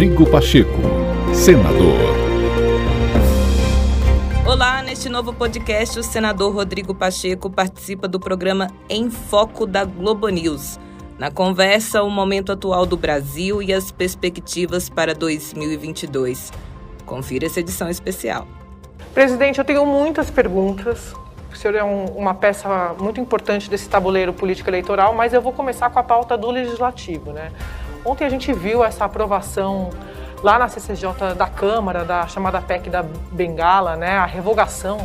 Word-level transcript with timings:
Rodrigo 0.00 0.24
Pacheco, 0.30 0.80
senador. 1.34 1.98
Olá, 4.46 4.80
neste 4.80 5.10
novo 5.10 5.30
podcast, 5.30 5.98
o 5.98 6.02
senador 6.02 6.54
Rodrigo 6.54 6.94
Pacheco 6.94 7.50
participa 7.50 8.08
do 8.08 8.18
programa 8.18 8.68
Em 8.88 9.10
Foco 9.10 9.66
da 9.66 9.84
Globo 9.84 10.26
News. 10.30 10.80
Na 11.18 11.30
conversa, 11.30 12.02
o 12.02 12.08
momento 12.08 12.50
atual 12.50 12.86
do 12.86 12.96
Brasil 12.96 13.60
e 13.60 13.74
as 13.74 13.92
perspectivas 13.92 14.88
para 14.88 15.12
2022. 15.12 16.50
Confira 17.04 17.44
essa 17.44 17.60
edição 17.60 17.90
especial. 17.90 18.48
Presidente, 19.12 19.58
eu 19.58 19.66
tenho 19.66 19.84
muitas 19.84 20.30
perguntas. 20.30 21.14
O 21.52 21.56
senhor 21.56 21.74
é 21.74 21.84
um, 21.84 22.06
uma 22.06 22.32
peça 22.32 22.94
muito 22.98 23.20
importante 23.20 23.68
desse 23.68 23.86
tabuleiro 23.86 24.32
político 24.32 24.70
eleitoral, 24.70 25.12
mas 25.14 25.34
eu 25.34 25.42
vou 25.42 25.52
começar 25.52 25.90
com 25.90 25.98
a 25.98 26.02
pauta 26.02 26.38
do 26.38 26.50
legislativo. 26.50 27.32
Né? 27.32 27.52
Ontem 28.04 28.24
a 28.24 28.28
gente 28.28 28.52
viu 28.52 28.82
essa 28.82 29.04
aprovação 29.04 29.90
lá 30.42 30.58
na 30.58 30.68
CCJ 30.68 31.34
da 31.36 31.46
Câmara, 31.46 32.04
da 32.04 32.26
chamada 32.26 32.60
PEC 32.60 32.88
da 32.88 33.02
Bengala, 33.30 33.96
né? 33.96 34.16
a 34.16 34.26
revogação 34.26 34.98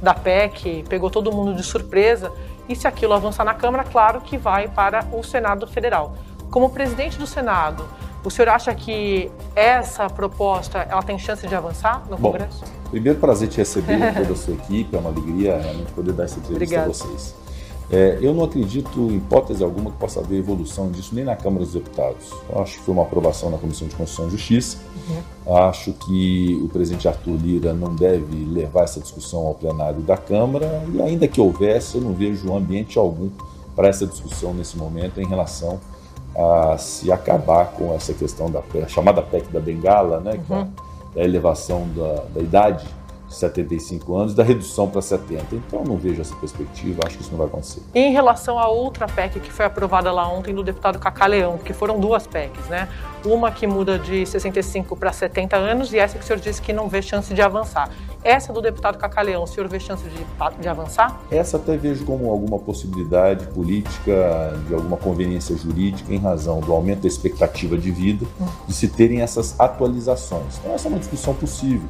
da 0.00 0.14
PEC, 0.14 0.84
pegou 0.88 1.10
todo 1.10 1.30
mundo 1.32 1.54
de 1.54 1.62
surpresa. 1.62 2.32
E 2.68 2.76
se 2.76 2.86
aquilo 2.86 3.14
avançar 3.14 3.44
na 3.44 3.54
Câmara, 3.54 3.84
claro 3.84 4.20
que 4.20 4.36
vai 4.36 4.68
para 4.68 5.06
o 5.12 5.22
Senado 5.22 5.66
Federal. 5.66 6.14
Como 6.50 6.70
presidente 6.70 7.18
do 7.18 7.26
Senado, 7.26 7.84
o 8.24 8.30
senhor 8.30 8.48
acha 8.48 8.74
que 8.74 9.30
essa 9.54 10.08
proposta 10.08 10.86
ela 10.90 11.02
tem 11.02 11.18
chance 11.18 11.46
de 11.46 11.54
avançar 11.54 12.04
no 12.10 12.16
Bom, 12.16 12.32
Congresso? 12.32 12.64
Primeiro, 12.90 13.18
prazer 13.18 13.48
te 13.48 13.58
receber, 13.58 13.98
toda 14.14 14.32
a 14.32 14.36
sua 14.36 14.54
equipe, 14.54 14.96
é 14.96 14.98
uma 14.98 15.10
alegria 15.10 15.58
realmente 15.58 15.92
poder 15.92 16.12
dar 16.12 16.24
essa 16.24 16.38
entrevista 16.38 16.80
Obrigada. 16.80 16.90
a 16.90 16.92
vocês. 16.92 17.34
É, 17.90 18.18
eu 18.20 18.34
não 18.34 18.44
acredito, 18.44 19.00
em 19.00 19.16
hipótese 19.16 19.64
alguma, 19.64 19.90
que 19.90 19.96
possa 19.96 20.20
haver 20.20 20.38
evolução 20.38 20.90
disso 20.90 21.14
nem 21.14 21.24
na 21.24 21.34
Câmara 21.34 21.64
dos 21.64 21.72
Deputados. 21.72 22.32
Eu 22.50 22.60
acho 22.60 22.78
que 22.78 22.84
foi 22.84 22.94
uma 22.94 23.02
aprovação 23.02 23.50
na 23.50 23.56
Comissão 23.56 23.88
de 23.88 23.94
Constituição 23.96 24.28
e 24.28 24.30
Justiça. 24.30 24.78
Acho 25.46 25.92
que 25.94 26.60
o 26.62 26.68
presidente 26.68 27.08
Arthur 27.08 27.36
Lira 27.36 27.72
não 27.72 27.94
deve 27.94 28.44
levar 28.44 28.84
essa 28.84 29.00
discussão 29.00 29.46
ao 29.46 29.54
plenário 29.54 30.00
da 30.00 30.18
Câmara 30.18 30.84
e, 30.92 31.00
ainda 31.00 31.26
que 31.26 31.40
houvesse, 31.40 31.96
eu 31.96 32.02
não 32.02 32.12
vejo 32.12 32.54
ambiente 32.54 32.98
algum 32.98 33.30
para 33.74 33.88
essa 33.88 34.06
discussão 34.06 34.52
nesse 34.52 34.76
momento 34.76 35.20
em 35.20 35.26
relação 35.26 35.80
a 36.36 36.76
se 36.76 37.10
acabar 37.10 37.72
com 37.72 37.94
essa 37.94 38.12
questão 38.12 38.50
da 38.50 38.60
a 38.84 38.88
chamada 38.88 39.22
PEC 39.22 39.50
da 39.50 39.60
Bengala, 39.60 40.20
né, 40.20 40.38
que 40.46 40.52
é 40.52 40.66
da 41.14 41.24
elevação 41.24 41.88
da, 41.96 42.24
da 42.34 42.40
idade 42.40 42.84
de 42.84 42.97
75 43.28 44.16
anos, 44.16 44.34
da 44.34 44.42
redução 44.42 44.88
para 44.88 45.02
70. 45.02 45.54
Então, 45.54 45.84
não 45.84 45.96
vejo 45.96 46.20
essa 46.20 46.34
perspectiva, 46.36 47.02
acho 47.06 47.16
que 47.16 47.22
isso 47.22 47.30
não 47.30 47.38
vai 47.38 47.46
acontecer. 47.46 47.82
E 47.94 48.00
em 48.00 48.12
relação 48.12 48.58
à 48.58 48.68
outra 48.68 49.06
PEC 49.06 49.40
que 49.40 49.52
foi 49.52 49.66
aprovada 49.66 50.10
lá 50.10 50.26
ontem 50.28 50.54
do 50.54 50.62
deputado 50.62 50.98
Cacaleão, 50.98 51.58
que 51.58 51.72
foram 51.72 52.00
duas 52.00 52.26
PECs, 52.26 52.66
né? 52.66 52.88
Uma 53.24 53.50
que 53.50 53.66
muda 53.66 53.98
de 53.98 54.24
65 54.24 54.96
para 54.96 55.12
70 55.12 55.56
anos 55.56 55.92
e 55.92 55.98
essa 55.98 56.16
que 56.16 56.24
o 56.24 56.26
senhor 56.26 56.38
disse 56.38 56.62
que 56.62 56.72
não 56.72 56.88
vê 56.88 57.02
chance 57.02 57.34
de 57.34 57.42
avançar. 57.42 57.90
Essa 58.22 58.52
do 58.52 58.60
deputado 58.60 58.98
Cacaleão, 58.98 59.42
o 59.44 59.46
senhor 59.46 59.68
vê 59.68 59.78
chance 59.78 60.02
de, 60.04 60.26
de 60.60 60.68
avançar? 60.68 61.20
Essa 61.30 61.56
até 61.56 61.76
vejo 61.76 62.04
como 62.04 62.30
alguma 62.30 62.58
possibilidade 62.58 63.46
política, 63.48 64.54
de 64.66 64.74
alguma 64.74 64.96
conveniência 64.96 65.56
jurídica, 65.56 66.12
em 66.12 66.18
razão 66.18 66.60
do 66.60 66.72
aumento 66.72 67.02
da 67.02 67.08
expectativa 67.08 67.76
de 67.76 67.90
vida, 67.90 68.26
de 68.66 68.74
se 68.74 68.88
terem 68.88 69.20
essas 69.20 69.58
atualizações. 69.58 70.58
Então, 70.58 70.74
essa 70.74 70.88
é 70.88 70.90
uma 70.90 70.98
discussão 70.98 71.34
possível. 71.34 71.88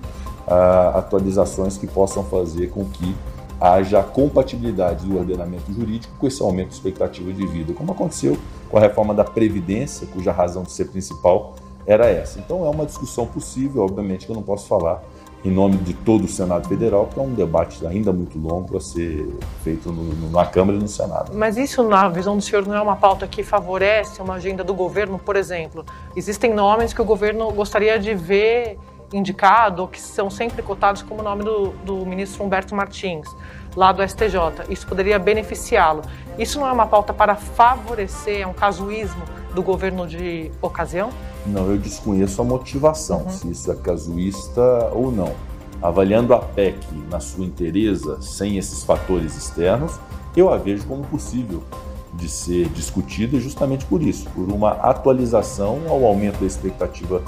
Ah, 0.51 0.93
atualizações 0.95 1.77
que 1.77 1.87
possam 1.87 2.25
fazer 2.25 2.69
com 2.69 2.83
que 2.87 3.15
haja 3.61 4.03
compatibilidade 4.03 5.05
do 5.05 5.19
ordenamento 5.19 5.71
jurídico 5.71 6.15
com 6.19 6.27
esse 6.27 6.43
aumento 6.43 6.69
de 6.69 6.75
expectativa 6.75 7.31
de 7.31 7.47
vida, 7.47 7.75
como 7.75 7.93
aconteceu 7.93 8.35
com 8.71 8.79
a 8.79 8.81
reforma 8.81 9.13
da 9.13 9.25
Previdência, 9.25 10.07
cuja 10.07 10.33
razão 10.33 10.63
de 10.63 10.73
ser 10.73 10.87
principal 10.87 11.55
era 11.87 12.07
essa. 12.07 12.39
Então, 12.39 12.65
é 12.65 12.69
uma 12.71 12.87
discussão 12.87 13.27
possível, 13.27 13.83
obviamente 13.83 14.25
que 14.25 14.33
eu 14.33 14.37
não 14.37 14.43
posso 14.43 14.67
falar 14.67 15.03
em 15.45 15.51
nome 15.51 15.77
de 15.77 15.93
todo 15.93 16.25
o 16.25 16.29
Senado 16.29 16.67
Federal, 16.67 17.07
porque 17.07 17.21
é 17.21 17.23
um 17.23 17.35
debate 17.35 17.87
ainda 17.87 18.13
muito 18.13 18.39
longo 18.39 18.77
a 18.77 18.81
ser 18.81 19.29
feito 19.63 19.93
no, 19.93 20.03
no, 20.03 20.31
na 20.31 20.47
Câmara 20.47 20.79
e 20.79 20.81
no 20.81 20.89
Senado. 20.89 21.33
Mas 21.35 21.57
isso, 21.57 21.83
na 21.83 22.09
visão 22.09 22.37
do 22.37 22.43
senhor, 22.43 22.67
não 22.67 22.75
é 22.75 22.81
uma 22.81 22.97
pauta 22.97 23.27
que 23.27 23.43
favorece 23.43 24.21
uma 24.21 24.35
agenda 24.35 24.65
do 24.65 24.75
governo? 24.75 25.19
Por 25.19 25.37
exemplo, 25.37 25.85
existem 26.17 26.53
nomes 26.53 26.93
que 26.93 27.01
o 27.01 27.05
governo 27.05 27.51
gostaria 27.53 27.99
de 27.99 28.15
ver 28.15 28.79
indicado 29.13 29.89
que 29.89 30.01
são 30.01 30.29
sempre 30.31 30.63
cotados 30.63 31.03
como 31.03 31.21
o 31.21 31.25
nome 31.25 31.45
do, 31.45 31.69
do 31.85 32.07
ministro 32.07 32.45
Humberto 32.45 32.75
Martins, 32.75 33.29
lá 33.75 33.93
do 33.93 34.07
STJ. 34.07 34.65
Isso 34.69 34.87
poderia 34.87 35.19
beneficiá-lo. 35.19 36.03
Isso 36.39 36.61
não 36.61 36.67
é 36.67 36.73
uma 36.73 36.87
pauta 36.87 37.13
para 37.13 37.35
favorecer, 37.35 38.43
é 38.43 38.47
um 38.47 38.53
casuísmo 38.53 39.23
do 39.55 39.63
governo 39.63 40.07
de 40.07 40.51
ocasião? 40.61 41.11
Não, 41.47 41.71
eu 41.71 41.79
desconheço 41.79 42.41
a 42.41 42.45
motivação, 42.45 43.29
se 43.31 43.51
isso 43.51 43.73
é 43.73 43.75
casuísta 43.75 44.91
ou 44.93 45.11
não. 45.11 45.35
Avaliando 45.81 46.35
a 46.35 46.41
PEC 46.41 46.77
na 47.11 47.21
sua 47.21 47.45
inteireza, 47.45 48.21
sem 48.21 48.59
esses 48.59 48.83
fatores 48.83 49.37
externos, 49.37 49.99
eu 50.37 50.53
a 50.53 50.57
vejo 50.57 50.85
como 50.85 51.05
possível 51.05 51.63
de 52.15 52.29
ser 52.29 52.69
discutida 52.71 53.39
justamente 53.39 53.85
por 53.87 54.03
isso, 54.03 54.29
por 54.31 54.49
uma 54.53 54.73
atualização 54.73 55.83
ao 55.89 56.05
aumento 56.05 56.41
da 56.41 56.47
expectativa 56.47 57.23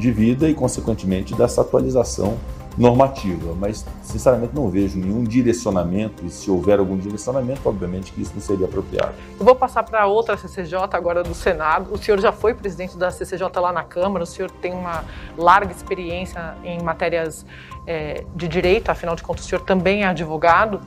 de 0.00 0.10
vida 0.10 0.48
e, 0.48 0.54
consequentemente, 0.54 1.34
dessa 1.34 1.60
atualização 1.60 2.38
normativa. 2.76 3.54
Mas, 3.58 3.84
sinceramente, 4.02 4.54
não 4.54 4.68
vejo 4.68 4.98
nenhum 4.98 5.22
direcionamento, 5.22 6.24
e 6.24 6.30
se 6.30 6.50
houver 6.50 6.78
algum 6.78 6.96
direcionamento, 6.96 7.60
obviamente 7.64 8.12
que 8.12 8.22
isso 8.22 8.32
não 8.34 8.40
seria 8.40 8.66
apropriado. 8.66 9.12
Eu 9.38 9.44
vou 9.44 9.54
passar 9.54 9.82
para 9.82 10.06
outra 10.06 10.36
CCJ 10.36 10.78
agora 10.92 11.22
do 11.22 11.34
Senado. 11.34 11.92
O 11.92 11.98
senhor 11.98 12.20
já 12.20 12.32
foi 12.32 12.54
presidente 12.54 12.96
da 12.96 13.10
CCJ 13.10 13.48
lá 13.60 13.72
na 13.72 13.84
Câmara, 13.84 14.24
o 14.24 14.26
senhor 14.26 14.50
tem 14.50 14.72
uma 14.72 15.04
larga 15.36 15.72
experiência 15.72 16.54
em 16.64 16.82
matérias 16.82 17.44
é, 17.86 18.24
de 18.34 18.48
direito, 18.48 18.88
afinal 18.90 19.14
de 19.14 19.22
contas, 19.22 19.44
o 19.44 19.48
senhor 19.48 19.62
também 19.62 20.02
é 20.02 20.06
advogado. 20.06 20.80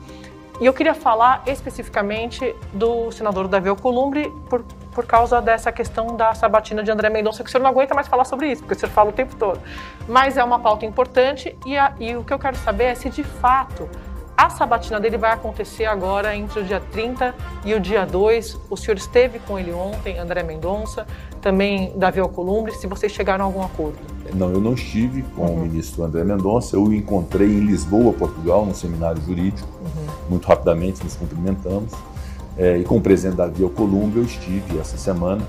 E 0.60 0.66
eu 0.66 0.72
queria 0.72 0.94
falar 0.94 1.42
especificamente 1.46 2.54
do 2.72 3.10
senador 3.10 3.48
Davi 3.48 3.68
Alcolumbre 3.68 4.32
por, 4.48 4.62
por 4.92 5.04
causa 5.04 5.42
dessa 5.42 5.72
questão 5.72 6.16
da 6.16 6.32
sabatina 6.32 6.82
de 6.82 6.90
André 6.90 7.10
Mendonça, 7.10 7.42
que 7.42 7.48
o 7.48 7.52
senhor 7.52 7.62
não 7.62 7.70
aguenta 7.70 7.92
mais 7.92 8.06
falar 8.06 8.24
sobre 8.24 8.52
isso, 8.52 8.62
porque 8.62 8.74
o 8.74 8.78
senhor 8.78 8.92
fala 8.92 9.10
o 9.10 9.12
tempo 9.12 9.34
todo. 9.34 9.60
Mas 10.06 10.36
é 10.36 10.44
uma 10.44 10.60
pauta 10.60 10.86
importante 10.86 11.56
e, 11.66 11.76
a, 11.76 11.92
e 11.98 12.16
o 12.16 12.22
que 12.22 12.32
eu 12.32 12.38
quero 12.38 12.56
saber 12.56 12.84
é 12.84 12.94
se 12.94 13.10
de 13.10 13.24
fato 13.24 13.88
a 14.36 14.50
sabatina 14.50 15.00
dele 15.00 15.16
vai 15.16 15.32
acontecer 15.32 15.84
agora 15.84 16.36
entre 16.36 16.60
o 16.60 16.64
dia 16.64 16.80
30 16.80 17.34
e 17.64 17.74
o 17.74 17.80
dia 17.80 18.04
2. 18.04 18.58
O 18.68 18.76
senhor 18.76 18.96
esteve 18.96 19.38
com 19.40 19.58
ele 19.58 19.72
ontem, 19.72 20.18
André 20.18 20.42
Mendonça, 20.42 21.06
também 21.40 21.92
Davi 21.96 22.20
Alcolumbre, 22.20 22.72
se 22.72 22.86
vocês 22.86 23.12
chegaram 23.12 23.44
a 23.44 23.48
algum 23.48 23.62
acordo. 23.62 23.96
Não, 24.34 24.50
eu 24.50 24.60
não 24.60 24.74
estive 24.74 25.22
com 25.36 25.46
o 25.46 25.60
ministro 25.60 26.02
André 26.02 26.24
Mendonça, 26.24 26.74
eu 26.76 26.82
o 26.82 26.92
encontrei 26.92 27.46
em 27.46 27.60
Lisboa, 27.60 28.12
Portugal, 28.12 28.66
num 28.66 28.74
seminário 28.74 29.20
jurídico. 29.22 29.68
Muito 30.28 30.46
rapidamente 30.46 31.02
nos 31.02 31.16
cumprimentamos. 31.16 31.92
É, 32.56 32.78
e 32.78 32.84
com 32.84 32.96
o 32.96 33.00
presidente 33.00 33.36
Davi 33.36 33.62
Alcolumbre 33.62 34.20
eu 34.20 34.24
estive 34.24 34.78
essa 34.78 34.96
semana. 34.96 35.42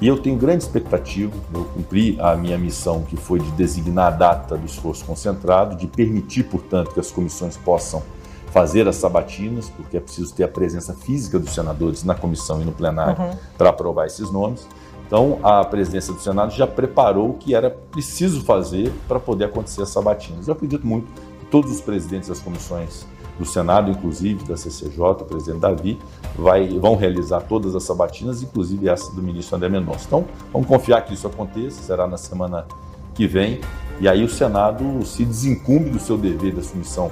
E 0.00 0.08
eu 0.08 0.18
tenho 0.18 0.36
grande 0.36 0.64
expectativa, 0.64 1.32
eu 1.54 1.64
cumpri 1.66 2.20
a 2.20 2.34
minha 2.34 2.58
missão, 2.58 3.02
que 3.02 3.16
foi 3.16 3.38
de 3.38 3.50
designar 3.52 4.08
a 4.08 4.10
data 4.10 4.56
do 4.56 4.66
esforço 4.66 5.04
concentrado, 5.04 5.76
de 5.76 5.86
permitir, 5.86 6.42
portanto, 6.42 6.92
que 6.92 6.98
as 6.98 7.12
comissões 7.12 7.56
possam 7.56 8.02
fazer 8.50 8.88
as 8.88 8.96
sabatinas, 8.96 9.70
porque 9.70 9.96
é 9.96 10.00
preciso 10.00 10.34
ter 10.34 10.42
a 10.42 10.48
presença 10.48 10.92
física 10.92 11.38
dos 11.38 11.54
senadores 11.54 12.02
na 12.02 12.16
comissão 12.16 12.60
e 12.60 12.64
no 12.64 12.72
plenário 12.72 13.38
para 13.56 13.70
aprovar 13.70 14.06
esses 14.06 14.30
nomes. 14.30 14.66
Então, 15.06 15.38
a 15.42 15.64
presidência 15.64 16.12
do 16.12 16.20
Senado 16.20 16.52
já 16.52 16.66
preparou 16.66 17.30
o 17.30 17.34
que 17.34 17.54
era 17.54 17.70
preciso 17.70 18.42
fazer 18.42 18.92
para 19.06 19.20
poder 19.20 19.44
acontecer 19.44 19.82
as 19.82 19.90
sabatinas. 19.90 20.48
Eu 20.48 20.54
acredito 20.54 20.86
muito 20.86 21.06
que 21.38 21.46
todos 21.46 21.70
os 21.70 21.80
presidentes 21.80 22.28
das 22.28 22.40
comissões 22.40 23.06
do 23.38 23.46
Senado, 23.46 23.90
inclusive 23.90 24.44
da 24.44 24.56
CCJ, 24.56 25.00
o 25.00 25.14
presidente 25.24 25.60
Davi, 25.60 25.98
vai, 26.36 26.68
vão 26.78 26.96
realizar 26.96 27.40
todas 27.40 27.74
as 27.74 27.82
sabatinas, 27.82 28.42
inclusive 28.42 28.88
essa 28.88 29.12
do 29.12 29.22
ministro 29.22 29.56
André 29.56 29.68
Mendonça. 29.68 30.04
Então, 30.06 30.24
vamos 30.52 30.68
confiar 30.68 31.02
que 31.02 31.14
isso 31.14 31.26
aconteça, 31.26 31.82
será 31.82 32.06
na 32.06 32.16
semana 32.16 32.66
que 33.14 33.26
vem, 33.26 33.60
e 34.00 34.08
aí 34.08 34.24
o 34.24 34.28
Senado 34.28 35.04
se 35.04 35.24
desincumbe 35.24 35.90
do 35.90 35.98
seu 35.98 36.16
dever 36.16 36.54
da 36.54 36.62
submissão 36.62 37.10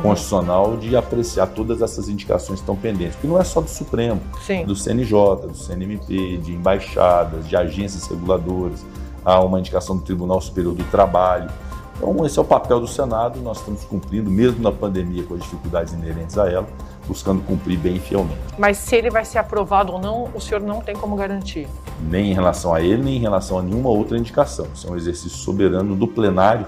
constitucional 0.00 0.76
de 0.76 0.96
apreciar 0.96 1.48
todas 1.48 1.82
essas 1.82 2.08
indicações 2.08 2.60
que 2.60 2.62
estão 2.62 2.76
pendentes, 2.76 3.14
porque 3.14 3.26
não 3.26 3.38
é 3.38 3.44
só 3.44 3.60
do 3.60 3.68
Supremo, 3.68 4.20
Sim. 4.46 4.64
do 4.64 4.74
CNJ, 4.74 5.48
do 5.48 5.54
CNMP, 5.54 6.38
de 6.38 6.52
embaixadas, 6.52 7.46
de 7.46 7.54
agências 7.56 8.06
reguladoras, 8.06 8.84
há 9.24 9.40
uma 9.40 9.58
indicação 9.58 9.96
do 9.96 10.02
Tribunal 10.02 10.40
Superior 10.40 10.74
do 10.74 10.84
Trabalho. 10.84 11.50
Então, 11.96 12.24
esse 12.26 12.38
é 12.38 12.42
o 12.42 12.44
papel 12.44 12.80
do 12.80 12.86
Senado, 12.86 13.40
nós 13.40 13.58
estamos 13.58 13.84
cumprindo, 13.84 14.30
mesmo 14.30 14.62
na 14.62 14.72
pandemia, 14.72 15.22
com 15.24 15.34
as 15.34 15.40
dificuldades 15.40 15.92
inerentes 15.92 16.36
a 16.38 16.50
ela, 16.50 16.66
buscando 17.06 17.42
cumprir 17.42 17.78
bem 17.78 17.96
e 17.96 18.00
fielmente. 18.00 18.38
Mas 18.58 18.78
se 18.78 18.96
ele 18.96 19.10
vai 19.10 19.24
ser 19.24 19.38
aprovado 19.38 19.92
ou 19.92 20.00
não, 20.00 20.28
o 20.34 20.40
senhor 20.40 20.60
não 20.60 20.80
tem 20.80 20.96
como 20.96 21.14
garantir. 21.16 21.68
Nem 22.00 22.30
em 22.30 22.34
relação 22.34 22.74
a 22.74 22.80
ele, 22.80 23.02
nem 23.02 23.16
em 23.16 23.20
relação 23.20 23.58
a 23.58 23.62
nenhuma 23.62 23.90
outra 23.90 24.16
indicação. 24.16 24.66
Isso 24.74 24.88
é 24.88 24.90
um 24.90 24.96
exercício 24.96 25.38
soberano 25.38 25.94
do 25.94 26.08
plenário 26.08 26.66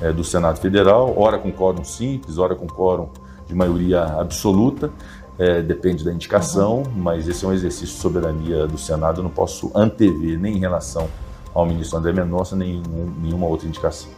eh, 0.00 0.12
do 0.12 0.22
Senado 0.22 0.58
Federal, 0.58 1.14
ora 1.16 1.38
com 1.38 1.50
quórum 1.50 1.84
simples, 1.84 2.38
ora 2.38 2.54
com 2.54 2.66
quórum 2.66 3.08
de 3.46 3.54
maioria 3.54 4.02
absoluta, 4.02 4.90
eh, 5.38 5.62
depende 5.62 6.04
da 6.04 6.12
indicação, 6.12 6.82
mas 6.94 7.28
esse 7.28 7.44
é 7.44 7.48
um 7.48 7.52
exercício 7.52 7.94
de 7.94 8.00
soberania 8.00 8.66
do 8.66 8.76
Senado, 8.76 9.20
eu 9.20 9.22
não 9.22 9.30
posso 9.30 9.70
antever 9.74 10.38
nem 10.38 10.56
em 10.56 10.58
relação 10.58 11.08
ao 11.54 11.64
ministro 11.64 11.98
André 11.98 12.12
Mendonça 12.12 12.54
nem 12.54 12.82
nenhuma 13.22 13.46
outra 13.46 13.66
indicação. 13.66 14.10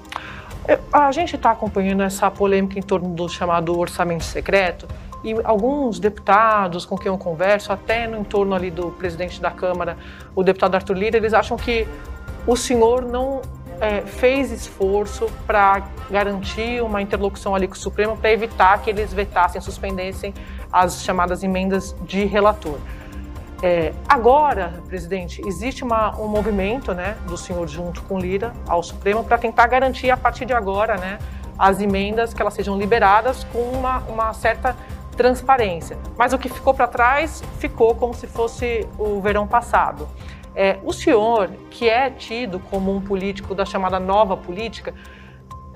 É, 0.68 0.78
a 0.92 1.10
gente 1.10 1.34
está 1.34 1.50
acompanhando 1.50 2.02
essa 2.02 2.30
polêmica 2.30 2.78
em 2.78 2.82
torno 2.82 3.08
do 3.14 3.26
chamado 3.26 3.78
orçamento 3.78 4.22
secreto 4.22 4.86
e 5.24 5.34
alguns 5.42 5.98
deputados 5.98 6.84
com 6.84 6.94
quem 6.94 7.10
eu 7.10 7.16
converso, 7.16 7.72
até 7.72 8.06
no 8.06 8.18
entorno 8.18 8.54
ali 8.54 8.70
do 8.70 8.90
presidente 8.90 9.40
da 9.40 9.50
Câmara, 9.50 9.96
o 10.34 10.42
deputado 10.42 10.74
Arthur 10.74 10.94
Lira, 10.94 11.16
eles 11.16 11.32
acham 11.32 11.56
que 11.56 11.88
o 12.46 12.54
senhor 12.54 13.02
não 13.02 13.40
é, 13.80 14.02
fez 14.02 14.50
esforço 14.52 15.26
para 15.46 15.88
garantir 16.10 16.82
uma 16.82 17.00
interlocução 17.00 17.54
ali 17.54 17.66
com 17.66 17.74
o 17.74 17.78
Supremo 17.78 18.14
para 18.18 18.30
evitar 18.30 18.82
que 18.82 18.90
eles 18.90 19.10
vetassem, 19.10 19.62
suspendessem 19.62 20.34
as 20.70 21.02
chamadas 21.02 21.42
emendas 21.42 21.96
de 22.02 22.26
relator. 22.26 22.78
É, 23.60 23.92
agora, 24.08 24.80
presidente, 24.86 25.42
existe 25.44 25.82
uma, 25.82 26.16
um 26.16 26.28
movimento 26.28 26.94
né, 26.94 27.16
do 27.26 27.36
senhor 27.36 27.66
junto 27.66 28.02
com 28.02 28.18
Lira 28.18 28.52
ao 28.68 28.82
Supremo 28.82 29.24
para 29.24 29.36
tentar 29.36 29.66
garantir 29.66 30.10
a 30.10 30.16
partir 30.16 30.44
de 30.44 30.52
agora 30.52 30.96
né, 30.96 31.18
as 31.58 31.80
emendas 31.80 32.32
que 32.32 32.40
elas 32.40 32.54
sejam 32.54 32.78
liberadas 32.78 33.42
com 33.44 33.58
uma, 33.58 33.98
uma 34.08 34.32
certa 34.32 34.76
transparência. 35.16 35.98
Mas 36.16 36.32
o 36.32 36.38
que 36.38 36.48
ficou 36.48 36.72
para 36.72 36.86
trás 36.86 37.42
ficou 37.58 37.96
como 37.96 38.14
se 38.14 38.28
fosse 38.28 38.86
o 38.96 39.20
verão 39.20 39.46
passado. 39.48 40.08
É, 40.54 40.78
o 40.84 40.92
senhor, 40.92 41.50
que 41.68 41.88
é 41.88 42.10
tido 42.10 42.60
como 42.60 42.94
um 42.94 43.00
político 43.00 43.56
da 43.56 43.64
chamada 43.64 43.98
nova 43.98 44.36
política, 44.36 44.94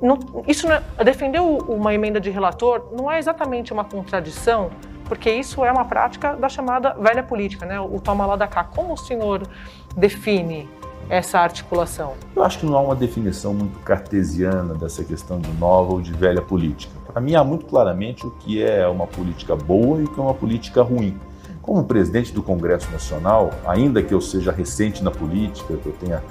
não, 0.01 0.19
isso 0.47 0.69
não, 0.69 0.77
é, 0.99 1.05
defender 1.05 1.41
uma 1.41 1.93
emenda 1.93 2.21
de 2.21 2.31
relator 2.31 2.89
não 2.93 3.11
é 3.11 3.19
exatamente 3.19 3.73
uma 3.73 3.85
contradição, 3.85 4.71
porque 5.13 5.31
isso 5.31 5.63
é 5.63 5.71
uma 5.71 5.85
prática 5.85 6.35
da 6.35 6.49
chamada 6.49 6.95
velha 6.95 7.23
política, 7.23 7.67
né? 7.67 7.79
o 7.79 8.01
toma 8.01 8.25
lá 8.25 8.35
da 8.35 8.47
cá. 8.47 8.65
Como 8.65 8.95
o 8.95 8.97
senhor 8.97 9.47
define 9.95 10.67
essa 11.07 11.39
articulação? 11.39 12.15
Eu 12.35 12.43
acho 12.43 12.61
que 12.61 12.65
não 12.65 12.75
há 12.75 12.81
uma 12.81 12.97
definição 12.97 13.53
muito 13.53 13.79
cartesiana 13.81 14.73
dessa 14.73 15.05
questão 15.05 15.39
de 15.39 15.53
nova 15.59 15.93
ou 15.93 16.01
de 16.01 16.15
velha 16.15 16.41
política. 16.41 16.95
Para 17.07 17.21
mim, 17.21 17.35
há 17.35 17.45
muito 17.45 17.67
claramente 17.67 18.27
o 18.27 18.31
que 18.31 18.63
é 18.63 18.89
uma 18.89 19.07
política 19.07 19.55
boa 19.55 20.01
e 20.01 20.05
o 20.05 20.09
que 20.09 20.19
é 20.19 20.23
uma 20.23 20.33
política 20.33 20.81
ruim. 20.81 21.15
Como 21.61 21.85
presidente 21.85 22.33
do 22.33 22.43
Congresso 22.43 22.91
Nacional, 22.91 23.51
ainda 23.67 24.03
que 24.03 24.15
eu 24.15 24.21
seja 24.23 24.51
recente 24.51 25.05
na 25.05 25.11
política, 25.11 25.77
que 25.77 25.87
eu 25.89 25.93
tenha, 25.93 26.23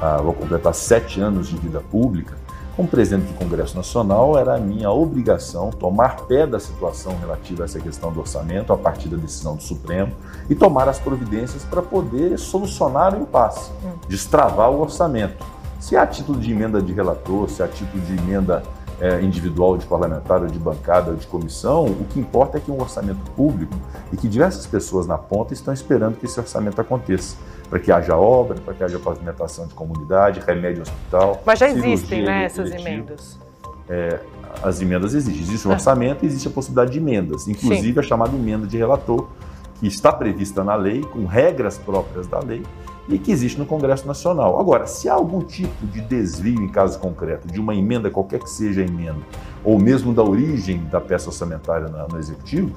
ah, 0.00 0.16
vou 0.22 0.32
completar 0.32 0.72
sete 0.72 1.20
anos 1.20 1.48
de 1.48 1.56
vida 1.58 1.82
pública, 1.82 2.34
como 2.76 2.88
presidente 2.88 3.26
do 3.26 3.34
Congresso 3.34 3.76
Nacional, 3.76 4.38
era 4.38 4.54
a 4.54 4.58
minha 4.58 4.90
obrigação 4.90 5.70
tomar 5.70 6.22
pé 6.22 6.46
da 6.46 6.58
situação 6.58 7.16
relativa 7.18 7.62
a 7.62 7.66
essa 7.66 7.78
questão 7.78 8.10
do 8.10 8.20
orçamento, 8.20 8.72
a 8.72 8.78
partir 8.78 9.08
da 9.08 9.16
decisão 9.16 9.56
do 9.56 9.62
Supremo, 9.62 10.12
e 10.48 10.54
tomar 10.54 10.88
as 10.88 10.98
providências 10.98 11.64
para 11.64 11.82
poder 11.82 12.38
solucionar 12.38 13.14
o 13.14 13.22
impasse, 13.22 13.70
destravar 14.08 14.70
o 14.70 14.80
orçamento. 14.80 15.44
Se 15.78 15.96
há 15.96 16.06
título 16.06 16.38
de 16.38 16.50
emenda 16.50 16.80
de 16.80 16.92
relator, 16.92 17.48
se 17.50 17.62
há 17.62 17.68
título 17.68 18.02
de 18.04 18.16
emenda 18.16 18.62
é, 19.00 19.20
individual 19.20 19.76
de 19.76 19.84
parlamentar, 19.84 20.40
ou 20.40 20.46
de 20.46 20.58
bancada, 20.58 21.10
ou 21.10 21.16
de 21.16 21.26
comissão, 21.26 21.84
o 21.86 22.04
que 22.08 22.20
importa 22.20 22.56
é 22.56 22.60
que 22.60 22.70
um 22.70 22.80
orçamento 22.80 23.20
público 23.32 23.74
e 24.12 24.16
que 24.16 24.28
diversas 24.28 24.66
pessoas 24.66 25.06
na 25.06 25.18
ponta 25.18 25.52
estão 25.52 25.74
esperando 25.74 26.16
que 26.16 26.24
esse 26.24 26.38
orçamento 26.38 26.80
aconteça, 26.80 27.36
para 27.72 27.80
que 27.80 27.90
haja 27.90 28.14
obra, 28.14 28.60
para 28.60 28.74
que 28.74 28.84
haja 28.84 28.98
pavimentação 28.98 29.66
de 29.66 29.72
comunidade, 29.72 30.40
remédio 30.46 30.82
hospital. 30.82 31.42
Mas 31.46 31.58
já 31.58 31.70
existem 31.70 32.22
né, 32.22 32.44
essas 32.44 32.70
emendas. 32.70 33.38
É, 33.88 34.20
as 34.62 34.82
emendas 34.82 35.14
existem. 35.14 35.42
Existe 35.42 35.66
um 35.66 35.70
orçamento 35.70 36.22
e 36.22 36.26
existe 36.26 36.46
a 36.46 36.50
possibilidade 36.50 36.90
de 36.92 36.98
emendas, 36.98 37.48
inclusive 37.48 37.94
Sim. 37.94 37.98
a 37.98 38.02
chamada 38.02 38.36
emenda 38.36 38.66
de 38.66 38.76
relator, 38.76 39.26
que 39.80 39.86
está 39.86 40.12
prevista 40.12 40.62
na 40.62 40.74
lei, 40.74 41.00
com 41.00 41.24
regras 41.24 41.78
próprias 41.78 42.26
da 42.26 42.40
lei, 42.40 42.62
e 43.08 43.18
que 43.18 43.32
existe 43.32 43.58
no 43.58 43.66
Congresso 43.66 44.06
Nacional. 44.06 44.60
Agora, 44.60 44.86
se 44.86 45.08
há 45.08 45.14
algum 45.14 45.40
tipo 45.40 45.86
de 45.86 46.00
desvio 46.00 46.62
em 46.62 46.68
caso 46.68 46.98
concreto, 46.98 47.48
de 47.48 47.60
uma 47.60 47.74
emenda, 47.74 48.10
qualquer 48.10 48.40
que 48.40 48.48
seja 48.48 48.80
a 48.80 48.84
emenda, 48.84 49.18
ou 49.64 49.78
mesmo 49.78 50.12
da 50.12 50.22
origem 50.22 50.84
da 50.90 51.00
peça 51.00 51.28
orçamentária 51.28 51.88
no 51.88 52.18
Executivo, 52.18 52.72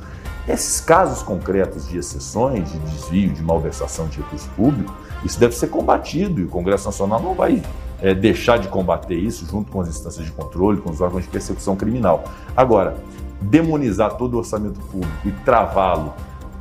esses 0.47 0.79
casos 0.79 1.23
concretos 1.23 1.87
de 1.87 1.97
exceções, 1.97 2.71
de 2.71 2.77
desvio, 2.79 3.31
de 3.31 3.41
malversação 3.41 4.07
de 4.07 4.17
recurso 4.17 4.49
público, 4.55 4.93
isso 5.23 5.39
deve 5.39 5.55
ser 5.55 5.67
combatido 5.67 6.39
e 6.39 6.43
o 6.43 6.47
Congresso 6.47 6.85
Nacional 6.85 7.21
não 7.21 7.33
vai 7.33 7.63
é, 8.01 8.13
deixar 8.13 8.59
de 8.59 8.67
combater 8.67 9.15
isso 9.15 9.45
junto 9.45 9.71
com 9.71 9.81
as 9.81 9.87
instâncias 9.87 10.25
de 10.25 10.31
controle, 10.31 10.79
com 10.79 10.91
os 10.91 11.01
órgãos 11.01 11.23
de 11.23 11.29
persecução 11.29 11.75
criminal. 11.75 12.23
Agora, 12.55 12.95
demonizar 13.41 14.17
todo 14.17 14.35
o 14.35 14.37
orçamento 14.37 14.79
público 14.81 15.13
e 15.25 15.31
travá-lo 15.31 16.13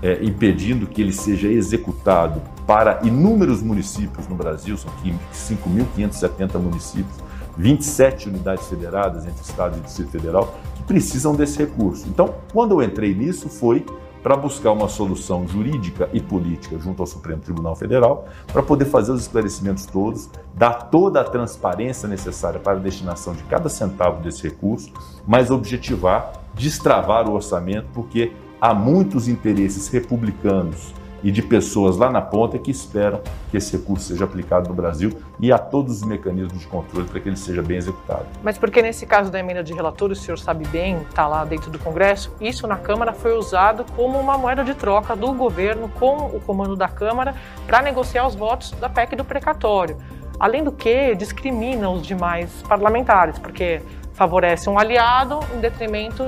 é, 0.03 0.23
impedindo 0.23 0.87
que 0.87 1.03
ele 1.03 1.13
seja 1.13 1.49
executado 1.49 2.41
para 2.67 3.01
inúmeros 3.03 3.63
municípios 3.63 4.27
no 4.29 4.35
Brasil, 4.35 4.77
são 4.77 4.91
5.570 5.33 6.59
municípios, 6.59 7.17
27 7.57 8.29
unidades 8.29 8.67
federadas 8.67 9.27
entre 9.27 9.43
Estado 9.43 9.79
e 9.79 9.81
Distrito 9.81 10.11
Federal, 10.11 10.55
que 10.77 10.83
precisam 10.83 11.35
desse 11.35 11.59
recurso. 11.59 12.07
Então, 12.09 12.35
quando 12.53 12.73
eu 12.73 12.83
entrei 12.83 13.15
nisso, 13.15 13.49
foi 13.49 13.85
para 14.23 14.37
buscar 14.37 14.73
uma 14.73 14.89
solução 14.89 15.47
jurídica 15.47 16.09
e 16.11 16.19
política 16.19 16.79
junto 16.79 17.03
ao 17.03 17.07
Supremo 17.07 17.43
Tribunal 17.43 17.77
Federal, 17.77 18.27
para 18.51 18.63
poder 18.63 18.87
fazer 18.87 19.13
os 19.13 19.21
esclarecimentos 19.21 19.85
todos, 19.85 20.31
dar 20.55 20.89
toda 20.89 21.21
a 21.21 21.25
transparência 21.25 22.09
necessária 22.09 22.59
para 22.59 22.73
a 22.73 22.81
destinação 22.81 23.35
de 23.35 23.43
cada 23.43 23.69
centavo 23.69 24.23
desse 24.23 24.43
recurso, 24.43 24.91
mas 25.27 25.51
objetivar, 25.51 26.33
destravar 26.55 27.29
o 27.29 27.35
orçamento, 27.35 27.89
porque 27.93 28.33
há 28.59 28.73
muitos 28.73 29.29
interesses 29.29 29.89
republicanos 29.89 30.95
e 31.25 31.33
de 31.33 31.41
pessoas 31.41 31.97
lá 31.97 32.11
na 32.11 32.21
ponta 32.21 32.59
que 32.59 32.71
esperam 32.71 33.21
que 33.51 33.57
esse 33.57 33.75
recurso 33.77 34.09
seja 34.09 34.25
aplicado 34.25 34.69
no 34.69 34.75
Brasil 34.75 35.11
e 35.41 35.51
há 35.51 35.59
todos 35.59 36.03
os 36.03 36.07
mecanismos 36.07 36.61
de 36.61 36.67
controle 36.67 37.09
para 37.09 37.19
que 37.19 37.31
ele 37.31 37.37
seja 37.37 37.63
bem 37.63 37.79
executado. 37.79 38.27
Mas 38.43 38.59
porque 38.59 38.83
nesse 38.83 39.07
caso 39.07 39.31
da 39.31 39.41
emenda 39.41 39.65
de 39.65 39.73
relator, 39.73 40.11
o 40.11 40.15
senhor 40.15 40.37
sabe 40.37 40.69
bem, 40.69 40.99
está 41.09 41.27
lá 41.27 41.43
dentro 41.47 41.71
do 41.71 41.79
Congresso, 41.79 42.31
isso 42.41 42.67
na 42.67 42.77
Câmara 42.77 43.15
foi 43.15 43.33
usado 43.33 43.87
como 43.97 44.21
uma 44.21 44.37
moeda 44.37 44.63
de 44.63 44.75
troca 44.75 45.17
do 45.17 45.33
governo 45.33 45.89
com 45.99 46.27
o 46.27 46.41
comando 46.41 46.77
da 46.77 46.89
Câmara 46.89 47.35
para 47.67 47.81
negociar 47.81 48.27
os 48.27 48.35
votos 48.35 48.73
da 48.73 48.91
PEC 48.91 49.17
do 49.17 49.25
precatório. 49.25 49.97
Além 50.39 50.63
do 50.63 50.73
que, 50.73 51.15
discrimina 51.15 51.89
os 51.89 52.07
demais 52.07 52.51
parlamentares, 52.69 53.39
porque 53.39 53.81
favorece 54.13 54.69
um 54.69 54.79
aliado 54.79 55.41
em 55.57 55.61
detrimento 55.61 56.23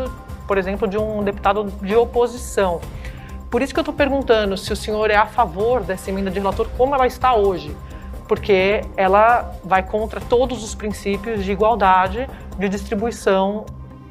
por 0.47 0.59
exemplo, 0.59 0.87
de 0.87 0.97
um 0.97 1.23
deputado 1.23 1.65
de 1.83 1.95
oposição. 1.95 2.81
Por 3.51 3.63
isso 3.63 3.73
que 3.73 3.79
eu 3.79 3.83
estou 3.83 3.95
perguntando 3.95 4.57
se 4.57 4.73
o 4.73 4.77
senhor 4.77 5.11
é 5.11 5.17
a 5.17 5.27
favor 5.27 5.83
dessa 5.83 6.11
emenda 6.11 6.31
de 6.31 6.39
relator 6.39 6.69
como 6.77 6.95
ela 6.95 7.07
está 7.07 7.35
hoje, 7.35 7.75
porque 8.27 8.83
ela 8.97 9.53
vai 9.65 9.83
contra 9.83 10.21
todos 10.21 10.65
os 10.65 10.75
princípios 10.75 11.45
de 11.45 11.53
igualdade 11.53 12.29
de 12.59 12.69
distribuição 12.69 13.65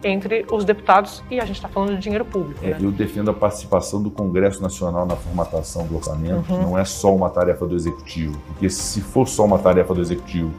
entre 0.03 0.45
os 0.51 0.63
deputados 0.63 1.23
e 1.31 1.39
a 1.39 1.45
gente 1.45 1.55
está 1.55 1.67
falando 1.67 1.95
de 1.95 2.01
dinheiro 2.01 2.23
público. 2.23 2.59
É, 2.63 2.71
né? 2.71 2.77
eu 2.79 2.91
defendo 2.91 3.31
a 3.31 3.33
participação 3.33 4.01
do 4.01 4.11
Congresso 4.11 4.61
Nacional 4.61 5.05
na 5.05 5.15
formatação 5.15 5.85
do 5.87 5.95
orçamento, 5.95 6.51
uhum. 6.53 6.61
não 6.61 6.77
é 6.77 6.85
só 6.85 7.13
uma 7.13 7.29
tarefa 7.29 7.65
do 7.65 7.75
Executivo, 7.75 8.39
porque 8.47 8.69
se 8.69 9.01
for 9.01 9.27
só 9.27 9.45
uma 9.45 9.57
tarefa 9.57 9.93
do 9.93 10.01
Executivo, 10.01 10.51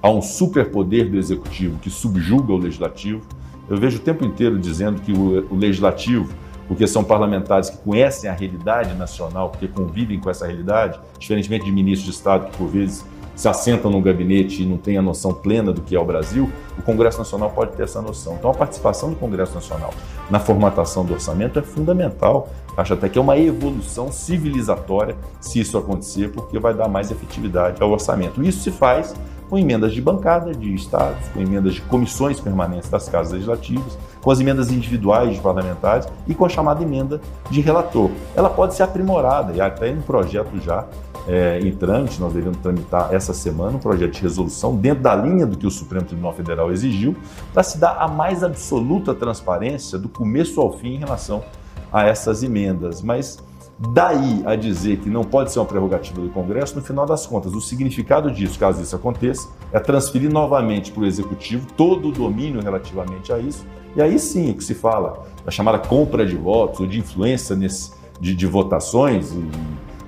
há 0.00 0.08
um 0.08 0.22
superpoder 0.22 1.10
do 1.10 1.18
Executivo 1.18 1.78
que 1.78 1.90
subjuga 1.90 2.52
o 2.52 2.56
Legislativo, 2.56 3.22
eu 3.68 3.76
vejo 3.76 3.98
o 3.98 4.00
tempo 4.00 4.24
inteiro 4.24 4.58
dizendo 4.58 5.00
que 5.00 5.12
o, 5.12 5.46
o 5.50 5.56
legislativo, 5.56 6.32
porque 6.72 6.86
são 6.86 7.04
parlamentares 7.04 7.68
que 7.68 7.76
conhecem 7.76 8.30
a 8.30 8.32
realidade 8.32 8.94
nacional, 8.94 9.50
porque 9.50 9.68
convivem 9.68 10.18
com 10.18 10.30
essa 10.30 10.46
realidade, 10.46 10.98
diferentemente 11.18 11.66
de 11.66 11.70
ministros 11.70 12.10
de 12.10 12.16
Estado 12.16 12.46
que, 12.46 12.56
por 12.56 12.66
vezes, 12.66 13.04
se 13.36 13.46
assentam 13.46 13.90
no 13.90 14.00
gabinete 14.00 14.62
e 14.62 14.64
não 14.64 14.78
têm 14.78 14.96
a 14.96 15.02
noção 15.02 15.34
plena 15.34 15.70
do 15.70 15.82
que 15.82 15.94
é 15.94 16.00
o 16.00 16.04
Brasil, 16.06 16.50
o 16.78 16.80
Congresso 16.80 17.18
Nacional 17.18 17.50
pode 17.50 17.72
ter 17.72 17.82
essa 17.82 18.00
noção. 18.00 18.36
Então, 18.38 18.50
a 18.50 18.54
participação 18.54 19.10
do 19.10 19.16
Congresso 19.16 19.54
Nacional 19.54 19.92
na 20.30 20.40
formatação 20.40 21.04
do 21.04 21.12
orçamento 21.12 21.58
é 21.58 21.62
fundamental. 21.62 22.48
Acho 22.74 22.94
até 22.94 23.06
que 23.06 23.18
é 23.18 23.20
uma 23.20 23.36
evolução 23.36 24.10
civilizatória 24.10 25.14
se 25.42 25.60
isso 25.60 25.76
acontecer, 25.76 26.30
porque 26.32 26.58
vai 26.58 26.72
dar 26.72 26.88
mais 26.88 27.10
efetividade 27.10 27.82
ao 27.82 27.90
orçamento. 27.90 28.42
Isso 28.42 28.62
se 28.62 28.70
faz 28.70 29.14
com 29.50 29.58
emendas 29.58 29.92
de 29.92 30.00
bancada 30.00 30.54
de 30.54 30.74
estados, 30.74 31.28
com 31.28 31.40
emendas 31.42 31.74
de 31.74 31.82
comissões 31.82 32.40
permanentes 32.40 32.88
das 32.88 33.10
casas 33.10 33.34
legislativas, 33.34 33.98
com 34.22 34.30
as 34.30 34.40
emendas 34.40 34.70
individuais 34.70 35.34
de 35.34 35.40
parlamentares 35.40 36.08
e 36.26 36.34
com 36.34 36.44
a 36.44 36.48
chamada 36.48 36.82
emenda 36.82 37.20
de 37.50 37.60
relator. 37.60 38.10
Ela 38.34 38.48
pode 38.48 38.74
ser 38.74 38.84
aprimorada 38.84 39.52
e 39.52 39.60
até 39.60 39.90
um 39.90 40.00
projeto 40.00 40.58
já 40.60 40.86
é, 41.26 41.60
em 41.60 41.70
trâmite, 41.72 42.20
nós 42.20 42.32
devemos 42.32 42.58
tramitar 42.58 43.14
essa 43.14 43.32
semana 43.32 43.76
um 43.76 43.80
projeto 43.80 44.12
de 44.12 44.22
resolução 44.22 44.74
dentro 44.76 45.02
da 45.02 45.14
linha 45.14 45.46
do 45.46 45.56
que 45.56 45.66
o 45.66 45.70
Supremo 45.70 46.04
Tribunal 46.04 46.34
Federal 46.34 46.72
exigiu, 46.72 47.14
para 47.52 47.62
se 47.62 47.78
dar 47.78 47.96
a 47.98 48.08
mais 48.08 48.42
absoluta 48.42 49.14
transparência 49.14 49.98
do 49.98 50.08
começo 50.08 50.60
ao 50.60 50.72
fim 50.72 50.94
em 50.94 50.98
relação 50.98 51.44
a 51.92 52.04
essas 52.04 52.42
emendas. 52.42 53.02
Mas 53.02 53.38
Daí 53.90 54.42
a 54.46 54.54
dizer 54.54 54.98
que 54.98 55.10
não 55.10 55.24
pode 55.24 55.50
ser 55.50 55.58
uma 55.58 55.66
prerrogativa 55.66 56.20
do 56.20 56.28
Congresso, 56.28 56.76
no 56.76 56.82
final 56.82 57.04
das 57.04 57.26
contas, 57.26 57.52
o 57.52 57.60
significado 57.60 58.30
disso, 58.30 58.56
caso 58.58 58.80
isso 58.80 58.94
aconteça, 58.94 59.48
é 59.72 59.80
transferir 59.80 60.30
novamente 60.30 60.92
para 60.92 61.02
o 61.02 61.06
Executivo 61.06 61.66
todo 61.76 62.08
o 62.08 62.12
domínio 62.12 62.62
relativamente 62.62 63.32
a 63.32 63.38
isso. 63.40 63.66
E 63.96 64.00
aí 64.00 64.18
sim, 64.20 64.52
o 64.52 64.54
que 64.54 64.62
se 64.62 64.74
fala 64.74 65.24
da 65.44 65.50
chamada 65.50 65.78
compra 65.78 66.24
de 66.24 66.36
votos 66.36 66.78
ou 66.78 66.86
de 66.86 67.00
influência 67.00 67.56
nesse, 67.56 67.92
de, 68.20 68.36
de 68.36 68.46
votações, 68.46 69.32
e 69.32 69.44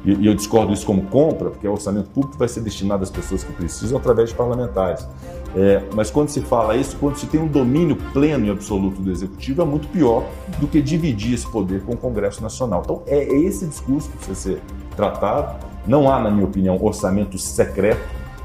e 0.04 0.26
eu 0.26 0.34
discordo 0.34 0.72
isso 0.72 0.84
como 0.84 1.02
compra, 1.06 1.50
porque 1.50 1.66
o 1.66 1.72
orçamento 1.72 2.10
público 2.10 2.36
vai 2.36 2.46
ser 2.46 2.60
destinado 2.60 3.02
às 3.02 3.10
pessoas 3.10 3.42
que 3.42 3.52
precisam 3.54 3.96
através 3.96 4.28
de 4.28 4.34
parlamentares. 4.34 5.06
É, 5.56 5.82
mas 5.94 6.10
quando 6.10 6.28
se 6.28 6.42
fala 6.42 6.76
isso, 6.76 6.96
quando 6.98 7.16
se 7.16 7.26
tem 7.26 7.40
um 7.40 7.46
domínio 7.46 7.96
pleno 8.12 8.44
e 8.44 8.50
absoluto 8.50 9.00
do 9.00 9.10
executivo, 9.10 9.62
é 9.62 9.64
muito 9.64 9.88
pior 9.88 10.24
do 10.58 10.66
que 10.66 10.82
dividir 10.82 11.32
esse 11.32 11.46
poder 11.46 11.82
com 11.82 11.92
o 11.92 11.96
Congresso 11.96 12.42
Nacional. 12.42 12.82
Então, 12.84 13.02
é 13.06 13.24
esse 13.24 13.66
discurso 13.66 14.10
que 14.10 14.16
precisa 14.16 14.38
ser 14.38 14.62
tratado. 14.94 15.64
Não 15.86 16.10
há, 16.10 16.20
na 16.20 16.30
minha 16.30 16.44
opinião, 16.44 16.78
orçamento 16.82 17.38
secreto, 17.38 18.02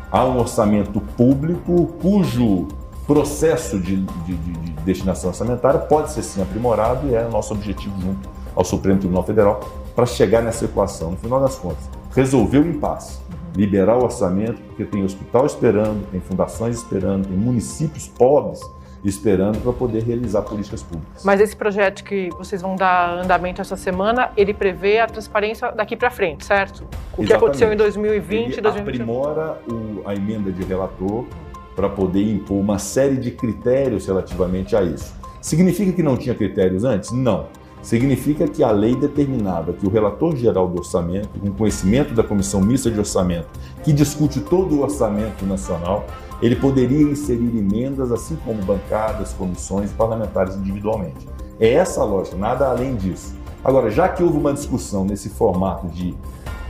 há 0.10 0.24
um 0.24 0.40
orçamento 0.40 1.02
público 1.18 1.88
cujo 2.02 2.68
processo 3.06 3.80
de, 3.80 3.98
de, 3.98 4.36
de, 4.36 4.52
de 4.54 4.72
destinação 4.84 5.32
orçamentária 5.32 5.80
pode 5.80 6.12
ser 6.12 6.22
sim 6.22 6.42
aprimorado 6.44 7.08
e 7.08 7.16
é 7.16 7.28
nosso 7.28 7.56
objetivo 7.56 8.00
junto 8.00 8.30
ao 8.56 8.64
Supremo 8.64 9.00
Tribunal 9.00 9.24
Federal 9.24 9.60
para 10.00 10.06
chegar 10.06 10.42
nessa 10.42 10.64
equação. 10.64 11.12
No 11.12 11.18
final 11.18 11.42
das 11.42 11.58
contas, 11.58 11.90
resolver 12.16 12.60
o 12.60 12.66
impasse, 12.66 13.20
liberar 13.54 13.98
o 13.98 14.04
orçamento, 14.06 14.62
porque 14.62 14.86
tem 14.86 15.04
hospital 15.04 15.46
esperando, 15.46 16.10
tem 16.10 16.22
fundações 16.22 16.78
esperando, 16.78 17.28
tem 17.28 17.36
municípios 17.36 18.08
pobres 18.08 18.62
esperando 19.04 19.62
para 19.62 19.74
poder 19.74 20.04
realizar 20.04 20.42
políticas 20.44 20.84
públicas. 20.84 21.26
Mas 21.26 21.42
esse 21.42 21.54
projeto 21.54 22.06
que 22.06 22.30
vocês 22.38 22.62
vão 22.62 22.78
dar 22.78 23.20
andamento 23.20 23.60
essa 23.60 23.76
semana, 23.76 24.32
ele 24.38 24.54
prevê 24.54 25.00
a 25.00 25.08
transparência 25.08 25.70
daqui 25.72 25.98
para 25.98 26.10
frente, 26.10 26.46
certo? 26.46 26.80
O 27.18 27.24
Exatamente. 27.24 27.28
que 27.28 27.34
aconteceu 27.34 27.74
em 27.74 27.76
2020 27.76 28.58
e 28.58 28.62
2021. 28.62 29.04
aprimora 29.04 29.62
o, 29.70 30.08
a 30.08 30.16
emenda 30.16 30.50
de 30.50 30.64
relator 30.64 31.26
para 31.76 31.90
poder 31.90 32.24
impor 32.24 32.58
uma 32.58 32.80
série 32.80 33.18
de 33.18 33.32
critérios 33.32 34.06
relativamente 34.06 34.78
a 34.78 34.82
isso. 34.82 35.14
Significa 35.42 35.92
que 35.92 36.04
não 36.04 36.16
tinha 36.16 36.36
critérios 36.36 36.86
antes? 36.86 37.12
Não. 37.12 37.48
Significa 37.82 38.48
que 38.48 38.64
a 38.64 38.72
lei 38.72 38.96
determinava 38.96 39.74
que 39.74 39.86
o 39.86 39.90
relator 39.90 40.36
geral 40.36 40.68
do 40.68 40.80
orçamento, 40.80 41.40
com 41.40 41.52
conhecimento 41.52 42.14
da 42.14 42.24
comissão 42.24 42.62
mista 42.62 42.92
de 42.92 43.00
orçamento, 43.00 43.48
que 43.84 43.94
discute 43.94 44.42
todo 44.42 44.76
o 44.76 44.82
orçamento 44.82 45.46
nacional, 45.46 46.06
ele 46.42 46.56
poderia 46.56 47.02
inserir 47.02 47.58
emendas, 47.58 48.12
assim 48.12 48.38
como 48.46 48.62
bancadas, 48.64 49.34
comissões 49.34 49.92
e 49.92 49.94
parlamentares 49.94 50.56
individualmente. 50.56 51.28
É 51.60 51.74
essa 51.74 52.02
a 52.02 52.06
lógica, 52.06 52.38
nada 52.38 52.70
além 52.70 52.96
disso. 52.96 53.34
Agora, 53.64 53.90
já 53.90 54.08
que 54.08 54.24
houve 54.24 54.38
uma 54.38 54.54
discussão 54.54 55.04
nesse 55.04 55.30
formato 55.30 55.88
de 55.88 56.16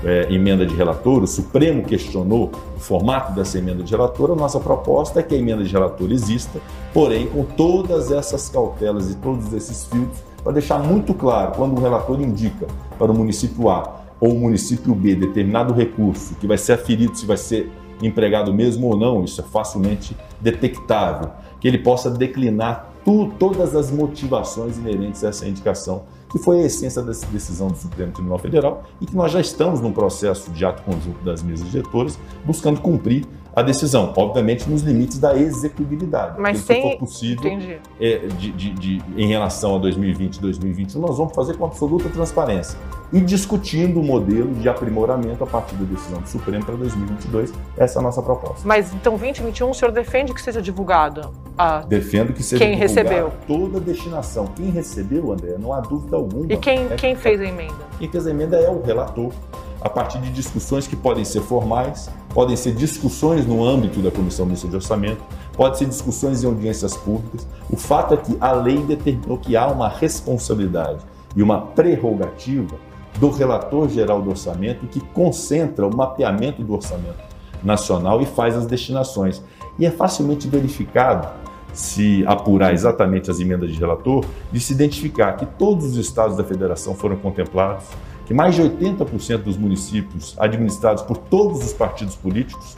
é, 0.04 0.34
emenda 0.34 0.66
de 0.66 0.74
relator, 0.76 1.24
o 1.24 1.28
Supremo 1.28 1.84
questionou 1.84 2.52
o 2.76 2.80
formato 2.80 3.34
dessa 3.34 3.58
emenda 3.58 3.84
de 3.84 3.92
relator, 3.92 4.32
a 4.32 4.36
nossa 4.36 4.60
proposta 4.60 5.20
é 5.20 5.24
que 5.24 5.36
a 5.36 5.38
emenda 5.38 5.64
de 5.64 5.72
relator 5.72 6.12
exista, 6.12 6.60
porém 6.94 7.28
com 7.28 7.44
todas 7.44 8.12
essas 8.12 8.50
cautelas 8.50 9.12
e 9.12 9.16
todos 9.16 9.54
esses 9.54 9.84
filtros, 9.86 10.29
para 10.44 10.54
deixar 10.54 10.80
muito 10.80 11.14
claro, 11.14 11.54
quando 11.56 11.78
o 11.78 11.82
relator 11.82 12.20
indica 12.22 12.68
para 12.98 13.12
o 13.12 13.16
município 13.16 13.70
A 13.70 14.02
ou 14.20 14.34
o 14.34 14.40
município 14.40 14.94
B 14.94 15.16
determinado 15.16 15.74
recurso 15.74 16.36
que 16.36 16.48
vai 16.48 16.58
ser 16.58 16.74
aferido, 16.74 17.16
se 17.16 17.26
vai 17.26 17.38
ser 17.38 17.72
empregado 18.02 18.54
mesmo 18.54 18.88
ou 18.88 18.98
não, 18.98 19.24
isso 19.24 19.42
é 19.42 19.44
facilmente 19.44 20.16
detectável, 20.40 21.32
que 21.60 21.68
ele 21.68 21.80
possa 21.80 22.10
declinar 22.10 22.94
tu, 23.04 23.32
todas 23.38 23.76
as 23.76 23.92
motivações 23.92 24.78
inerentes 24.78 25.24
a 25.24 25.30
essa 25.30 25.48
indicação 25.48 26.04
que 26.32 26.38
foi 26.38 26.62
a 26.62 26.66
essência 26.66 27.02
dessa 27.02 27.26
decisão 27.28 27.70
do 27.70 27.78
Supremo 27.78 28.12
Tribunal 28.12 28.38
Federal 28.38 28.84
e 29.02 29.06
que 29.06 29.16
nós 29.16 29.32
já 29.32 29.42
estamos 29.42 29.82
num 29.82 29.92
processo 29.92 30.52
de 30.52 30.64
ato 30.64 30.84
conjunto 30.84 31.24
das 31.24 31.42
mesas 31.42 31.70
diretoras 31.72 32.20
buscando 32.46 32.80
cumprir 32.80 33.26
a 33.60 33.64
decisão, 33.64 34.14
obviamente 34.16 34.70
nos 34.70 34.82
limites 34.82 35.20
da 35.20 35.36
execuibilidade. 35.36 36.40
Mas 36.40 36.60
se 36.60 36.82
for 36.82 36.98
possível, 36.98 37.52
é, 38.00 38.18
de, 38.28 38.52
de, 38.52 38.70
de, 38.72 39.04
em 39.18 39.28
relação 39.28 39.76
a 39.76 39.80
2020 39.80 40.38
e 40.38 40.42
2021, 40.42 41.02
nós 41.02 41.18
vamos 41.18 41.36
fazer 41.36 41.58
com 41.58 41.66
absoluta 41.66 42.10
transparência 42.10 42.78
e 43.12 43.20
discutindo 43.20 44.00
o 44.00 44.04
modelo 44.04 44.54
de 44.54 44.70
aprimoramento 44.70 45.44
a 45.44 45.48
partir 45.48 45.76
da 45.76 45.84
decisão 45.84 46.22
do 46.22 46.28
Supremo 46.28 46.64
para 46.64 46.76
2022. 46.76 47.54
Essa 47.78 47.98
é 47.98 48.00
a 48.00 48.04
nossa 48.04 48.22
proposta. 48.22 48.68
Mas 48.68 48.94
então 48.94 49.18
2021 49.18 49.70
o 49.70 49.74
senhor 49.74 49.92
defende 49.92 50.34
que 50.34 50.42
seja 50.42 50.62
divulgado? 50.62 51.32
A... 51.58 51.80
Defendo 51.80 52.32
que 52.32 52.42
seja 52.42 52.64
quem 52.64 52.76
recebeu 52.76 53.34
toda 53.48 53.78
a 53.78 53.82
destinação. 53.82 54.48
Quem 54.56 54.70
recebeu, 54.70 55.32
André, 55.32 55.56
não 55.60 55.74
há 55.74 55.82
dúvida 55.82 56.16
alguma. 56.16 56.46
E 56.52 56.58
quem, 56.58 56.86
é 56.86 56.96
quem 56.96 57.16
fez 57.16 57.42
a 57.42 57.46
emenda? 57.46 57.90
Quem 57.98 58.10
fez 58.10 58.26
a 58.26 58.30
emenda 58.30 58.58
é 58.58 58.70
o 58.70 58.82
relator, 58.82 59.34
a 59.82 59.90
partir 59.90 60.20
de 60.20 60.30
discussões 60.32 60.88
que 60.88 60.96
podem 60.96 61.24
ser 61.24 61.42
formais, 61.42 62.10
podem 62.34 62.56
ser 62.56 62.74
discussões 62.74 63.46
no 63.46 63.64
âmbito 63.64 64.02
da 64.02 64.12
Comissão 64.12 64.46
Mista 64.46 64.68
de 64.68 64.76
Orçamento, 64.76 65.24
podem 65.54 65.78
ser 65.78 65.86
discussões 65.86 66.44
em 66.44 66.48
audiências 66.48 66.98
públicas. 66.98 67.48
O 67.70 67.78
fato 67.78 68.14
é 68.14 68.18
que 68.18 68.38
a 68.42 68.52
lei 68.52 68.78
determinou 68.84 69.38
que 69.38 69.56
há 69.56 69.68
uma 69.68 69.88
responsabilidade 69.88 71.00
e 71.36 71.42
uma 71.42 71.62
prerrogativa 71.62 72.76
do 73.20 73.30
relator 73.30 73.90
geral 73.90 74.22
do 74.22 74.30
orçamento 74.30 74.86
que 74.88 75.00
concentra 75.00 75.88
o 75.88 75.96
mapeamento 75.96 76.62
do 76.62 76.74
orçamento 76.74 77.30
nacional 77.64 78.22
e 78.22 78.26
faz 78.26 78.56
as 78.56 78.66
destinações. 78.66 79.42
E 79.78 79.86
é 79.86 79.92
facilmente 79.92 80.48
verificado, 80.48 81.28
se 81.74 82.26
apurar 82.28 82.74
exatamente 82.74 83.30
as 83.32 83.40
emendas 83.40 83.72
de 83.72 83.80
relator, 83.80 84.26
de 84.52 84.60
se 84.60 84.74
identificar 84.74 85.34
que 85.34 85.46
todos 85.46 85.86
os 85.86 85.98
estados 85.98 86.36
da 86.36 86.44
federação 86.44 86.96
foram 86.96 87.16
contemplados, 87.16 87.86
que 88.30 88.34
mais 88.36 88.54
de 88.54 88.62
80% 88.62 89.38
dos 89.38 89.58
municípios 89.58 90.36
administrados 90.38 91.02
por 91.02 91.18
todos 91.18 91.66
os 91.66 91.74
partidos 91.74 92.16
políticos 92.16 92.78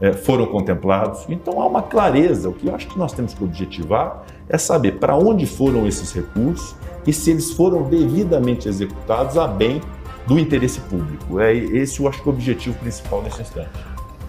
eh, 0.00 0.14
foram 0.14 0.46
contemplados. 0.46 1.26
Então 1.28 1.60
há 1.60 1.66
uma 1.66 1.82
clareza. 1.82 2.48
O 2.48 2.54
que 2.54 2.66
eu 2.66 2.74
acho 2.74 2.88
que 2.88 2.98
nós 2.98 3.12
temos 3.12 3.34
que 3.34 3.44
objetivar 3.44 4.24
é 4.48 4.56
saber 4.56 4.92
para 4.92 5.14
onde 5.14 5.44
foram 5.44 5.86
esses 5.86 6.14
recursos 6.14 6.74
e 7.06 7.12
se 7.12 7.30
eles 7.30 7.52
foram 7.52 7.82
devidamente 7.82 8.70
executados 8.70 9.36
a 9.36 9.46
bem 9.46 9.82
do 10.26 10.38
interesse 10.38 10.80
público. 10.80 11.40
É 11.40 11.54
esse 11.54 12.00
eu 12.00 12.08
acho 12.08 12.22
que 12.22 12.26
é 12.30 12.32
o 12.32 12.34
objetivo 12.34 12.78
principal 12.78 13.22
nesse 13.22 13.42
instante. 13.42 13.68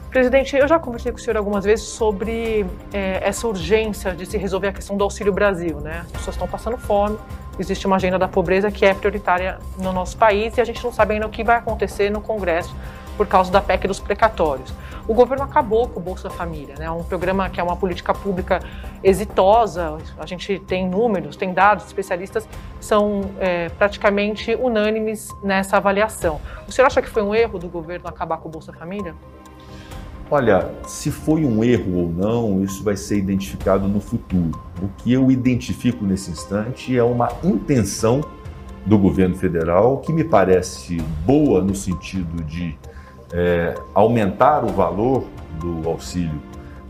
Presidente, 0.09 0.57
eu 0.57 0.67
já 0.67 0.77
conversei 0.77 1.13
com 1.13 1.17
o 1.17 1.21
senhor 1.21 1.38
algumas 1.38 1.63
vezes 1.63 1.86
sobre 1.86 2.65
é, 2.91 3.21
essa 3.25 3.47
urgência 3.47 4.13
de 4.13 4.25
se 4.25 4.38
resolver 4.38 4.67
a 4.67 4.74
questão 4.74 4.97
do 4.97 5.03
Auxílio 5.05 5.31
Brasil. 5.31 5.79
Né? 5.79 6.01
As 6.07 6.12
pessoas 6.12 6.36
estão 6.36 6.47
passando 6.47 6.77
fome, 6.77 7.17
existe 7.59 7.85
uma 7.87 7.95
agenda 7.95 8.17
da 8.17 8.27
pobreza 8.27 8.71
que 8.71 8.85
é 8.85 8.93
prioritária 8.93 9.59
no 9.77 9.91
nosso 9.91 10.17
país 10.17 10.57
e 10.57 10.61
a 10.61 10.65
gente 10.65 10.83
não 10.83 10.91
sabe 10.91 11.13
ainda 11.13 11.27
o 11.27 11.29
que 11.29 11.43
vai 11.43 11.57
acontecer 11.57 12.09
no 12.09 12.21
Congresso 12.21 12.75
por 13.15 13.25
causa 13.25 13.51
da 13.51 13.59
PEC 13.59 13.87
dos 13.87 13.99
precatórios. 13.99 14.71
O 15.07 15.13
governo 15.13 15.43
acabou 15.43 15.87
com 15.87 15.99
o 15.99 16.03
Bolsa 16.03 16.29
Família, 16.29 16.75
né? 16.77 16.91
um 16.91 17.03
programa 17.03 17.49
que 17.49 17.59
é 17.59 17.63
uma 17.63 17.75
política 17.75 18.13
pública 18.13 18.59
exitosa, 19.03 19.97
a 20.19 20.25
gente 20.25 20.59
tem 20.59 20.87
números, 20.87 21.35
tem 21.35 21.53
dados, 21.53 21.85
especialistas 21.85 22.47
são 22.79 23.21
é, 23.39 23.69
praticamente 23.69 24.53
unânimes 24.55 25.33
nessa 25.41 25.77
avaliação. 25.77 26.39
O 26.67 26.71
senhor 26.71 26.87
acha 26.87 27.01
que 27.01 27.09
foi 27.09 27.23
um 27.23 27.33
erro 27.33 27.57
do 27.57 27.67
governo 27.67 28.07
acabar 28.07 28.37
com 28.37 28.49
o 28.49 28.51
Bolsa 28.51 28.71
Família? 28.73 29.15
Olha, 30.29 30.72
se 30.86 31.10
foi 31.10 31.46
um 31.46 31.63
erro 31.63 32.00
ou 32.00 32.10
não, 32.10 32.62
isso 32.62 32.84
vai 32.84 32.98
ser 32.98 33.17
identificado 33.17 33.88
no 33.88 34.01
futuro. 34.01 34.60
O 34.81 34.89
que 34.98 35.13
eu 35.13 35.31
identifico 35.31 36.03
nesse 36.03 36.31
instante 36.31 36.98
é 36.98 37.01
uma 37.01 37.29
intenção 37.41 38.22
do 38.86 38.98
governo 38.98 39.38
federal 39.38 40.00
que 40.00 40.12
me 40.12 40.25
parece 40.25 40.98
boa 41.25 41.62
no 41.63 41.74
sentido 41.74 42.43
de 42.43 42.77
é, 43.31 43.74
aumentar 43.93 44.65
o 44.65 44.67
valor 44.67 45.24
do 45.62 45.88
auxílio 45.88 46.41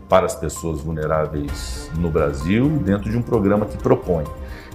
para 0.08 0.26
as 0.26 0.34
pessoas 0.34 0.80
vulneráveis 0.80 1.88
no 1.96 2.10
Brasil 2.10 2.68
dentro 2.84 3.08
de 3.08 3.16
um 3.16 3.22
programa 3.22 3.66
que 3.66 3.76
propõe. 3.76 4.24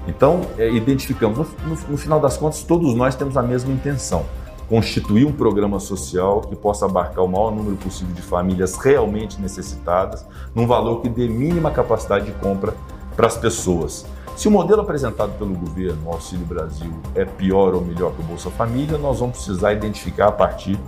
Então, 0.07 0.39
é, 0.57 0.69
identificamos, 0.69 1.37
no, 1.37 1.45
no, 1.67 1.81
no 1.89 1.97
final 1.97 2.19
das 2.19 2.37
contas, 2.37 2.63
todos 2.63 2.95
nós 2.95 3.13
temos 3.13 3.35
a 3.35 3.41
mesma 3.41 3.73
intenção 3.73 4.25
constituir 4.73 5.23
um 5.23 5.31
programa 5.31 5.79
social 5.79 6.41
que 6.41 6.55
possa 6.55 6.85
abarcar 6.85 7.23
o 7.23 7.27
maior 7.27 7.51
número 7.51 7.75
possível 7.75 8.11
de 8.15 8.23
famílias 8.23 8.75
realmente 8.75 9.39
necessitadas, 9.39 10.25
num 10.55 10.65
valor 10.65 10.99
que 10.99 11.09
dê 11.09 11.27
mínima 11.27 11.69
capacidade 11.69 12.25
de 12.25 12.31
compra 12.31 12.73
para 13.15 13.27
as 13.27 13.37
pessoas. 13.37 14.03
Se 14.35 14.47
o 14.47 14.51
modelo 14.51 14.81
apresentado 14.81 15.37
pelo 15.37 15.53
governo, 15.53 16.07
o 16.07 16.13
Auxílio 16.13 16.43
Brasil, 16.47 16.91
é 17.13 17.23
pior 17.23 17.75
ou 17.75 17.81
melhor 17.81 18.13
que 18.13 18.21
o 18.21 18.23
Bolsa 18.23 18.49
Família, 18.49 18.97
nós 18.97 19.19
vamos 19.19 19.37
precisar 19.37 19.73
identificar 19.73 20.29
a 20.29 20.31
partir 20.31 20.79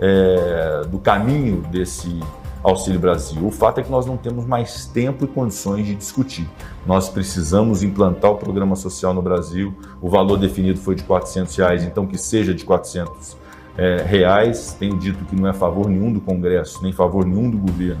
é, 0.00 0.86
do 0.88 0.98
caminho 0.98 1.60
desse 1.70 2.18
Auxílio 2.64 2.98
Brasil. 2.98 3.46
O 3.46 3.50
fato 3.50 3.78
é 3.78 3.82
que 3.82 3.90
nós 3.90 4.06
não 4.06 4.16
temos 4.16 4.46
mais 4.46 4.86
tempo 4.86 5.24
e 5.24 5.28
condições 5.28 5.86
de 5.86 5.94
discutir. 5.94 6.48
Nós 6.86 7.10
precisamos 7.10 7.82
implantar 7.82 8.30
o 8.30 8.36
programa 8.36 8.74
social 8.74 9.12
no 9.12 9.20
Brasil. 9.20 9.74
O 10.00 10.08
valor 10.08 10.38
definido 10.38 10.80
foi 10.80 10.94
de 10.94 11.04
400 11.04 11.54
reais, 11.54 11.84
então 11.84 12.06
que 12.06 12.16
seja 12.16 12.54
de 12.54 12.64
400 12.64 13.36
é, 13.76 14.02
reais. 14.02 14.74
Tenho 14.78 14.98
dito 14.98 15.24
que 15.26 15.36
não 15.36 15.46
é 15.46 15.52
favor 15.52 15.90
nenhum 15.90 16.10
do 16.10 16.20
Congresso, 16.20 16.82
nem 16.82 16.90
favor 16.90 17.26
nenhum 17.26 17.50
do 17.50 17.58
governo 17.58 18.00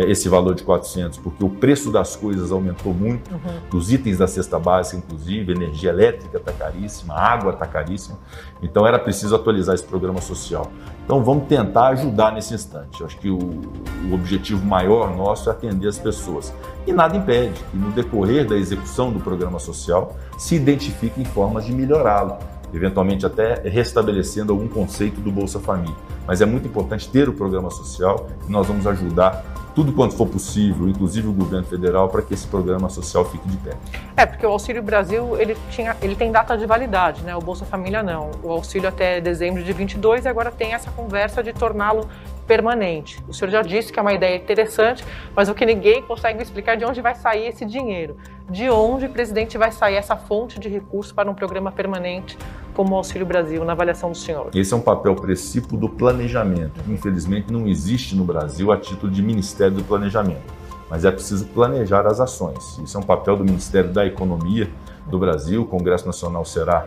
esse 0.00 0.28
valor 0.28 0.54
de 0.54 0.62
400, 0.62 1.18
porque 1.18 1.42
o 1.44 1.48
preço 1.48 1.90
das 1.90 2.16
coisas 2.16 2.52
aumentou 2.52 2.92
muito, 2.92 3.30
uhum. 3.30 3.60
dos 3.70 3.92
itens 3.92 4.18
da 4.18 4.26
cesta 4.26 4.58
básica, 4.58 4.98
inclusive, 4.98 5.52
energia 5.52 5.90
elétrica 5.90 6.36
está 6.38 6.52
caríssima, 6.52 7.14
água 7.14 7.52
está 7.52 7.66
caríssima, 7.66 8.18
então 8.62 8.86
era 8.86 8.98
preciso 8.98 9.34
atualizar 9.34 9.74
esse 9.74 9.84
programa 9.84 10.20
social. 10.20 10.70
Então 11.06 11.22
vamos 11.22 11.46
tentar 11.46 11.88
ajudar 11.88 12.32
nesse 12.32 12.52
instante. 12.52 13.00
Eu 13.00 13.06
acho 13.06 13.16
que 13.18 13.30
o, 13.30 13.38
o 13.38 14.12
objetivo 14.12 14.64
maior 14.66 15.16
nosso 15.16 15.48
é 15.48 15.52
atender 15.52 15.86
as 15.86 15.98
pessoas. 15.98 16.52
E 16.84 16.92
nada 16.92 17.16
impede 17.16 17.54
que 17.70 17.76
no 17.76 17.92
decorrer 17.92 18.46
da 18.46 18.56
execução 18.56 19.12
do 19.12 19.20
programa 19.20 19.60
social 19.60 20.16
se 20.36 20.56
identifiquem 20.56 21.24
formas 21.24 21.64
de 21.64 21.72
melhorá-lo. 21.72 22.36
eventualmente 22.74 23.24
até 23.24 23.62
restabelecendo 23.68 24.52
algum 24.52 24.66
conceito 24.66 25.20
do 25.20 25.30
Bolsa 25.30 25.60
Família. 25.60 25.94
Mas 26.26 26.40
é 26.40 26.46
muito 26.46 26.66
importante 26.66 27.08
ter 27.08 27.28
o 27.28 27.32
programa 27.32 27.70
social 27.70 28.26
e 28.48 28.50
nós 28.50 28.66
vamos 28.66 28.84
ajudar 28.86 29.44
tudo 29.76 29.92
quanto 29.92 30.16
for 30.16 30.26
possível, 30.26 30.88
inclusive 30.88 31.28
o 31.28 31.32
governo 31.34 31.66
federal, 31.66 32.08
para 32.08 32.22
que 32.22 32.32
esse 32.32 32.46
programa 32.46 32.88
social 32.88 33.26
fique 33.26 33.46
de 33.46 33.58
pé. 33.58 33.76
É, 34.16 34.24
porque 34.24 34.46
o 34.46 34.48
Auxílio 34.48 34.82
Brasil, 34.82 35.38
ele, 35.38 35.54
tinha, 35.70 35.94
ele 36.00 36.16
tem 36.16 36.32
data 36.32 36.56
de 36.56 36.64
validade, 36.64 37.22
né? 37.22 37.36
O 37.36 37.40
Bolsa 37.40 37.66
Família 37.66 38.02
não. 38.02 38.30
O 38.42 38.50
auxílio 38.50 38.88
até 38.88 39.20
dezembro 39.20 39.62
de 39.62 39.70
22 39.74 40.24
e 40.24 40.28
agora 40.28 40.50
tem 40.50 40.72
essa 40.72 40.90
conversa 40.90 41.42
de 41.42 41.52
torná-lo 41.52 42.08
permanente. 42.46 43.22
O 43.28 43.34
senhor 43.34 43.50
já 43.50 43.60
disse 43.60 43.92
que 43.92 43.98
é 43.98 44.02
uma 44.02 44.14
ideia 44.14 44.36
interessante, 44.36 45.04
mas 45.34 45.50
o 45.50 45.54
que 45.54 45.66
ninguém 45.66 46.00
consegue 46.00 46.42
explicar 46.42 46.72
é 46.72 46.76
de 46.76 46.86
onde 46.86 47.02
vai 47.02 47.14
sair 47.14 47.46
esse 47.48 47.66
dinheiro. 47.66 48.16
De 48.48 48.70
onde, 48.70 49.10
presidente, 49.10 49.58
vai 49.58 49.72
sair 49.72 49.96
essa 49.96 50.16
fonte 50.16 50.58
de 50.58 50.70
recursos 50.70 51.12
para 51.12 51.30
um 51.30 51.34
programa 51.34 51.70
permanente 51.70 52.38
como 52.76 52.94
o 52.94 52.98
Auxílio 52.98 53.26
Brasil, 53.26 53.64
na 53.64 53.72
avaliação 53.72 54.12
do 54.12 54.16
senhor? 54.16 54.50
Esse 54.54 54.74
é 54.74 54.76
um 54.76 54.82
papel 54.82 55.16
precípio 55.16 55.78
do 55.78 55.88
planejamento. 55.88 56.78
Infelizmente, 56.86 57.50
não 57.50 57.66
existe 57.66 58.14
no 58.14 58.22
Brasil 58.22 58.70
a 58.70 58.76
título 58.76 59.10
de 59.10 59.22
Ministério 59.22 59.74
do 59.74 59.82
Planejamento. 59.82 60.54
Mas 60.90 61.06
é 61.06 61.10
preciso 61.10 61.46
planejar 61.46 62.06
as 62.06 62.20
ações. 62.20 62.78
Isso 62.84 62.96
é 62.96 63.00
um 63.00 63.02
papel 63.02 63.34
do 63.38 63.44
Ministério 63.44 63.90
da 63.90 64.04
Economia 64.04 64.68
do 65.06 65.18
Brasil. 65.18 65.62
O 65.62 65.64
Congresso 65.64 66.06
Nacional 66.06 66.44
será 66.44 66.86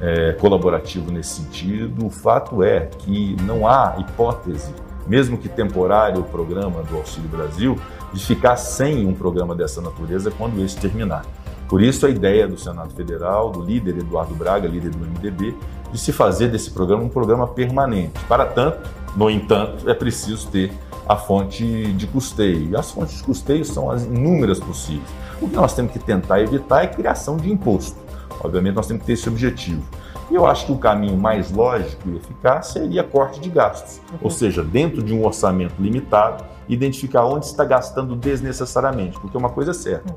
é, 0.00 0.32
colaborativo 0.32 1.12
nesse 1.12 1.42
sentido. 1.42 2.06
O 2.06 2.10
fato 2.10 2.62
é 2.62 2.86
que 2.86 3.36
não 3.42 3.68
há 3.68 3.96
hipótese 3.98 4.72
mesmo 5.08 5.38
que 5.38 5.48
temporário, 5.48 6.20
o 6.20 6.24
programa 6.24 6.82
do 6.82 6.96
Auxílio 6.96 7.28
Brasil, 7.30 7.78
de 8.12 8.24
ficar 8.24 8.56
sem 8.56 9.06
um 9.06 9.14
programa 9.14 9.54
dessa 9.54 9.80
natureza 9.80 10.30
quando 10.30 10.62
esse 10.62 10.76
terminar. 10.76 11.24
Por 11.68 11.82
isso, 11.82 12.06
a 12.06 12.10
ideia 12.10 12.48
do 12.48 12.58
Senado 12.58 12.94
Federal, 12.94 13.50
do 13.50 13.62
líder 13.62 13.98
Eduardo 13.98 14.34
Braga, 14.34 14.66
líder 14.66 14.90
do 14.90 15.06
MDB, 15.06 15.54
de 15.92 15.98
se 15.98 16.12
fazer 16.12 16.48
desse 16.48 16.70
programa 16.70 17.02
um 17.02 17.08
programa 17.08 17.46
permanente. 17.46 18.18
Para 18.26 18.46
tanto, 18.46 18.88
no 19.14 19.30
entanto, 19.30 19.88
é 19.88 19.94
preciso 19.94 20.48
ter 20.48 20.72
a 21.06 21.16
fonte 21.16 21.92
de 21.92 22.06
custeio. 22.06 22.70
E 22.70 22.76
as 22.76 22.90
fontes 22.90 23.18
de 23.18 23.22
custeio 23.22 23.64
são 23.64 23.90
as 23.90 24.04
inúmeras 24.04 24.58
possíveis. 24.58 25.08
O 25.40 25.48
que 25.48 25.56
nós 25.56 25.74
temos 25.74 25.92
que 25.92 25.98
tentar 25.98 26.40
evitar 26.40 26.82
é 26.82 26.84
a 26.84 26.88
criação 26.88 27.36
de 27.36 27.50
imposto. 27.50 27.96
Obviamente, 28.40 28.74
nós 28.74 28.86
temos 28.86 29.00
que 29.02 29.06
ter 29.06 29.12
esse 29.14 29.28
objetivo. 29.28 29.82
E 30.30 30.34
eu 30.34 30.46
acho 30.46 30.66
que 30.66 30.72
o 30.72 30.78
caminho 30.78 31.16
mais 31.16 31.50
lógico 31.50 32.08
e 32.08 32.16
eficaz 32.16 32.68
seria 32.68 33.02
corte 33.02 33.40
de 33.40 33.48
gastos, 33.48 33.98
uhum. 34.12 34.18
ou 34.22 34.30
seja, 34.30 34.62
dentro 34.62 35.02
de 35.02 35.14
um 35.14 35.24
orçamento 35.24 35.74
limitado, 35.80 36.44
identificar 36.68 37.24
onde 37.24 37.46
está 37.46 37.64
gastando 37.64 38.14
desnecessariamente, 38.14 39.18
porque 39.18 39.38
uma 39.38 39.48
coisa 39.48 39.70
é 39.70 39.74
certa, 39.74 40.14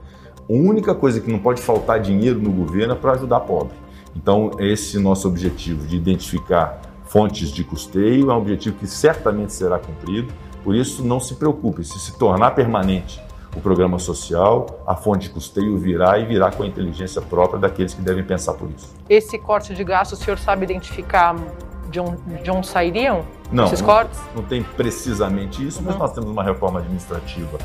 a 0.51 0.53
única 0.53 0.93
coisa 0.93 1.21
que 1.21 1.31
não 1.31 1.39
pode 1.39 1.61
faltar 1.61 2.01
dinheiro 2.01 2.39
no 2.39 2.51
governo 2.51 2.93
é 2.93 2.95
para 2.95 3.13
ajudar 3.13 3.39
pobre. 3.41 3.73
Então, 4.15 4.51
esse 4.59 4.99
nosso 4.99 5.27
objetivo 5.27 5.87
de 5.87 5.95
identificar 5.95 6.81
fontes 7.05 7.49
de 7.49 7.63
custeio 7.63 8.29
é 8.29 8.33
um 8.33 8.37
objetivo 8.37 8.75
que 8.77 8.87
certamente 8.87 9.53
será 9.53 9.79
cumprido, 9.79 10.33
por 10.63 10.75
isso 10.75 11.03
não 11.03 11.19
se 11.19 11.35
preocupe, 11.35 11.83
se 11.83 11.97
se 11.99 12.17
tornar 12.17 12.51
permanente 12.51 13.21
o 13.55 13.59
programa 13.59 13.99
social, 13.99 14.81
a 14.87 14.95
fonte 14.95 15.27
de 15.27 15.33
custeio 15.33 15.77
virá 15.77 16.17
e 16.19 16.25
virá 16.25 16.51
com 16.51 16.63
a 16.63 16.67
inteligência 16.67 17.21
própria 17.21 17.59
daqueles 17.59 17.93
que 17.93 18.01
devem 18.01 18.23
pensar 18.23 18.53
por 18.53 18.69
isso. 18.69 18.93
Esse 19.09 19.37
corte 19.37 19.73
de 19.73 19.83
gastos, 19.83 20.19
o 20.19 20.23
senhor 20.23 20.37
sabe 20.37 20.63
identificar 20.63 21.35
de 21.89 21.99
onde, 21.99 22.17
de 22.41 22.49
onde 22.49 22.67
sairiam 22.67 23.25
não, 23.51 23.65
esses 23.65 23.81
cortes? 23.81 24.17
Não, 24.27 24.41
não 24.41 24.43
tem 24.43 24.63
precisamente 24.63 25.65
isso, 25.65 25.79
uhum. 25.79 25.85
mas 25.87 25.97
nós 25.97 26.13
temos 26.13 26.29
uma 26.29 26.43
reforma 26.43 26.79
administrativa 26.79 27.57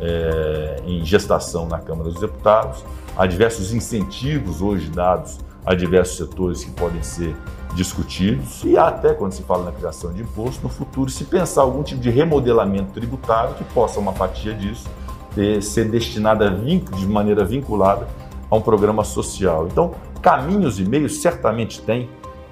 é, 0.00 0.82
em 0.86 1.04
gestação 1.04 1.66
na 1.66 1.78
Câmara 1.78 2.10
dos 2.10 2.20
Deputados. 2.20 2.84
Há 3.16 3.26
diversos 3.26 3.72
incentivos 3.72 4.62
hoje 4.62 4.90
dados 4.90 5.38
a 5.64 5.74
diversos 5.74 6.16
setores 6.16 6.64
que 6.64 6.70
podem 6.70 7.02
ser 7.02 7.36
discutidos 7.74 8.64
e 8.64 8.76
até 8.76 9.14
quando 9.14 9.32
se 9.32 9.42
fala 9.42 9.64
na 9.64 9.72
criação 9.72 10.12
de 10.12 10.22
imposto, 10.22 10.62
no 10.62 10.68
futuro 10.68 11.10
se 11.10 11.24
pensar 11.24 11.62
algum 11.62 11.82
tipo 11.82 12.00
de 12.00 12.10
remodelamento 12.10 12.92
tributário 12.92 13.54
que 13.54 13.64
possa 13.64 14.00
uma 14.00 14.12
fatia 14.12 14.54
disso 14.54 14.88
ter, 15.34 15.62
ser 15.62 15.88
destinada 15.88 16.50
de 16.50 17.06
maneira 17.06 17.44
vinculada 17.44 18.08
a 18.50 18.56
um 18.56 18.60
programa 18.60 19.04
social. 19.04 19.68
Então, 19.70 19.92
caminhos 20.20 20.78
e 20.80 20.84
meios 20.84 21.20
certamente 21.20 21.80
tem. 21.80 22.08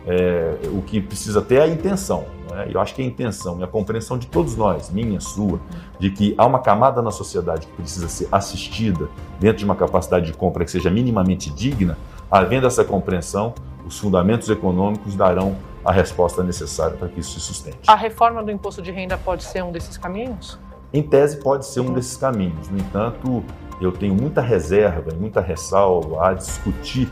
É, 0.07 0.55
o 0.73 0.81
que 0.81 1.03
precisa 1.03 1.43
ter 1.43 1.57
é 1.57 1.63
a 1.65 1.69
intenção. 1.69 2.25
Né? 2.59 2.69
Eu 2.73 2.81
acho 2.81 2.95
que 2.95 3.01
a 3.01 3.05
intenção 3.05 3.61
e 3.61 3.63
a 3.63 3.67
compreensão 3.67 4.19
de 4.19 4.27
todos 4.27 4.57
nós, 4.57 4.91
minha, 4.91 5.21
sua, 5.21 5.61
de 5.99 6.11
que 6.11 6.35
há 6.37 6.45
uma 6.45 6.59
camada 6.59 7.01
na 7.01 7.13
sociedade 7.13 7.67
que 7.67 7.73
precisa 7.75 8.09
ser 8.09 8.29
assistida 8.33 9.09
dentro 9.39 9.59
de 9.59 9.65
uma 9.65 9.77
capacidade 9.77 10.27
de 10.27 10.33
compra 10.33 10.65
que 10.65 10.71
seja 10.71 10.91
minimamente 10.91 11.51
digna, 11.51 11.97
havendo 12.31 12.67
essa 12.67 12.85
compreensão, 12.85 13.55
os 13.87 13.99
fundamentos 13.99 14.51
econômicos 14.51 15.15
darão 15.15 15.57
a 15.85 15.93
resposta 15.93 16.43
necessária 16.43 16.97
para 16.97 17.09
que 17.09 17.21
isso 17.21 17.39
se 17.39 17.41
sustente. 17.41 17.79
A 17.87 17.95
reforma 17.95 18.43
do 18.43 18.51
imposto 18.51 18.83
de 18.83 18.91
renda 18.91 19.17
pode 19.17 19.45
ser 19.45 19.63
um 19.63 19.71
desses 19.71 19.97
caminhos? 19.97 20.59
Em 20.93 21.03
tese, 21.03 21.39
pode 21.39 21.65
ser 21.65 21.81
um 21.81 21.93
desses 21.93 22.17
caminhos. 22.17 22.69
No 22.69 22.79
entanto, 22.79 23.45
eu 23.81 23.93
tenho 23.93 24.15
muita 24.15 24.41
reserva 24.41 25.13
e 25.13 25.17
muita 25.17 25.41
ressalva 25.41 26.29
a 26.29 26.35
discutir 26.35 27.09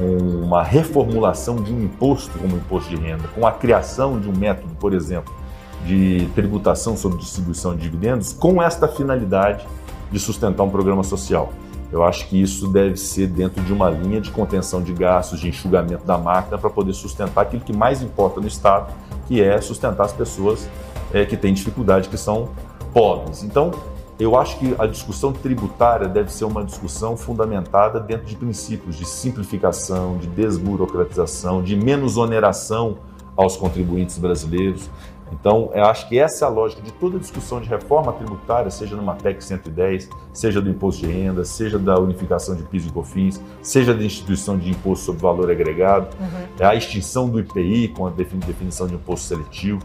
uma 0.00 0.62
reformulação 0.62 1.56
de 1.56 1.72
um 1.72 1.82
imposto 1.82 2.38
como 2.38 2.56
imposto 2.56 2.88
de 2.90 2.96
renda, 2.96 3.28
com 3.34 3.46
a 3.46 3.52
criação 3.52 4.18
de 4.18 4.28
um 4.28 4.36
método, 4.36 4.74
por 4.76 4.94
exemplo, 4.94 5.32
de 5.84 6.28
tributação 6.34 6.96
sobre 6.96 7.18
distribuição 7.18 7.74
de 7.74 7.82
dividendos, 7.82 8.32
com 8.32 8.62
esta 8.62 8.88
finalidade 8.88 9.66
de 10.10 10.18
sustentar 10.18 10.62
um 10.62 10.70
programa 10.70 11.02
social. 11.02 11.52
Eu 11.92 12.04
acho 12.04 12.28
que 12.28 12.40
isso 12.40 12.68
deve 12.68 12.96
ser 12.96 13.26
dentro 13.26 13.62
de 13.64 13.72
uma 13.72 13.90
linha 13.90 14.20
de 14.20 14.30
contenção 14.30 14.80
de 14.80 14.92
gastos, 14.92 15.40
de 15.40 15.48
enxugamento 15.48 16.04
da 16.04 16.16
máquina, 16.16 16.56
para 16.56 16.70
poder 16.70 16.92
sustentar 16.92 17.42
aquilo 17.42 17.62
que 17.62 17.72
mais 17.72 18.00
importa 18.00 18.40
no 18.40 18.46
Estado, 18.46 18.92
que 19.26 19.42
é 19.42 19.60
sustentar 19.60 20.04
as 20.04 20.12
pessoas 20.12 20.68
é, 21.12 21.24
que 21.24 21.36
têm 21.36 21.52
dificuldade, 21.52 22.08
que 22.08 22.16
são 22.16 22.50
pobres. 22.92 23.42
Então, 23.42 23.72
eu 24.20 24.36
acho 24.36 24.58
que 24.58 24.74
a 24.78 24.86
discussão 24.86 25.32
tributária 25.32 26.06
deve 26.06 26.30
ser 26.30 26.44
uma 26.44 26.62
discussão 26.62 27.16
fundamentada 27.16 27.98
dentro 27.98 28.26
de 28.26 28.36
princípios 28.36 28.96
de 28.96 29.06
simplificação, 29.06 30.18
de 30.18 30.26
desburocratização, 30.26 31.62
de 31.62 31.74
menos 31.74 32.18
oneração 32.18 32.98
aos 33.34 33.56
contribuintes 33.56 34.18
brasileiros. 34.18 34.90
Então, 35.32 35.70
eu 35.72 35.84
acho 35.84 36.08
que 36.08 36.18
essa 36.18 36.44
é 36.44 36.48
a 36.48 36.50
lógica 36.50 36.82
de 36.82 36.92
toda 36.92 37.18
discussão 37.18 37.60
de 37.60 37.68
reforma 37.68 38.12
tributária, 38.12 38.70
seja 38.70 38.94
numa 38.94 39.14
PEC 39.14 39.42
110, 39.42 40.10
seja 40.34 40.60
do 40.60 40.68
imposto 40.68 41.06
de 41.06 41.12
renda, 41.12 41.44
seja 41.44 41.78
da 41.78 41.98
unificação 41.98 42.54
de 42.54 42.64
PIS 42.64 42.86
e 42.86 42.92
COFINS, 42.92 43.40
seja 43.62 43.94
da 43.94 44.04
instituição 44.04 44.58
de 44.58 44.70
imposto 44.70 45.06
sobre 45.06 45.22
valor 45.22 45.50
agregado, 45.50 46.14
uhum. 46.20 46.46
é 46.58 46.66
a 46.66 46.74
extinção 46.74 47.28
do 47.28 47.38
IPI 47.38 47.88
com 47.88 48.06
a 48.06 48.10
definição 48.10 48.86
de 48.86 48.96
imposto 48.96 49.28
seletivo. 49.28 49.80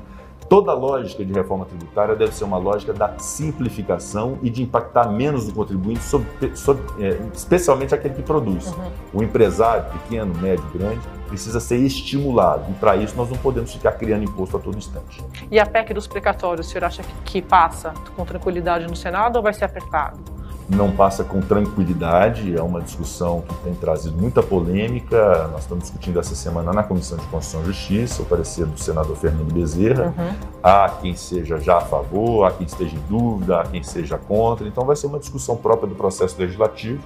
Toda 0.47 0.73
lógica 0.73 1.25
de 1.25 1.33
reforma 1.33 1.65
tributária 1.65 2.15
deve 2.15 2.33
ser 2.33 2.43
uma 2.43 2.57
lógica 2.57 2.93
da 2.93 3.17
simplificação 3.17 4.37
e 4.43 4.49
de 4.49 4.61
impactar 4.61 5.09
menos 5.09 5.47
o 5.47 5.53
contribuinte, 5.53 6.03
sobre, 6.03 6.55
sobre, 6.55 6.83
é, 7.03 7.19
especialmente 7.33 7.95
aquele 7.95 8.13
que 8.13 8.21
produz. 8.21 8.67
Uhum. 8.67 8.91
O 9.13 9.23
empresário, 9.23 9.85
pequeno, 9.91 10.33
médio, 10.39 10.65
grande, 10.73 11.01
precisa 11.27 11.59
ser 11.59 11.77
estimulado. 11.77 12.71
E 12.71 12.73
para 12.75 12.95
isso 12.95 13.15
nós 13.17 13.29
não 13.29 13.37
podemos 13.37 13.73
ficar 13.73 13.93
criando 13.93 14.23
imposto 14.23 14.57
a 14.57 14.59
todo 14.59 14.77
instante. 14.77 15.23
E 15.49 15.59
a 15.59 15.65
PEC 15.65 15.93
dos 15.93 16.07
precatórios, 16.07 16.67
o 16.67 16.69
senhor 16.69 16.83
acha 16.83 17.01
que, 17.01 17.13
que 17.23 17.41
passa 17.41 17.93
com 18.15 18.23
tranquilidade 18.23 18.85
no 18.87 18.95
Senado 18.95 19.37
ou 19.37 19.43
vai 19.43 19.53
ser 19.53 19.65
apertado? 19.65 20.34
Não 20.67 20.91
passa 20.91 21.23
com 21.23 21.41
tranquilidade, 21.41 22.55
é 22.55 22.61
uma 22.61 22.81
discussão 22.81 23.41
que 23.41 23.53
tem 23.63 23.73
trazido 23.75 24.17
muita 24.17 24.41
polêmica. 24.41 25.47
Nós 25.51 25.61
estamos 25.61 25.83
discutindo 25.83 26.19
essa 26.19 26.33
semana 26.33 26.73
na 26.73 26.83
Comissão 26.83 27.17
de 27.17 27.25
Constituição 27.27 27.61
e 27.61 27.65
Justiça 27.65 28.23
o 28.23 28.25
parecer 28.25 28.65
do 28.65 28.79
senador 28.79 29.15
Fernando 29.15 29.53
Bezerra. 29.53 30.13
Uhum. 30.17 30.33
Há 30.63 30.89
quem 31.01 31.15
seja 31.15 31.59
já 31.59 31.77
a 31.77 31.81
favor, 31.81 32.45
há 32.45 32.51
quem 32.51 32.65
esteja 32.65 32.95
em 32.95 33.01
dúvida, 33.07 33.61
há 33.61 33.63
quem 33.63 33.83
seja 33.83 34.17
contra. 34.17 34.67
Então 34.67 34.85
vai 34.85 34.95
ser 34.95 35.07
uma 35.07 35.19
discussão 35.19 35.55
própria 35.55 35.87
do 35.87 35.95
processo 35.95 36.35
legislativo. 36.39 37.03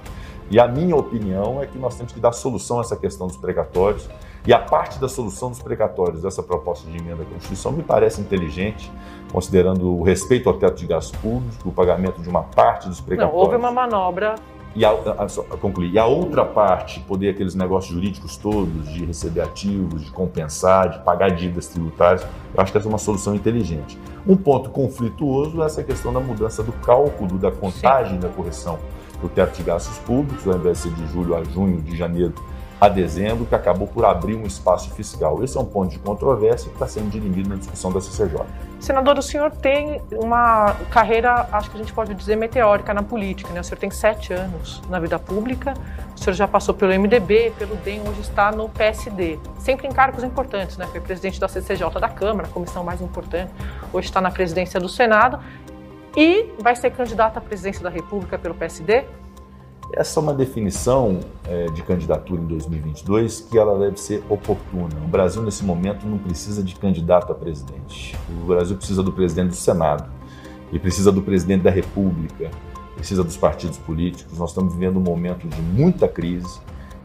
E 0.50 0.58
a 0.58 0.66
minha 0.66 0.96
opinião 0.96 1.62
é 1.62 1.66
que 1.66 1.78
nós 1.78 1.94
temos 1.94 2.12
que 2.12 2.18
dar 2.18 2.32
solução 2.32 2.78
a 2.78 2.80
essa 2.80 2.96
questão 2.96 3.26
dos 3.26 3.36
precatórios. 3.36 4.08
E 4.46 4.54
a 4.54 4.58
parte 4.58 4.98
da 4.98 5.08
solução 5.08 5.50
dos 5.50 5.60
precatórios 5.60 6.22
dessa 6.22 6.42
proposta 6.42 6.90
de 6.90 6.96
emenda 6.96 7.22
à 7.22 7.26
Constituição 7.26 7.70
me 7.72 7.82
parece 7.82 8.22
inteligente 8.22 8.90
considerando 9.32 9.96
o 9.96 10.02
respeito 10.02 10.48
ao 10.48 10.56
teto 10.56 10.76
de 10.76 10.86
gastos 10.86 11.18
públicos, 11.20 11.58
o 11.64 11.72
pagamento 11.72 12.20
de 12.20 12.28
uma 12.28 12.42
parte 12.42 12.88
dos 12.88 13.00
precatórios. 13.00 13.34
Não, 13.34 13.44
houve 13.44 13.56
uma 13.56 13.70
manobra. 13.70 14.34
E 14.74 14.84
a, 14.84 14.90
a, 14.90 15.24
a, 15.24 15.56
concluir. 15.56 15.92
E 15.92 15.98
a 15.98 16.06
outra 16.06 16.44
parte, 16.44 17.00
poder 17.00 17.30
aqueles 17.30 17.56
negócios 17.56 17.92
jurídicos 17.92 18.36
todos, 18.36 18.88
de 18.88 19.04
receber 19.04 19.40
ativos, 19.40 20.04
de 20.04 20.10
compensar, 20.12 20.90
de 20.90 20.98
pagar 21.00 21.30
dívidas 21.30 21.66
tributárias, 21.66 22.22
eu 22.54 22.62
acho 22.62 22.70
que 22.70 22.78
essa 22.78 22.86
é 22.86 22.90
uma 22.90 22.98
solução 22.98 23.34
inteligente. 23.34 23.98
Um 24.26 24.36
ponto 24.36 24.70
conflituoso 24.70 25.62
é 25.62 25.66
essa 25.66 25.82
questão 25.82 26.12
da 26.12 26.20
mudança 26.20 26.62
do 26.62 26.72
cálculo, 26.72 27.36
da 27.36 27.50
contagem 27.50 28.14
Sim. 28.14 28.20
da 28.20 28.28
correção 28.28 28.78
do 29.20 29.28
teto 29.28 29.56
de 29.56 29.62
gastos 29.64 29.98
públicos, 29.98 30.46
ao 30.46 30.54
invés 30.54 30.78
de 30.78 30.84
ser 30.84 30.94
de 30.94 31.06
julho 31.08 31.36
a 31.36 31.42
junho, 31.44 31.80
de 31.82 31.96
janeiro 31.96 32.32
a 32.80 32.88
dezembro, 32.88 33.44
que 33.44 33.54
acabou 33.54 33.86
por 33.86 34.04
abrir 34.04 34.34
um 34.34 34.46
espaço 34.46 34.90
fiscal. 34.94 35.44
Esse 35.44 35.56
é 35.56 35.60
um 35.60 35.66
ponto 35.66 35.90
de 35.90 35.98
controvérsia 35.98 36.68
que 36.68 36.76
está 36.76 36.88
sendo 36.88 37.10
dirimido 37.10 37.50
na 37.50 37.56
discussão 37.56 37.92
da 37.92 38.00
CCJ. 38.00 38.40
Senador, 38.80 39.18
o 39.18 39.22
senhor 39.22 39.50
tem 39.50 40.00
uma 40.10 40.74
carreira, 40.90 41.46
acho 41.52 41.70
que 41.70 41.76
a 41.76 41.80
gente 41.80 41.92
pode 41.92 42.14
dizer, 42.14 42.36
meteórica 42.36 42.94
na 42.94 43.02
política. 43.02 43.52
Né? 43.52 43.60
O 43.60 43.64
senhor 43.64 43.78
tem 43.78 43.90
sete 43.90 44.32
anos 44.32 44.80
na 44.88 44.98
vida 44.98 45.18
pública, 45.18 45.74
o 46.16 46.18
senhor 46.18 46.34
já 46.34 46.48
passou 46.48 46.74
pelo 46.74 46.98
MDB, 46.98 47.52
pelo 47.58 47.76
DEM, 47.76 48.00
hoje 48.08 48.22
está 48.22 48.50
no 48.50 48.70
PSD. 48.70 49.38
Sempre 49.58 49.86
em 49.86 49.92
cargos 49.92 50.24
importantes, 50.24 50.78
né? 50.78 50.86
Foi 50.86 51.00
presidente 51.00 51.38
da 51.38 51.48
CCJ 51.48 52.00
da 52.00 52.08
Câmara, 52.08 52.48
a 52.48 52.50
comissão 52.50 52.82
mais 52.82 53.02
importante, 53.02 53.52
hoje 53.92 54.08
está 54.08 54.20
na 54.20 54.30
presidência 54.30 54.80
do 54.80 54.88
Senado 54.88 55.38
e 56.16 56.50
vai 56.58 56.74
ser 56.74 56.90
candidato 56.90 57.36
à 57.36 57.40
presidência 57.40 57.82
da 57.82 57.90
República 57.90 58.38
pelo 58.38 58.54
PSD? 58.54 59.04
Essa 59.92 60.20
é 60.20 60.22
uma 60.22 60.32
definição 60.32 61.18
é, 61.48 61.66
de 61.66 61.82
candidatura 61.82 62.40
em 62.40 62.46
2022 62.46 63.48
que 63.50 63.58
ela 63.58 63.76
deve 63.76 63.98
ser 63.98 64.22
oportuna. 64.28 64.94
O 65.04 65.08
Brasil, 65.08 65.42
nesse 65.42 65.64
momento, 65.64 66.06
não 66.06 66.16
precisa 66.16 66.62
de 66.62 66.76
candidato 66.76 67.32
a 67.32 67.34
presidente. 67.34 68.16
O 68.42 68.46
Brasil 68.46 68.76
precisa 68.76 69.02
do 69.02 69.12
presidente 69.12 69.48
do 69.48 69.56
Senado 69.56 70.08
e 70.72 70.78
precisa 70.78 71.10
do 71.10 71.20
presidente 71.20 71.62
da 71.62 71.70
República, 71.70 72.50
precisa 72.94 73.24
dos 73.24 73.36
partidos 73.36 73.78
políticos. 73.78 74.38
Nós 74.38 74.50
estamos 74.50 74.74
vivendo 74.74 74.98
um 74.98 75.02
momento 75.02 75.48
de 75.48 75.60
muita 75.60 76.06
crise 76.06 76.60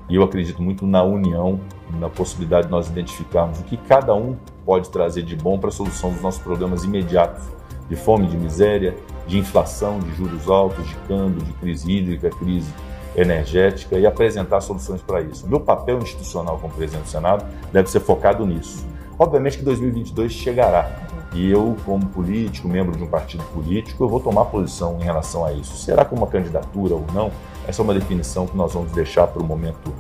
e 0.08 0.16
eu 0.16 0.24
acredito 0.24 0.62
muito 0.62 0.86
na 0.86 1.02
união, 1.02 1.60
na 2.00 2.08
possibilidade 2.08 2.68
de 2.68 2.72
nós 2.72 2.88
identificarmos 2.88 3.60
o 3.62 3.64
que 3.64 3.78
cada 3.78 4.14
um 4.14 4.36
pode 4.64 4.92
trazer 4.92 5.24
de 5.24 5.36
bom 5.36 5.58
para 5.58 5.70
a 5.70 5.74
solução 5.74 6.12
dos 6.12 6.22
nossos 6.22 6.42
problemas 6.42 6.84
imediatos 6.84 7.55
de 7.90 7.96
fome, 7.96 8.28
de 8.28 8.38
miséria, 8.38 8.96
de 9.28 9.38
inflação, 9.38 10.00
de 10.00 10.14
juros 10.16 10.50
altos, 10.50 10.88
de 10.88 10.96
câmbio, 11.08 11.44
de 11.44 11.54
crise 11.54 11.92
hídrica, 11.92 12.30
crise 12.30 12.72
energética 13.16 13.98
e 13.98 14.06
apresentar 14.06 14.62
soluções 14.62 15.02
para 15.02 15.22
isso. 15.22 15.46
O 15.46 15.50
meu 15.50 15.60
papel 15.60 16.00
institucional 16.00 16.58
como 16.60 16.74
presidente 16.74 17.04
do 17.04 17.10
Senado 17.10 17.46
deve 17.72 17.90
ser 17.90 18.02
focado 18.02 18.46
nisso. 18.46 18.86
Obviamente 19.18 19.58
que 19.58 19.64
2022 19.64 20.32
chegará 20.32 20.92
e 21.34 21.52
eu, 21.52 21.76
como 21.86 22.06
político, 22.08 22.68
membro 22.68 22.96
de 22.96 23.04
um 23.04 23.08
partido 23.08 23.44
político, 23.54 24.04
eu 24.04 24.08
vou 24.08 24.20
tomar 24.20 24.46
posição 24.46 24.98
em 25.00 25.04
relação 25.04 25.46
a 25.46 25.52
isso. 25.52 25.76
Será 25.78 26.06
com 26.06 26.16
uma 26.16 26.28
candidatura 26.28 26.96
ou 26.96 27.06
não? 27.14 27.32
Essa 27.68 27.82
é 27.82 27.84
uma 27.84 27.94
definição 27.94 28.48
que 28.48 28.56
nós 28.56 28.74
vamos 28.74 28.92
deixar 28.94 29.28
para 29.28 29.42
o 29.42 29.46
momento 29.46 29.94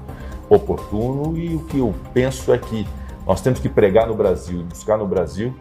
oportuno 0.49 1.37
e 1.37 1.55
o 1.55 1.59
que 1.59 1.79
eu 1.79 1.93
penso 2.13 2.53
é 2.53 2.57
que 2.57 2.87
nós 3.25 3.41
temos 3.41 3.59
que 3.59 3.67
pregar 3.67 4.07
no 4.07 4.13
Brasil, 4.13 4.63
buscar 4.63 4.97
no 4.97 5.07
Brasil 5.07 5.53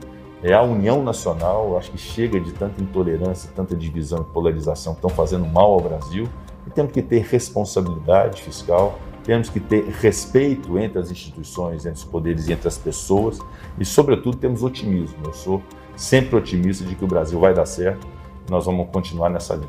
é 0.45 0.53
a 0.53 0.63
união 0.63 1.03
nacional. 1.03 1.77
Acho 1.79 1.91
que 1.91 1.99
chega 1.99 2.39
de 2.39 2.53
tanta 2.53 2.81
intolerância, 2.81 3.51
tanta 3.57 3.75
divisão 3.75 4.21
e 4.21 4.33
polarização 4.33 4.93
que 4.93 4.99
estão 4.99 5.11
fazendo 5.11 5.47
mal 5.47 5.73
ao 5.73 5.81
Brasil. 5.81 6.29
E 6.67 6.71
temos 6.71 6.93
que 6.93 7.01
ter 7.01 7.23
responsabilidade 7.23 8.43
fiscal, 8.43 8.99
temos 9.25 9.49
que 9.49 9.59
ter 9.59 9.87
respeito 9.87 10.79
entre 10.79 10.99
as 10.99 11.11
instituições, 11.11 11.87
entre 11.87 11.99
os 11.99 12.05
poderes 12.05 12.47
e 12.47 12.53
entre 12.53 12.69
as 12.69 12.77
pessoas. 12.77 13.39
E, 13.79 13.85
sobretudo, 13.87 14.37
temos 14.37 14.63
otimismo. 14.63 15.17
Eu 15.25 15.33
sou 15.33 15.63
sempre 15.97 16.37
otimista 16.37 16.85
de 16.85 16.95
que 16.95 17.05
o 17.05 17.09
Brasil 17.09 17.41
vai 17.41 17.55
dar 17.55 17.65
certo 17.65 18.07
nós 18.49 18.67
vamos 18.67 18.89
continuar 18.91 19.31
nessa 19.31 19.55
linha. 19.55 19.69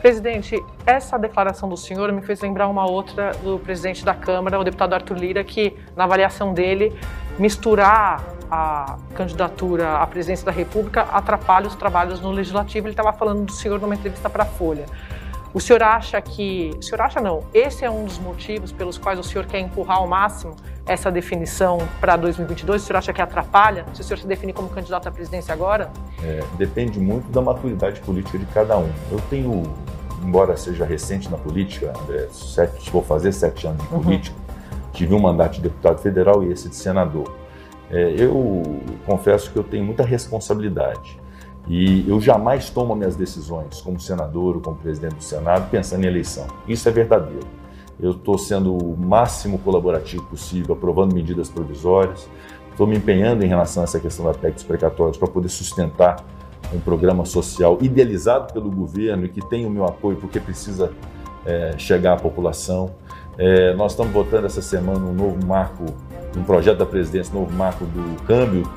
Presidente, 0.00 0.62
essa 0.86 1.18
declaração 1.18 1.68
do 1.68 1.76
senhor 1.76 2.12
me 2.12 2.22
fez 2.22 2.40
lembrar 2.40 2.68
uma 2.68 2.88
outra 2.88 3.32
do 3.42 3.58
presidente 3.58 4.04
da 4.04 4.14
Câmara, 4.14 4.58
o 4.58 4.64
deputado 4.64 4.94
Arthur 4.94 5.16
Lira, 5.16 5.44
que, 5.44 5.76
na 5.96 6.04
avaliação 6.04 6.52
dele, 6.52 6.92
misturar 7.38 8.22
a 8.50 8.98
candidatura 9.14 9.96
à 9.96 10.06
presidência 10.06 10.44
da 10.44 10.52
República 10.52 11.02
atrapalha 11.02 11.66
os 11.66 11.74
trabalhos 11.74 12.20
no 12.20 12.30
Legislativo. 12.30 12.86
Ele 12.86 12.92
estava 12.92 13.12
falando 13.12 13.46
do 13.46 13.52
senhor 13.52 13.80
numa 13.80 13.94
entrevista 13.94 14.28
para 14.28 14.42
a 14.42 14.46
Folha. 14.46 14.84
O 15.54 15.60
senhor 15.60 15.82
acha 15.82 16.20
que. 16.20 16.70
O 16.78 16.82
senhor 16.82 17.00
acha 17.02 17.20
não? 17.20 17.44
Esse 17.52 17.84
é 17.84 17.90
um 17.90 18.04
dos 18.04 18.18
motivos 18.18 18.72
pelos 18.72 18.96
quais 18.96 19.18
o 19.18 19.22
senhor 19.22 19.46
quer 19.46 19.60
empurrar 19.60 19.98
ao 19.98 20.06
máximo 20.06 20.56
essa 20.86 21.10
definição 21.10 21.78
para 22.00 22.16
2022? 22.16 22.82
O 22.82 22.86
senhor 22.86 22.98
acha 22.98 23.12
que 23.12 23.20
atrapalha? 23.20 23.84
Se 23.92 24.00
o 24.00 24.04
senhor 24.04 24.18
se 24.18 24.26
definir 24.26 24.54
como 24.54 24.68
candidato 24.68 25.08
à 25.08 25.10
presidência 25.10 25.52
agora? 25.52 25.90
É, 26.22 26.42
depende 26.56 26.98
muito 26.98 27.30
da 27.30 27.42
maturidade 27.42 28.00
política 28.00 28.38
de 28.38 28.46
cada 28.46 28.78
um. 28.78 28.90
Eu 29.10 29.20
tenho, 29.28 29.62
embora 30.22 30.56
seja 30.56 30.86
recente 30.86 31.30
na 31.30 31.36
política, 31.36 31.92
André, 32.02 32.28
sete, 32.30 32.90
vou 32.90 33.02
fazer 33.02 33.32
sete 33.32 33.66
anos 33.66 33.86
de 33.86 33.94
uhum. 33.94 34.02
Tive 35.02 35.14
um 35.14 35.18
mandato 35.18 35.54
de 35.54 35.62
deputado 35.62 35.98
federal 35.98 36.44
e 36.44 36.52
esse 36.52 36.68
de 36.68 36.76
senador. 36.76 37.34
É, 37.90 38.14
eu 38.16 38.62
confesso 39.04 39.50
que 39.50 39.58
eu 39.58 39.64
tenho 39.64 39.84
muita 39.84 40.04
responsabilidade. 40.04 41.20
E 41.68 42.08
eu 42.08 42.20
jamais 42.20 42.70
tomo 42.70 42.94
minhas 42.94 43.16
decisões 43.16 43.80
como 43.80 43.98
senador 43.98 44.56
ou 44.56 44.62
como 44.62 44.76
presidente 44.76 45.16
do 45.16 45.22
Senado 45.22 45.68
pensando 45.70 46.04
em 46.04 46.06
eleição. 46.06 46.46
Isso 46.68 46.88
é 46.88 46.92
verdadeiro. 46.92 47.46
Eu 48.00 48.12
estou 48.12 48.38
sendo 48.38 48.76
o 48.76 48.96
máximo 48.96 49.58
colaborativo 49.58 50.24
possível, 50.24 50.74
aprovando 50.74 51.14
medidas 51.14 51.48
provisórias, 51.48 52.28
estou 52.70 52.86
me 52.86 52.96
empenhando 52.96 53.44
em 53.44 53.48
relação 53.48 53.82
a 53.82 53.84
essa 53.84 53.98
questão 53.98 54.24
da 54.24 54.32
PEC 54.32 54.54
dos 54.54 54.64
precatórios 54.64 55.16
para 55.16 55.28
poder 55.28 55.48
sustentar 55.48 56.24
um 56.72 56.78
programa 56.78 57.24
social 57.24 57.76
idealizado 57.80 58.52
pelo 58.52 58.70
governo 58.70 59.24
e 59.24 59.28
que 59.28 59.44
tem 59.48 59.66
o 59.66 59.70
meu 59.70 59.84
apoio 59.84 60.16
porque 60.16 60.38
precisa 60.38 60.92
é, 61.44 61.74
chegar 61.76 62.14
à 62.14 62.16
população. 62.16 62.94
É, 63.38 63.74
nós 63.74 63.92
estamos 63.92 64.12
votando 64.12 64.46
essa 64.46 64.60
semana 64.60 65.00
um 65.00 65.14
novo 65.14 65.44
marco 65.46 65.86
um 66.36 66.42
projeto 66.42 66.78
da 66.78 66.86
presidência, 66.86 67.32
novo 67.34 67.52
marco 67.52 67.84
do 67.84 68.22
câmbio 68.24 68.68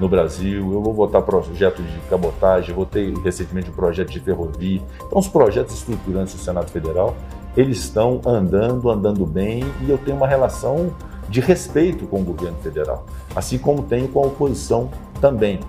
no 0.00 0.08
Brasil. 0.08 0.72
Eu 0.72 0.82
vou 0.82 0.92
votar 0.92 1.22
projeto 1.22 1.82
de 1.82 1.98
cabotagem, 2.08 2.74
votei 2.74 3.14
recentemente 3.22 3.70
um 3.70 3.72
projeto 3.72 4.10
de 4.10 4.20
ferrovia. 4.20 4.82
Então, 5.06 5.18
os 5.18 5.28
projetos 5.28 5.74
estruturantes 5.74 6.34
do 6.34 6.40
Senado 6.40 6.70
Federal, 6.70 7.14
eles 7.56 7.78
estão 7.78 8.20
andando, 8.26 8.90
andando 8.90 9.24
bem, 9.24 9.64
e 9.82 9.90
eu 9.90 9.98
tenho 9.98 10.16
uma 10.16 10.26
relação 10.26 10.92
de 11.28 11.40
respeito 11.40 12.06
com 12.06 12.20
o 12.20 12.24
governo 12.24 12.58
federal, 12.58 13.06
assim 13.34 13.58
como 13.58 13.82
tenho 13.82 14.08
com 14.08 14.24
a 14.24 14.26
oposição 14.26 14.90
também. 15.20 15.60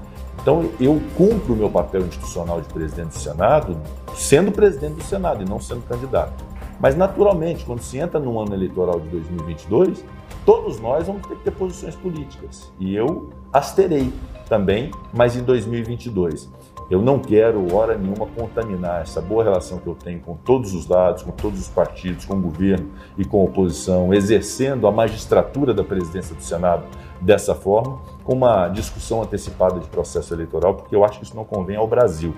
Então, 0.42 0.70
eu 0.80 1.02
cumpro 1.16 1.54
o 1.54 1.56
meu 1.56 1.70
papel 1.70 2.02
institucional 2.02 2.62
de 2.62 2.68
presidente 2.68 3.10
do 3.10 3.20
Senado, 3.20 3.78
sendo 4.16 4.52
presidente 4.52 4.96
do 4.96 5.04
Senado 5.04 5.44
e 5.44 5.46
não 5.50 5.60
sendo 5.60 5.82
candidato. 5.88 6.44
Mas, 6.86 6.96
naturalmente, 6.96 7.66
quando 7.66 7.80
se 7.80 7.98
entra 7.98 8.20
no 8.20 8.40
ano 8.40 8.54
eleitoral 8.54 9.00
de 9.00 9.08
2022, 9.08 10.06
todos 10.46 10.80
nós 10.80 11.08
vamos 11.08 11.26
ter 11.26 11.36
que 11.36 11.44
ter 11.46 11.50
posições 11.50 11.96
políticas. 11.96 12.72
E 12.80 12.96
eu 12.96 13.32
as 13.52 13.74
terei 13.74 14.14
também, 14.48 14.92
mas 15.12 15.36
em 15.36 15.42
2022. 15.42 16.48
Eu 16.88 17.02
não 17.02 17.18
quero, 17.18 17.76
hora 17.76 17.98
nenhuma, 17.98 18.28
contaminar 18.28 19.02
essa 19.02 19.20
boa 19.20 19.44
relação 19.44 19.80
que 19.80 19.88
eu 19.88 19.96
tenho 19.96 20.20
com 20.20 20.36
todos 20.36 20.76
os 20.76 20.88
lados, 20.88 21.24
com 21.24 21.32
todos 21.32 21.60
os 21.60 21.68
partidos, 21.68 22.24
com 22.24 22.36
o 22.36 22.40
governo 22.40 22.92
e 23.18 23.26
com 23.26 23.42
a 23.42 23.46
oposição, 23.46 24.14
exercendo 24.14 24.86
a 24.86 24.92
magistratura 24.92 25.74
da 25.74 25.84
presidência 25.84 26.36
do 26.36 26.44
Senado 26.44 26.84
dessa 27.20 27.56
forma, 27.56 27.98
com 28.24 28.34
uma 28.34 28.68
discussão 28.68 29.24
antecipada 29.24 29.80
de 29.80 29.88
processo 29.88 30.36
eleitoral, 30.36 30.76
porque 30.76 30.96
eu 30.96 31.04
acho 31.04 31.18
que 31.18 31.26
isso 31.26 31.36
não 31.36 31.46
convém 31.46 31.78
ao 31.78 31.88
Brasil. 31.88 32.36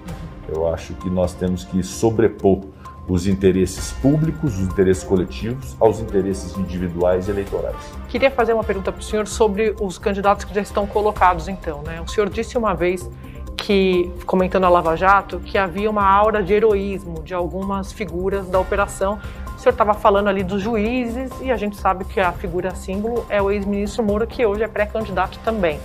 Eu 0.47 0.73
acho 0.73 0.93
que 0.93 1.09
nós 1.09 1.33
temos 1.33 1.65
que 1.65 1.83
sobrepor 1.83 2.61
os 3.07 3.25
interesses 3.25 3.93
públicos, 3.93 4.55
os 4.55 4.61
interesses 4.61 5.03
coletivos, 5.03 5.75
aos 5.79 5.99
interesses 5.99 6.57
individuais 6.57 7.27
e 7.27 7.31
eleitorais. 7.31 7.75
Queria 8.09 8.29
fazer 8.29 8.53
uma 8.53 8.63
pergunta 8.63 8.91
para 8.91 8.99
o 8.99 9.03
senhor 9.03 9.27
sobre 9.27 9.73
os 9.79 9.97
candidatos 9.97 10.43
que 10.43 10.53
já 10.53 10.61
estão 10.61 10.85
colocados, 10.85 11.47
então. 11.47 11.81
Né? 11.83 12.01
O 12.01 12.07
senhor 12.07 12.29
disse 12.29 12.57
uma 12.57 12.73
vez 12.73 13.09
que, 13.55 14.11
comentando 14.25 14.65
a 14.65 14.69
Lava 14.69 14.95
Jato, 14.95 15.39
que 15.39 15.57
havia 15.57 15.89
uma 15.89 16.05
aura 16.05 16.43
de 16.43 16.53
heroísmo 16.53 17.23
de 17.23 17.33
algumas 17.33 17.91
figuras 17.91 18.47
da 18.47 18.59
operação. 18.59 19.19
O 19.55 19.59
senhor 19.59 19.71
estava 19.71 19.93
falando 19.93 20.27
ali 20.27 20.43
dos 20.43 20.61
juízes 20.61 21.31
e 21.41 21.49
a 21.49 21.57
gente 21.57 21.75
sabe 21.75 22.05
que 22.05 22.19
a 22.19 22.31
figura 22.31 22.75
símbolo 22.75 23.25
é 23.29 23.41
o 23.41 23.49
ex-ministro 23.49 24.03
Moura, 24.03 24.27
que 24.27 24.45
hoje 24.45 24.63
é 24.63 24.67
pré-candidato 24.67 25.39
também. 25.43 25.79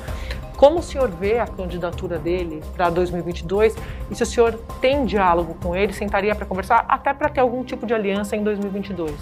Como 0.62 0.79
o 0.79 0.83
senhor 0.83 1.09
vê 1.09 1.40
a 1.40 1.46
candidatura 1.48 2.20
dele 2.20 2.62
para 2.77 2.88
2022 2.88 3.75
e 4.09 4.14
se 4.14 4.22
o 4.22 4.27
senhor 4.27 4.57
tem 4.81 5.05
diálogo 5.05 5.57
com 5.61 5.75
ele, 5.75 5.92
sentaria 5.92 6.37
para 6.37 6.46
conversar, 6.46 6.85
até 6.88 7.12
para 7.12 7.29
ter 7.29 7.40
algum 7.40 7.64
tipo 7.64 7.85
de 7.85 7.92
aliança 7.92 8.37
em 8.37 8.44
2022? 8.44 9.12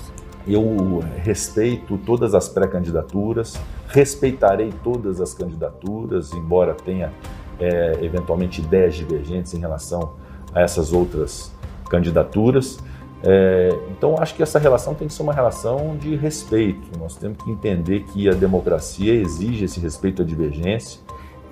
Eu 0.47 1.03
respeito 1.25 1.97
todas 1.97 2.35
as 2.35 2.47
pré-candidaturas, 2.47 3.59
respeitarei 3.89 4.71
todas 4.85 5.19
as 5.19 5.33
candidaturas, 5.33 6.35
embora 6.35 6.75
tenha 6.75 7.11
é, 7.59 7.97
eventualmente 8.03 8.61
ideias 8.61 8.95
divergentes 8.95 9.55
em 9.55 9.61
relação 9.61 10.17
a 10.55 10.61
essas 10.61 10.93
outras 10.93 11.51
candidaturas. 11.89 12.81
É, 13.25 13.71
então, 13.91 14.15
acho 14.19 14.35
que 14.35 14.43
essa 14.43 14.59
relação 14.59 14.95
tem 14.95 15.09
que 15.09 15.15
ser 15.15 15.23
uma 15.23 15.33
relação 15.33 15.97
de 15.97 16.17
respeito. 16.17 16.99
Nós 16.99 17.17
temos 17.17 17.43
que 17.43 17.51
entender 17.51 18.01
que 18.13 18.29
a 18.29 18.35
democracia 18.35 19.15
exige 19.15 19.65
esse 19.65 19.81
respeito 19.81 20.21
à 20.21 20.25
divergência 20.25 21.01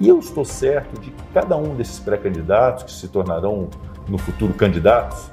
e 0.00 0.08
eu 0.08 0.18
estou 0.18 0.44
certo 0.44 1.00
de 1.00 1.10
que 1.10 1.22
cada 1.34 1.56
um 1.56 1.74
desses 1.74 1.98
pré-candidatos, 1.98 2.84
que 2.84 2.92
se 2.92 3.08
tornarão 3.08 3.68
no 4.08 4.16
futuro 4.16 4.54
candidatos, 4.54 5.30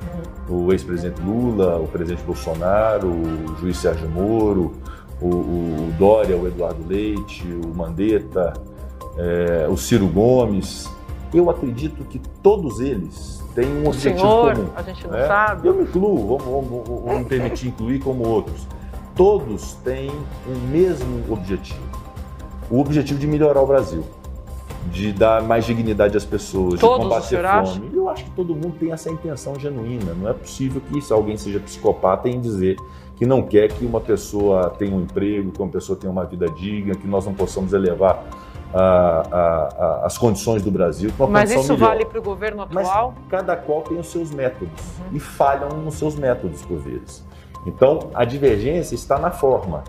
uhum. 0.49 0.67
o 0.67 0.73
ex-presidente 0.73 1.21
Lula, 1.21 1.77
o 1.77 1.87
presidente 1.87 2.23
Bolsonaro, 2.23 3.07
o 3.07 3.55
juiz 3.59 3.77
Sérgio 3.77 4.09
Moro, 4.09 4.73
o, 5.21 5.27
o 5.27 5.93
Dória, 5.97 6.35
o 6.35 6.47
Eduardo 6.47 6.85
Leite, 6.87 7.45
o 7.47 7.75
Mandetta, 7.75 8.53
é, 9.17 9.67
o 9.69 9.77
Ciro 9.77 10.07
Gomes, 10.07 10.89
eu 11.33 11.49
acredito 11.49 12.03
que 12.05 12.19
todos 12.41 12.79
eles 12.79 13.43
têm 13.53 13.65
um 13.65 13.85
o 13.85 13.87
objetivo 13.89 14.19
senhor, 14.19 14.55
comum. 14.55 14.69
A 14.75 14.81
gente 14.81 15.07
não 15.07 15.17
é? 15.17 15.27
sabe. 15.27 15.67
Eu 15.67 15.73
me 15.73 15.83
incluo, 15.83 16.37
vamos, 16.37 16.69
vamos, 16.69 16.87
vamos 16.87 17.19
me 17.19 17.25
permitir 17.25 17.67
incluir 17.67 17.99
como 17.99 18.27
outros 18.27 18.67
todos 19.15 19.75
têm 19.75 20.11
o 20.45 20.55
mesmo 20.69 21.23
objetivo: 21.31 21.79
o 22.69 22.79
objetivo 22.79 23.19
de 23.19 23.25
melhorar 23.25 23.61
o 23.61 23.67
Brasil, 23.67 24.03
de 24.91 25.11
dar 25.11 25.41
mais 25.41 25.65
dignidade 25.65 26.15
às 26.15 26.25
pessoas, 26.25 26.79
Todos, 26.79 26.97
de 26.97 27.03
combater 27.03 27.45
a 27.45 27.65
fome. 27.65 27.91
Eu 27.93 28.09
acho 28.09 28.23
que 28.23 28.31
todo 28.31 28.53
mundo 28.53 28.75
tem 28.79 28.91
essa 28.91 29.09
intenção 29.09 29.59
genuína. 29.59 30.13
Não 30.13 30.29
é 30.29 30.33
possível 30.33 30.81
que 30.89 31.01
se 31.01 31.11
alguém 31.11 31.37
seja 31.37 31.59
psicopata 31.59 32.29
em 32.29 32.39
dizer 32.39 32.77
que 33.15 33.25
não 33.25 33.41
quer 33.41 33.69
que 33.69 33.85
uma 33.85 34.01
pessoa 34.01 34.69
tenha 34.71 34.95
um 34.95 35.01
emprego, 35.01 35.51
que 35.51 35.61
uma 35.61 35.71
pessoa 35.71 35.97
tenha 35.97 36.11
uma 36.11 36.25
vida 36.25 36.47
digna, 36.49 36.95
que 36.95 37.07
nós 37.07 37.25
não 37.25 37.33
possamos 37.33 37.73
elevar 37.73 38.23
a, 38.73 38.79
a, 38.79 39.39
a, 40.01 40.05
as 40.05 40.17
condições 40.17 40.61
do 40.61 40.69
Brasil. 40.69 41.11
para 41.15 41.25
uma 41.25 41.31
Mas 41.31 41.51
isso 41.51 41.73
melhor. 41.73 41.87
vale 41.87 42.05
para 42.05 42.19
o 42.19 42.21
governo 42.21 42.67
Mas 42.71 42.87
atual? 42.87 43.13
cada 43.29 43.55
qual 43.55 43.81
tem 43.83 43.97
os 43.97 44.07
seus 44.07 44.31
métodos 44.31 44.81
e 45.13 45.19
falham 45.19 45.69
nos 45.69 45.95
seus 45.95 46.15
métodos 46.15 46.61
por 46.63 46.77
vezes. 46.77 47.23
Então, 47.65 48.11
a 48.13 48.25
divergência 48.25 48.93
está 48.93 49.17
na 49.17 49.31
forma 49.31 49.83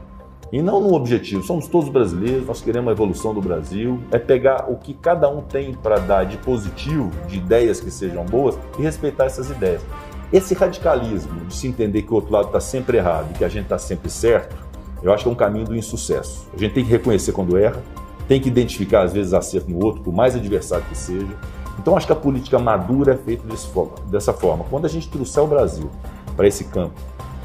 e 0.53 0.63
não 0.63 0.81
no 0.81 0.95
objetivo. 0.95 1.43
Somos 1.43 1.67
todos 1.67 1.89
brasileiros, 1.89 2.47
nós 2.47 2.61
queremos 2.61 2.89
a 2.89 2.93
evolução 2.93 3.35
do 3.35 3.41
Brasil. 3.41 4.01
É 4.11 4.19
pegar 4.19 4.71
o 4.71 4.77
que 4.77 4.95
cada 4.95 5.29
um 5.29 5.43
tem 5.43 5.75
para 5.75 5.99
dar 5.99 6.25
de 6.25 6.37
positivo, 6.39 7.11
de 7.27 7.37
ideias 7.39 7.81
que 7.81 7.91
sejam 7.91 8.25
boas 8.25 8.59
e 8.79 8.83
respeitar 8.83 9.25
essas 9.25 9.51
ideias. 9.51 9.83
Esse 10.33 10.55
radicalismo 10.55 11.47
de 11.47 11.55
se 11.55 11.69
entender 11.69 12.03
que 12.03 12.13
o 12.13 12.15
outro 12.15 12.33
lado 12.33 12.47
está 12.47 12.61
sempre 12.61 12.99
errado 12.99 13.29
e 13.31 13.39
que 13.39 13.45
a 13.45 13.49
gente 13.49 13.65
está 13.65 13.79
sempre 13.79 14.11
certo, 14.11 14.57
eu 15.03 15.13
acho 15.13 15.25
que 15.25 15.29
é 15.29 15.33
um 15.33 15.37
caminho 15.37 15.67
do 15.67 15.77
insucesso. 15.77 16.49
A 16.55 16.59
gente 16.59 16.75
tem 16.75 16.85
que 16.85 16.91
reconhecer 16.91 17.33
quando 17.33 17.57
erra, 17.57 17.83
tem 18.27 18.41
que 18.41 18.49
identificar 18.49 19.03
às 19.03 19.13
vezes 19.13 19.33
acerto 19.33 19.71
no 19.71 19.85
outro, 19.85 20.03
por 20.03 20.13
mais 20.13 20.35
adversário 20.35 20.85
que 20.87 20.97
seja. 20.97 21.37
Então 21.79 21.97
acho 21.97 22.07
que 22.07 22.13
a 22.13 22.17
política 22.17 22.59
madura 22.59 23.13
é 23.13 23.17
feita 23.17 23.45
dessa 24.09 24.33
forma. 24.33 24.65
Quando 24.69 24.87
a 24.87 24.89
gente 24.89 25.09
trouxer 25.09 25.43
o 25.43 25.47
Brasil 25.47 25.91
para 26.37 26.49
esse 26.49 26.65
campo 26.65 26.95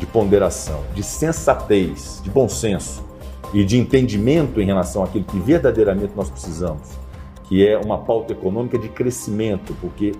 de 0.02 0.08
ponderação, 0.08 0.82
de 0.96 1.04
sensatez, 1.04 2.20
de 2.24 2.30
bom 2.32 2.50
senso 2.50 3.06
e 3.54 3.64
de 3.64 3.78
entendimento 3.78 4.60
em 4.60 4.66
relação 4.66 5.04
àquilo 5.04 5.24
que 5.24 5.40
verdadeiramente 5.40 6.14
nós 6.16 6.28
precisamos, 6.28 6.98
que 7.44 7.66
é 7.66 7.78
uma 7.78 8.00
pauta 8.00 8.34
econômica 8.34 8.80
de 8.80 8.90
crescimento, 8.90 9.76
porque 9.80 10.14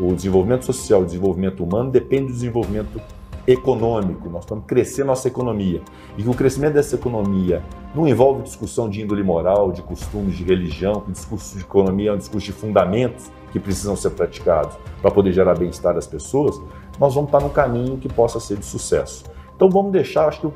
o 0.00 0.14
desenvolvimento 0.14 0.64
social, 0.64 1.02
o 1.02 1.04
desenvolvimento 1.04 1.62
humano 1.62 1.90
depende 1.90 2.28
do 2.28 2.32
desenvolvimento 2.32 2.98
econômico. 3.46 4.30
Nós 4.30 4.44
estamos 4.44 4.64
crescer 4.64 5.04
nossa 5.04 5.28
economia. 5.28 5.82
E 6.16 6.22
que 6.22 6.28
o 6.28 6.34
crescimento 6.34 6.74
dessa 6.74 6.94
economia 6.94 7.62
não 7.94 8.08
envolve 8.08 8.42
discussão 8.42 8.88
de 8.88 9.02
índole 9.02 9.22
moral, 9.22 9.72
de 9.72 9.82
costumes, 9.82 10.36
de 10.36 10.44
religião, 10.44 11.00
que 11.00 11.10
o 11.10 11.12
discurso 11.12 11.56
de 11.56 11.64
economia 11.64 12.10
é 12.10 12.12
um 12.14 12.18
discurso 12.18 12.46
de 12.46 12.52
fundamentos 12.52 13.30
que 13.52 13.58
precisam 13.58 13.96
ser 13.96 14.10
praticados 14.10 14.76
para 15.02 15.10
poder 15.10 15.32
gerar 15.32 15.58
bem-estar 15.58 15.94
das 15.94 16.06
pessoas, 16.06 16.60
nós 16.98 17.14
vamos 17.14 17.28
estar 17.28 17.40
num 17.40 17.48
caminho 17.48 17.96
que 17.98 18.08
possa 18.08 18.38
ser 18.40 18.56
de 18.58 18.64
sucesso. 18.66 19.24
Então 19.56 19.68
vamos 19.68 19.90
deixar, 19.90 20.28
acho 20.28 20.40
que 20.40 20.46
o, 20.46 20.52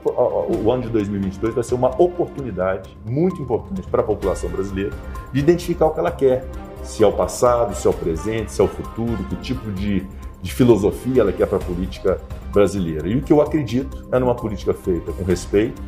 o- 0.64 0.70
ano 0.70 0.83
de 0.83 0.88
2022 0.90 1.55
vai 1.55 1.64
ser 1.64 1.74
uma 1.74 1.88
oportunidade 2.00 2.96
muito 3.05 3.42
importante 3.42 3.83
para 3.88 4.00
a 4.00 4.05
população 4.05 4.48
brasileira 4.48 4.92
de 5.33 5.40
identificar 5.40 5.87
o 5.87 5.90
que 5.90 5.98
ela 5.98 6.11
quer. 6.12 6.44
Se 6.85 7.02
é 7.02 7.07
o 7.07 7.12
passado, 7.12 7.74
se 7.74 7.87
é 7.87 7.90
o 7.90 7.92
presente, 7.92 8.52
se 8.52 8.61
é 8.61 8.64
o 8.64 8.68
futuro, 8.68 9.16
que 9.28 9.37
tipo 9.37 9.70
de, 9.72 10.07
de 10.40 10.52
filosofia 10.52 11.22
ela 11.22 11.33
quer 11.33 11.46
para 11.46 11.59
a 11.59 11.61
política 11.61 12.20
brasileira. 12.52 13.09
E 13.09 13.16
o 13.16 13.22
que 13.22 13.33
eu 13.33 13.40
acredito 13.40 14.07
é 14.12 14.18
numa 14.20 14.35
política 14.37 14.72
feita 14.74 15.12
com 15.12 15.24
respeito, 15.24 15.83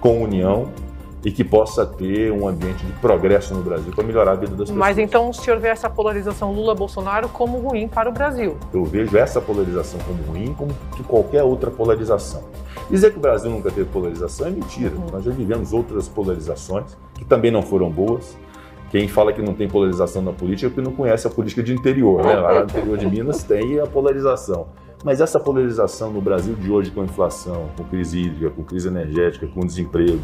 com 0.00 0.22
união 0.22 0.68
e 1.24 1.32
que 1.32 1.42
possa 1.42 1.86
ter 1.86 2.30
um 2.30 2.46
ambiente 2.46 2.84
de 2.84 2.92
progresso 2.94 3.54
no 3.54 3.62
Brasil 3.62 3.92
para 3.94 4.04
melhorar 4.04 4.32
a 4.32 4.34
vida 4.34 4.50
das 4.50 4.68
pessoas. 4.68 4.78
Mas 4.78 4.98
então 4.98 5.30
o 5.30 5.32
senhor 5.32 5.58
vê 5.58 5.68
essa 5.68 5.88
polarização 5.88 6.52
Lula-Bolsonaro 6.52 7.28
como 7.30 7.58
ruim 7.58 7.88
para 7.88 8.08
o 8.08 8.12
Brasil. 8.12 8.56
Eu 8.72 8.84
vejo 8.84 9.16
essa 9.16 9.40
polarização 9.40 9.98
como 10.00 10.22
ruim, 10.24 10.52
como 10.52 10.72
que 10.94 11.02
qualquer 11.02 11.42
outra 11.42 11.70
polarização. 11.70 12.42
Dizer 12.90 13.12
que 13.12 13.16
o 13.16 13.20
Brasil 13.20 13.50
nunca 13.50 13.70
teve 13.70 13.88
polarização 13.88 14.48
é 14.48 14.50
mentira. 14.50 14.92
Nós 15.10 15.24
já 15.24 15.30
vivemos 15.30 15.72
outras 15.72 16.08
polarizações 16.08 16.96
que 17.14 17.24
também 17.24 17.50
não 17.50 17.62
foram 17.62 17.90
boas. 17.90 18.36
Quem 18.90 19.08
fala 19.08 19.32
que 19.32 19.40
não 19.40 19.54
tem 19.54 19.66
polarização 19.66 20.20
na 20.22 20.32
política 20.32 20.66
é 20.66 20.70
porque 20.70 20.82
não 20.82 20.94
conhece 20.94 21.26
a 21.26 21.30
política 21.30 21.62
de 21.62 21.72
interior. 21.72 22.22
Né? 22.22 22.34
Lá 22.34 22.60
no 22.60 22.64
interior 22.64 22.98
de 22.98 23.06
Minas 23.06 23.42
tem 23.42 23.80
a 23.80 23.86
polarização. 23.86 24.66
Mas 25.04 25.20
essa 25.20 25.38
polarização 25.38 26.10
no 26.10 26.22
Brasil 26.22 26.54
de 26.54 26.70
hoje, 26.70 26.90
com 26.90 27.02
a 27.02 27.04
inflação, 27.04 27.68
com 27.76 27.84
crise 27.84 28.20
hídrica, 28.20 28.48
com 28.48 28.64
crise 28.64 28.88
energética, 28.88 29.46
com 29.46 29.60
desemprego, 29.60 30.22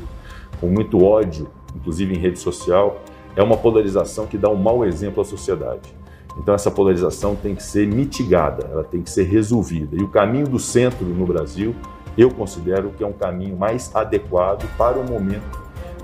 com 0.58 0.68
muito 0.68 1.04
ódio, 1.04 1.50
inclusive 1.76 2.14
em 2.14 2.18
rede 2.18 2.38
social, 2.38 3.02
é 3.36 3.42
uma 3.42 3.58
polarização 3.58 4.26
que 4.26 4.38
dá 4.38 4.48
um 4.48 4.56
mau 4.56 4.82
exemplo 4.82 5.20
à 5.20 5.24
sociedade. 5.24 5.94
Então 6.38 6.54
essa 6.54 6.70
polarização 6.70 7.36
tem 7.36 7.54
que 7.54 7.62
ser 7.62 7.86
mitigada, 7.86 8.66
ela 8.72 8.82
tem 8.82 9.02
que 9.02 9.10
ser 9.10 9.24
resolvida. 9.24 9.96
E 9.96 10.02
o 10.02 10.08
caminho 10.08 10.48
do 10.48 10.58
centro 10.58 11.04
no 11.04 11.26
Brasil, 11.26 11.76
eu 12.16 12.30
considero 12.30 12.90
que 12.96 13.04
é 13.04 13.06
um 13.06 13.12
caminho 13.12 13.58
mais 13.58 13.94
adequado 13.94 14.66
para 14.78 14.98
o 14.98 15.06
momento 15.06 15.60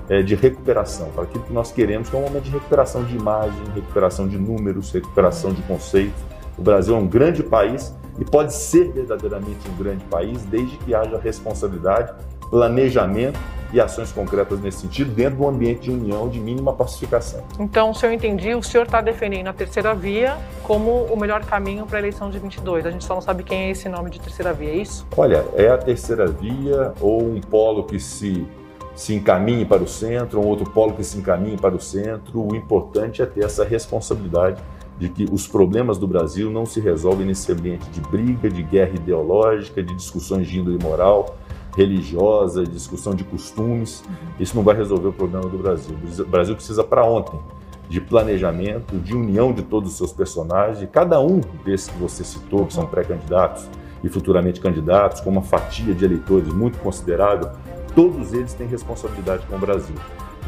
eh, 0.07 0.21
de 0.21 0.35
recuperação, 0.35 1.09
para 1.15 1.23
aquilo 1.23 1.43
que 1.43 1.53
nós 1.53 1.71
queremos, 1.71 2.09
que 2.09 2.15
é 2.15 2.19
um 2.19 2.23
momento 2.23 2.43
de 2.43 2.51
recuperação 2.51 3.03
de 3.03 3.15
imagem, 3.15 3.57
recuperação 3.73 4.27
de 4.27 4.37
números, 4.37 4.91
recuperação 4.91 5.51
de 5.51 5.63
conceitos. 5.63 6.21
O 6.55 6.61
Brasil 6.61 6.95
é 6.95 6.97
um 6.99 7.07
grande 7.07 7.41
país 7.41 7.95
e 8.19 8.25
pode 8.25 8.53
ser 8.53 8.91
verdadeiramente 8.91 9.67
um 9.69 9.75
grande 9.75 10.03
país 10.05 10.43
desde 10.45 10.77
que 10.77 10.93
haja 10.93 11.17
responsabilidade, 11.17 12.13
planejamento 12.49 13.39
e 13.73 13.81
ações 13.81 14.11
concretas 14.11 14.59
nesse 14.59 14.79
sentido 14.79 15.11
dentro 15.11 15.35
de 15.37 15.41
um 15.41 15.49
ambiente 15.49 15.81
de 15.81 15.91
união 15.91 16.29
de 16.29 16.39
mínima 16.39 16.73
pacificação. 16.73 17.43
Então, 17.59 17.93
se 17.93 18.05
eu 18.05 18.13
entendi, 18.13 18.53
o 18.55 18.63
senhor 18.63 18.85
está 18.85 19.01
defendendo 19.01 19.47
a 19.47 19.53
terceira 19.53 19.93
via 19.93 20.37
como 20.63 21.03
o 21.05 21.19
melhor 21.19 21.43
caminho 21.43 21.85
para 21.85 21.97
a 21.97 21.99
eleição 21.99 22.29
de 22.29 22.39
22. 22.39 22.85
A 22.85 22.91
gente 22.91 23.03
só 23.03 23.15
não 23.15 23.21
sabe 23.21 23.43
quem 23.43 23.63
é 23.63 23.71
esse 23.71 23.89
nome 23.89 24.09
de 24.09 24.19
terceira 24.19 24.53
via, 24.53 24.69
é 24.69 24.75
isso? 24.77 25.05
Olha, 25.15 25.45
é 25.55 25.69
a 25.69 25.77
terceira 25.77 26.27
via 26.27 26.93
ou 27.01 27.21
um 27.21 27.41
polo 27.41 27.83
que 27.83 27.99
se, 27.99 28.47
se 28.95 29.13
encaminhe 29.13 29.65
para 29.65 29.83
o 29.83 29.87
centro, 29.87 30.39
um 30.39 30.45
outro 30.45 30.69
polo 30.69 30.93
que 30.93 31.03
se 31.03 31.17
encaminhe 31.17 31.57
para 31.57 31.75
o 31.75 31.79
centro. 31.79 32.47
O 32.47 32.55
importante 32.55 33.21
é 33.21 33.25
ter 33.25 33.43
essa 33.43 33.65
responsabilidade 33.65 34.61
de 34.99 35.09
que 35.09 35.25
os 35.31 35.47
problemas 35.47 35.97
do 35.97 36.07
Brasil 36.07 36.49
não 36.49 36.65
se 36.65 36.79
resolvem 36.79 37.27
nesse 37.27 37.51
ambiente 37.51 37.89
de 37.89 38.01
briga, 38.01 38.49
de 38.49 38.63
guerra 38.63 38.95
ideológica, 38.95 39.83
de 39.83 39.93
discussões 39.95 40.47
de 40.47 40.59
índole 40.59 40.81
moral, 40.81 41.37
religiosa, 41.75 42.63
de 42.63 42.71
discussão 42.71 43.13
de 43.13 43.23
costumes. 43.23 44.03
Isso 44.39 44.55
não 44.55 44.63
vai 44.63 44.75
resolver 44.75 45.09
o 45.09 45.13
problema 45.13 45.47
do 45.47 45.57
Brasil. 45.57 45.95
O 46.19 46.25
Brasil 46.25 46.55
precisa 46.55 46.83
para 46.83 47.05
ontem 47.05 47.39
de 47.87 48.01
planejamento, 48.01 48.97
de 48.97 49.15
união 49.15 49.53
de 49.53 49.61
todos 49.61 49.91
os 49.91 49.97
seus 49.97 50.11
personagens, 50.11 50.79
de 50.79 50.87
cada 50.87 51.21
um 51.21 51.39
desses 51.63 51.87
que 51.87 51.97
você 51.97 52.23
citou, 52.23 52.65
que 52.65 52.73
são 52.73 52.85
pré-candidatos 52.85 53.69
e 54.03 54.09
futuramente 54.09 54.59
candidatos, 54.59 55.21
com 55.21 55.29
uma 55.29 55.41
fatia 55.41 55.93
de 55.93 56.03
eleitores 56.03 56.51
muito 56.53 56.77
considerável, 56.79 57.51
todos 57.95 58.33
eles 58.33 58.53
têm 58.53 58.67
responsabilidade 58.67 59.45
com 59.47 59.55
o 59.55 59.59
Brasil. 59.59 59.95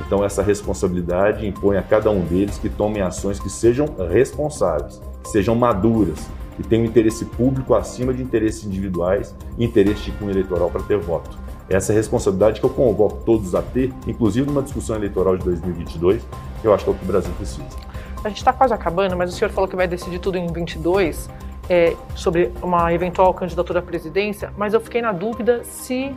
Então, 0.05 0.23
essa 0.23 0.41
responsabilidade 0.41 1.45
impõe 1.45 1.77
a 1.77 1.81
cada 1.81 2.09
um 2.09 2.21
deles 2.21 2.57
que 2.57 2.69
tomem 2.69 3.01
ações 3.01 3.39
que 3.39 3.49
sejam 3.49 3.87
responsáveis, 4.09 5.01
que 5.23 5.29
sejam 5.29 5.55
maduras, 5.55 6.27
que 6.55 6.63
tenham 6.63 6.85
interesse 6.85 7.25
público 7.25 7.73
acima 7.73 8.13
de 8.13 8.21
interesses 8.21 8.65
individuais 8.65 9.35
e 9.57 9.63
interesse 9.63 10.03
de 10.03 10.11
cunho 10.13 10.31
eleitoral 10.31 10.69
para 10.69 10.81
ter 10.81 10.97
voto. 10.97 11.37
Essa 11.69 11.91
é 11.91 11.95
a 11.95 11.97
responsabilidade 11.97 12.59
que 12.59 12.65
eu 12.65 12.69
convoco 12.69 13.23
todos 13.23 13.53
a 13.53 13.61
ter, 13.61 13.93
inclusive 14.07 14.47
numa 14.47 14.63
discussão 14.63 14.95
eleitoral 14.95 15.37
de 15.37 15.45
2022, 15.45 16.21
que 16.61 16.67
eu 16.67 16.73
acho 16.73 16.83
que 16.83 16.89
é 16.89 16.93
o 16.93 16.95
que 16.95 17.03
o 17.03 17.07
Brasil 17.07 17.31
precisa. 17.37 17.77
A 18.23 18.27
gente 18.27 18.39
está 18.39 18.51
quase 18.51 18.73
acabando, 18.73 19.15
mas 19.15 19.33
o 19.33 19.37
senhor 19.37 19.51
falou 19.51 19.69
que 19.69 19.75
vai 19.75 19.87
decidir 19.87 20.19
tudo 20.19 20.37
em 20.37 20.51
22 20.51 21.29
é, 21.69 21.95
sobre 22.15 22.51
uma 22.61 22.91
eventual 22.91 23.33
candidatura 23.33 23.79
à 23.79 23.81
presidência, 23.81 24.51
mas 24.57 24.73
eu 24.73 24.81
fiquei 24.81 25.01
na 25.01 25.11
dúvida 25.11 25.63
se 25.63 26.13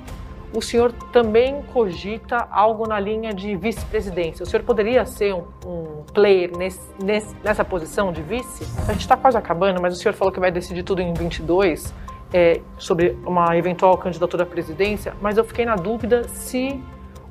o 0.55 0.61
senhor 0.61 0.93
também 1.13 1.63
cogita 1.73 2.47
algo 2.51 2.87
na 2.87 3.01
linha 3.01 3.33
de 3.33 3.57
vice-presidência. 3.57 4.43
O 4.45 4.47
senhor 4.47 4.63
poderia 4.63 5.05
ser 5.07 5.35
um, 5.35 5.45
um 5.67 6.03
player 6.13 6.57
nesse, 6.57 6.81
nesse, 7.03 7.35
nessa 7.43 7.65
posição 7.65 8.13
de 8.13 8.23
vice? 8.23 8.65
A 8.89 8.93
gente 8.93 9.01
está 9.01 9.17
quase 9.17 9.37
acabando, 9.37 9.81
mas 9.81 9.95
o 9.95 9.97
senhor 9.97 10.15
falou 10.15 10.33
que 10.33 10.41
vai 10.41 10.51
decidir 10.51 10.83
tudo 10.83 11.01
em 11.01 11.13
22 11.15 11.93
é, 12.33 12.61
sobre 12.79 13.17
uma 13.27 13.57
eventual 13.57 13.97
candidatura 13.97 14.43
à 14.43 14.47
presidência, 14.47 15.15
mas 15.21 15.37
eu 15.37 15.45
fiquei 15.45 15.65
na 15.65 15.77
dúvida 15.77 16.25
se 16.29 16.81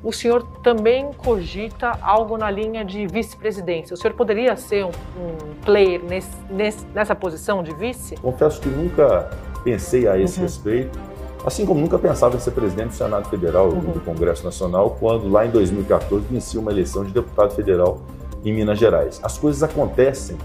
o 0.02 0.12
senhor 0.12 0.42
também 0.62 1.12
cogita 1.12 1.96
algo 2.02 2.36
na 2.36 2.50
linha 2.50 2.84
de 2.84 3.06
vice-presidência. 3.06 3.94
O 3.94 3.96
senhor 3.96 4.14
poderia 4.14 4.56
ser 4.56 4.84
um, 4.84 4.90
um 5.16 5.54
player 5.64 6.02
nesse, 6.02 6.36
nesse, 6.50 6.84
nessa 6.92 7.14
posição 7.14 7.62
de 7.62 7.72
vice? 7.72 8.16
Confesso 8.16 8.60
que 8.60 8.68
nunca 8.68 9.30
pensei 9.62 10.08
a 10.08 10.18
esse 10.18 10.38
uhum. 10.38 10.44
respeito, 10.44 10.98
assim 11.44 11.66
como 11.66 11.80
nunca 11.80 11.98
pensava 11.98 12.36
em 12.36 12.40
ser 12.40 12.52
presidente 12.52 12.88
do 12.88 12.94
Senado 12.94 13.28
Federal 13.28 13.68
uhum. 13.68 13.92
do 13.92 14.00
Congresso 14.00 14.44
Nacional, 14.44 14.96
quando 14.98 15.28
lá 15.28 15.46
em 15.46 15.50
2014 15.50 16.26
venci 16.30 16.58
uma 16.58 16.70
eleição 16.70 17.04
de 17.04 17.12
deputado 17.12 17.54
federal 17.54 18.00
em 18.44 18.52
Minas 18.52 18.78
Gerais. 18.78 19.20
As 19.22 19.38
coisas 19.38 19.62
acontecem 19.62 20.36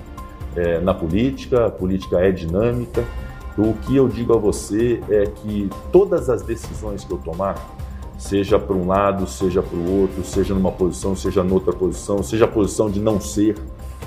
é, 0.56 0.80
na 0.80 0.94
política, 0.94 1.68
a 1.68 1.70
política 1.70 2.20
é 2.20 2.32
dinâmica. 2.32 3.04
O 3.58 3.74
que 3.74 3.96
eu 3.96 4.08
digo 4.08 4.34
a 4.34 4.38
você 4.38 5.02
é 5.10 5.26
que 5.26 5.70
todas 5.92 6.30
as 6.30 6.42
decisões 6.42 7.04
que 7.04 7.12
eu 7.12 7.18
tomar, 7.18 7.56
seja 8.18 8.60
para 8.60 8.76
um 8.76 8.88
lado, 8.88 9.28
seja 9.28 9.62
para 9.62 9.78
o 9.78 10.02
outro, 10.02 10.24
seja 10.24 10.54
numa 10.54 10.72
posição, 10.72 11.16
seja 11.16 11.44
noutra 11.44 11.74
posição, 11.74 12.22
seja 12.24 12.46
a 12.46 12.48
posição 12.48 12.90
de 12.90 13.00
não 13.00 13.20
ser, 13.20 13.56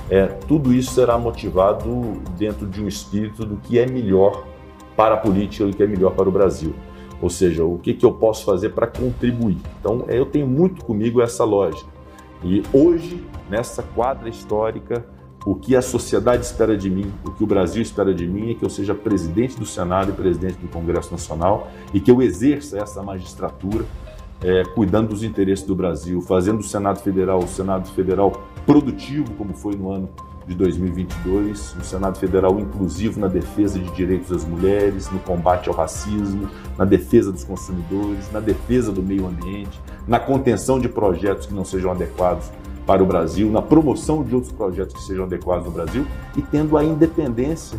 é, 0.08 0.26
tudo 0.26 0.72
isso 0.72 0.92
será 0.92 1.16
motivado 1.16 2.20
dentro 2.36 2.66
de 2.66 2.82
um 2.82 2.88
espírito 2.88 3.44
do 3.44 3.56
que 3.56 3.78
é 3.78 3.86
melhor 3.86 4.44
para 5.00 5.14
a 5.14 5.16
política 5.16 5.64
e 5.64 5.70
o 5.70 5.72
que 5.72 5.82
é 5.82 5.86
melhor 5.86 6.12
para 6.12 6.28
o 6.28 6.32
Brasil. 6.32 6.74
Ou 7.22 7.30
seja, 7.30 7.64
o 7.64 7.78
que, 7.78 7.94
que 7.94 8.04
eu 8.04 8.12
posso 8.12 8.44
fazer 8.44 8.68
para 8.70 8.86
contribuir? 8.86 9.56
Então, 9.80 10.04
eu 10.08 10.26
tenho 10.26 10.46
muito 10.46 10.84
comigo 10.84 11.22
essa 11.22 11.42
lógica. 11.42 11.88
E 12.44 12.62
hoje, 12.70 13.24
nessa 13.48 13.82
quadra 13.82 14.28
histórica, 14.28 15.06
o 15.46 15.54
que 15.54 15.74
a 15.74 15.80
sociedade 15.80 16.44
espera 16.44 16.76
de 16.76 16.90
mim, 16.90 17.10
o 17.24 17.30
que 17.30 17.42
o 17.42 17.46
Brasil 17.46 17.80
espera 17.80 18.12
de 18.12 18.26
mim 18.26 18.50
é 18.50 18.54
que 18.54 18.62
eu 18.62 18.68
seja 18.68 18.94
presidente 18.94 19.58
do 19.58 19.64
Senado 19.64 20.10
e 20.10 20.12
presidente 20.12 20.58
do 20.58 20.68
Congresso 20.68 21.10
Nacional 21.12 21.68
e 21.94 22.00
que 22.00 22.10
eu 22.10 22.20
exerça 22.20 22.76
essa 22.78 23.02
magistratura 23.02 23.86
é, 24.42 24.64
cuidando 24.74 25.08
dos 25.08 25.22
interesses 25.22 25.64
do 25.64 25.74
Brasil, 25.74 26.20
fazendo 26.20 26.60
o 26.60 26.62
Senado 26.62 27.00
Federal 27.00 27.38
o 27.38 27.48
Senado 27.48 27.88
Federal 27.92 28.32
produtivo, 28.66 29.32
como 29.32 29.54
foi 29.54 29.74
no 29.76 29.90
ano 29.90 30.10
de 30.46 30.54
2022, 30.54 31.76
um 31.78 31.82
Senado 31.82 32.18
Federal 32.18 32.58
inclusivo 32.58 33.20
na 33.20 33.28
defesa 33.28 33.78
de 33.78 33.90
direitos 33.92 34.30
das 34.30 34.44
mulheres, 34.44 35.10
no 35.10 35.18
combate 35.20 35.68
ao 35.68 35.74
racismo, 35.74 36.48
na 36.76 36.84
defesa 36.84 37.30
dos 37.30 37.44
consumidores, 37.44 38.30
na 38.32 38.40
defesa 38.40 38.90
do 38.90 39.02
meio 39.02 39.26
ambiente, 39.26 39.80
na 40.08 40.18
contenção 40.18 40.78
de 40.78 40.88
projetos 40.88 41.46
que 41.46 41.54
não 41.54 41.64
sejam 41.64 41.90
adequados 41.90 42.50
para 42.86 43.02
o 43.02 43.06
Brasil, 43.06 43.50
na 43.50 43.62
promoção 43.62 44.24
de 44.24 44.34
outros 44.34 44.52
projetos 44.52 44.94
que 44.96 45.02
sejam 45.02 45.24
adequados 45.24 45.66
no 45.66 45.70
Brasil 45.70 46.06
e 46.36 46.42
tendo 46.42 46.76
a 46.76 46.84
independência 46.84 47.78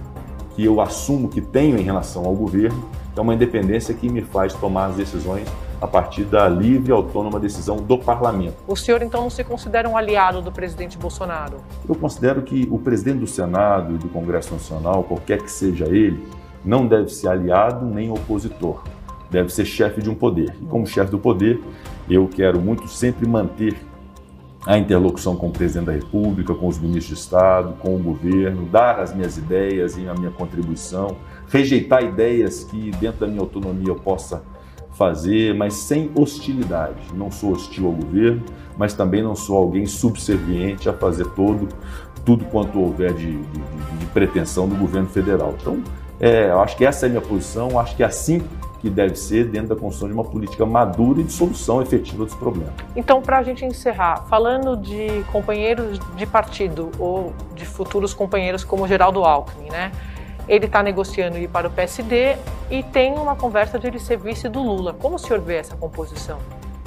que 0.56 0.64
eu 0.64 0.80
assumo 0.80 1.28
que 1.28 1.42
tenho 1.42 1.78
em 1.78 1.82
relação 1.82 2.26
ao 2.26 2.34
governo, 2.34 2.86
é 3.16 3.20
uma 3.20 3.34
independência 3.34 3.94
que 3.94 4.08
me 4.08 4.22
faz 4.22 4.54
tomar 4.54 4.88
as 4.88 4.96
decisões 4.96 5.48
a 5.82 5.88
partir 5.88 6.24
da 6.26 6.48
livre 6.48 6.92
e 6.92 6.94
autônoma 6.94 7.40
decisão 7.40 7.78
do 7.78 7.98
parlamento. 7.98 8.58
O 8.68 8.76
senhor 8.76 9.02
então 9.02 9.24
não 9.24 9.30
se 9.32 9.44
considera 9.44 9.90
um 9.90 9.98
aliado 9.98 10.40
do 10.40 10.52
presidente 10.52 10.96
Bolsonaro? 10.96 11.58
Eu 11.90 11.96
considero 11.96 12.44
que 12.44 12.68
o 12.70 12.78
presidente 12.78 13.20
do 13.20 13.28
Senado 13.28 13.96
e 13.96 13.98
do 13.98 14.08
Congresso 14.08 14.54
Nacional, 14.54 15.04
qualquer 15.04 15.42
que 15.42 15.52
seja 15.52 15.86
ele, 15.88 16.24
não 16.64 16.86
deve 16.86 17.10
ser 17.10 17.30
aliado 17.30 17.84
nem 17.84 18.12
opositor. 18.12 18.84
Deve 19.32 19.52
ser 19.52 19.66
chefe 19.66 20.02
de 20.02 20.10
um 20.10 20.16
poder. 20.16 20.56
E 20.62 20.66
como 20.66 20.86
chefe 20.86 21.10
do 21.10 21.18
poder, 21.18 21.60
eu 22.08 22.28
quero 22.28 22.60
muito 22.60 22.88
sempre 22.88 23.28
manter 23.28 23.76
a 24.68 24.78
interlocução 24.78 25.36
com 25.36 25.48
o 25.48 25.52
presidente 25.52 25.88
da 25.88 25.94
República, 25.94 26.54
com 26.54 26.68
os 26.68 26.78
ministros 26.78 27.18
de 27.18 27.24
Estado, 27.24 27.74
com 27.80 27.96
o 27.96 28.00
governo, 28.00 28.68
dar 28.68 29.00
as 29.00 29.16
minhas 29.16 29.38
ideias 29.38 29.98
e 29.98 30.08
a 30.08 30.14
minha 30.14 30.30
contribuição, 30.30 31.18
rejeitar 31.50 32.04
ideias 32.04 32.64
que 32.66 32.92
dentro 32.92 33.22
da 33.22 33.28
minha 33.28 33.42
autonomia 33.42 33.88
eu 33.88 33.96
possa 33.96 34.44
fazer, 35.02 35.56
mas 35.56 35.74
sem 35.74 36.12
hostilidade. 36.14 37.02
Não 37.16 37.32
sou 37.32 37.54
hostil 37.54 37.88
ao 37.88 37.92
governo, 37.92 38.44
mas 38.78 38.94
também 38.94 39.24
não 39.24 39.36
sou 39.36 39.58
alguém 39.58 39.88
subserviente 39.88 40.88
a 40.88 40.94
fazer 40.94 41.26
todo, 41.30 41.68
tudo 42.24 42.46
quanto 42.46 42.80
houver 42.80 43.12
de, 43.12 43.36
de, 43.36 43.60
de 43.98 44.06
pretensão 44.14 44.70
do 44.70 44.76
governo 44.76 45.10
federal. 45.10 45.56
Então, 45.60 45.82
é, 46.20 46.52
eu 46.52 46.62
acho 46.62 46.78
que 46.78 46.86
essa 46.86 47.08
é 47.08 47.10
a 47.10 47.10
minha 47.10 47.22
posição, 47.22 47.80
acho 47.80 47.96
que 47.96 48.04
é 48.04 48.06
assim 48.06 48.44
que 48.80 48.92
deve 48.92 49.16
ser 49.16 49.46
dentro 49.46 49.70
da 49.70 49.76
construção 49.76 50.08
de 50.08 50.14
uma 50.14 50.24
política 50.24 50.68
madura 50.68 51.22
e 51.22 51.24
de 51.24 51.32
solução 51.32 51.82
efetiva 51.82 52.24
dos 52.24 52.36
problemas. 52.36 52.74
Então, 52.96 53.24
para 53.24 53.40
a 53.40 53.44
gente 53.44 53.66
encerrar, 53.66 54.26
falando 54.30 54.78
de 54.78 55.24
companheiros 55.32 56.00
de 56.16 56.26
partido 56.28 56.92
ou 57.00 57.34
de 57.56 57.66
futuros 57.66 58.14
companheiros 58.14 58.64
como 58.64 58.88
Geraldo 58.88 59.24
Alckmin, 59.24 59.70
né? 59.70 59.92
Ele 60.52 60.66
está 60.66 60.84
negociando 60.84 61.38
ir 61.38 61.48
para 61.48 61.70
o 61.70 61.72
PSD 61.72 62.36
e 62.70 62.84
tem 62.84 63.14
uma 63.14 63.38
conversa 63.38 63.80
de 63.80 63.88
ele 63.88 63.98
ser 63.98 64.18
vice 64.18 64.50
do 64.50 64.62
Lula. 64.62 64.92
Como 64.92 65.16
o 65.16 65.18
senhor 65.18 65.40
vê 65.40 65.56
essa 65.56 65.78
composição? 65.78 66.38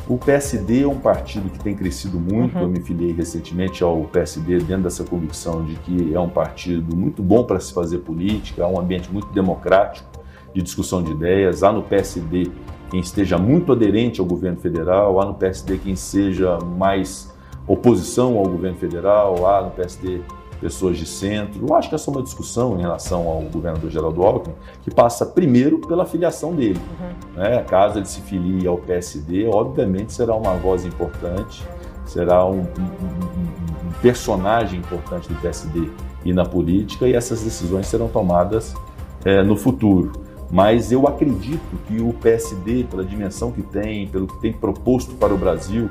O 0.07 0.19
PSD 0.19 0.83
é 0.83 0.87
um 0.87 0.99
partido 0.99 1.49
que 1.49 1.59
tem 1.59 1.75
crescido 1.75 2.21
muito. 2.21 2.59
Uhum. 2.59 2.65
Eu 2.65 2.69
me 2.69 2.83
filiei 2.83 3.15
recentemente 3.15 3.83
ao 3.83 4.05
PSD 4.05 4.59
dentro 4.59 4.83
dessa 4.83 5.03
convicção 5.03 5.65
de 5.65 5.77
que 5.77 6.13
é 6.15 6.21
um 6.21 6.29
partido 6.29 6.95
muito 6.95 7.23
bom 7.23 7.43
para 7.43 7.59
se 7.59 7.73
fazer 7.73 8.01
política, 8.01 8.63
é 8.63 8.67
um 8.67 8.79
ambiente 8.79 9.11
muito 9.11 9.29
democrático 9.29 10.11
de 10.55 10.61
discussão 10.61 11.03
de 11.03 11.13
ideias. 11.13 11.63
Há 11.63 11.73
no 11.73 11.83
PSD 11.85 12.51
quem 12.91 13.01
esteja 13.01 13.39
muito 13.39 13.73
aderente 13.73 14.21
ao 14.21 14.27
governo 14.27 14.61
federal, 14.61 15.19
há 15.23 15.25
no 15.25 15.33
PSD 15.33 15.79
quem 15.79 15.97
seja 15.97 16.59
mais 16.59 17.35
oposição 17.67 18.37
ao 18.37 18.45
governo 18.45 18.77
federal, 18.77 19.47
há 19.47 19.63
no 19.63 19.71
PSD 19.71 20.21
pessoas 20.65 20.97
de 20.97 21.05
centro. 21.05 21.67
Eu 21.69 21.75
acho 21.75 21.91
que 21.91 21.95
essa 21.95 22.11
é 22.11 22.15
uma 22.15 22.23
discussão 22.23 22.79
em 22.79 22.81
relação 22.81 23.29
ao 23.29 23.43
governador 23.43 23.91
Geraldo 23.91 24.23
Alckmin 24.23 24.55
que 24.83 24.91
passa 24.91 25.27
primeiro 25.27 25.79
pela 25.79 26.07
filiação 26.07 26.55
dele. 26.55 26.81
Uhum. 26.99 27.43
Né? 27.43 27.63
Caso 27.65 27.99
ele 27.99 28.07
se 28.07 28.23
filie 28.23 28.67
ao 28.67 28.79
PSD, 28.79 29.47
obviamente 29.47 30.15
será 30.15 30.35
uma 30.35 30.55
voz 30.55 30.87
importante, 30.87 31.63
será 32.07 32.47
um, 32.47 32.61
um, 32.61 32.61
um, 32.61 33.93
personagem 34.01 34.79
importante 34.79 35.29
do 35.29 35.35
PSD 35.35 35.91
e 36.25 36.33
na 36.33 36.47
política, 36.47 37.07
e 37.07 37.15
essas 37.15 37.43
decisões 37.43 37.87
serão 37.87 38.09
tomadas 38.09 38.75
é, 39.23 39.43
no 39.43 39.59
futuro. 39.59 40.13
Mas 40.51 40.91
eu 40.91 41.07
acredito 41.07 41.77
que 41.87 42.01
o 42.01 42.15
PSD, 42.15 42.85
pela 42.85 43.05
dimensão 43.05 43.53
que 43.53 43.63
tem, 43.63 44.07
pelo 44.07 44.27
que 44.27 44.41
tem 44.41 44.53
proposto 44.53 45.13
para 45.17 45.35
o 45.35 45.37
Brasil, 45.37 45.91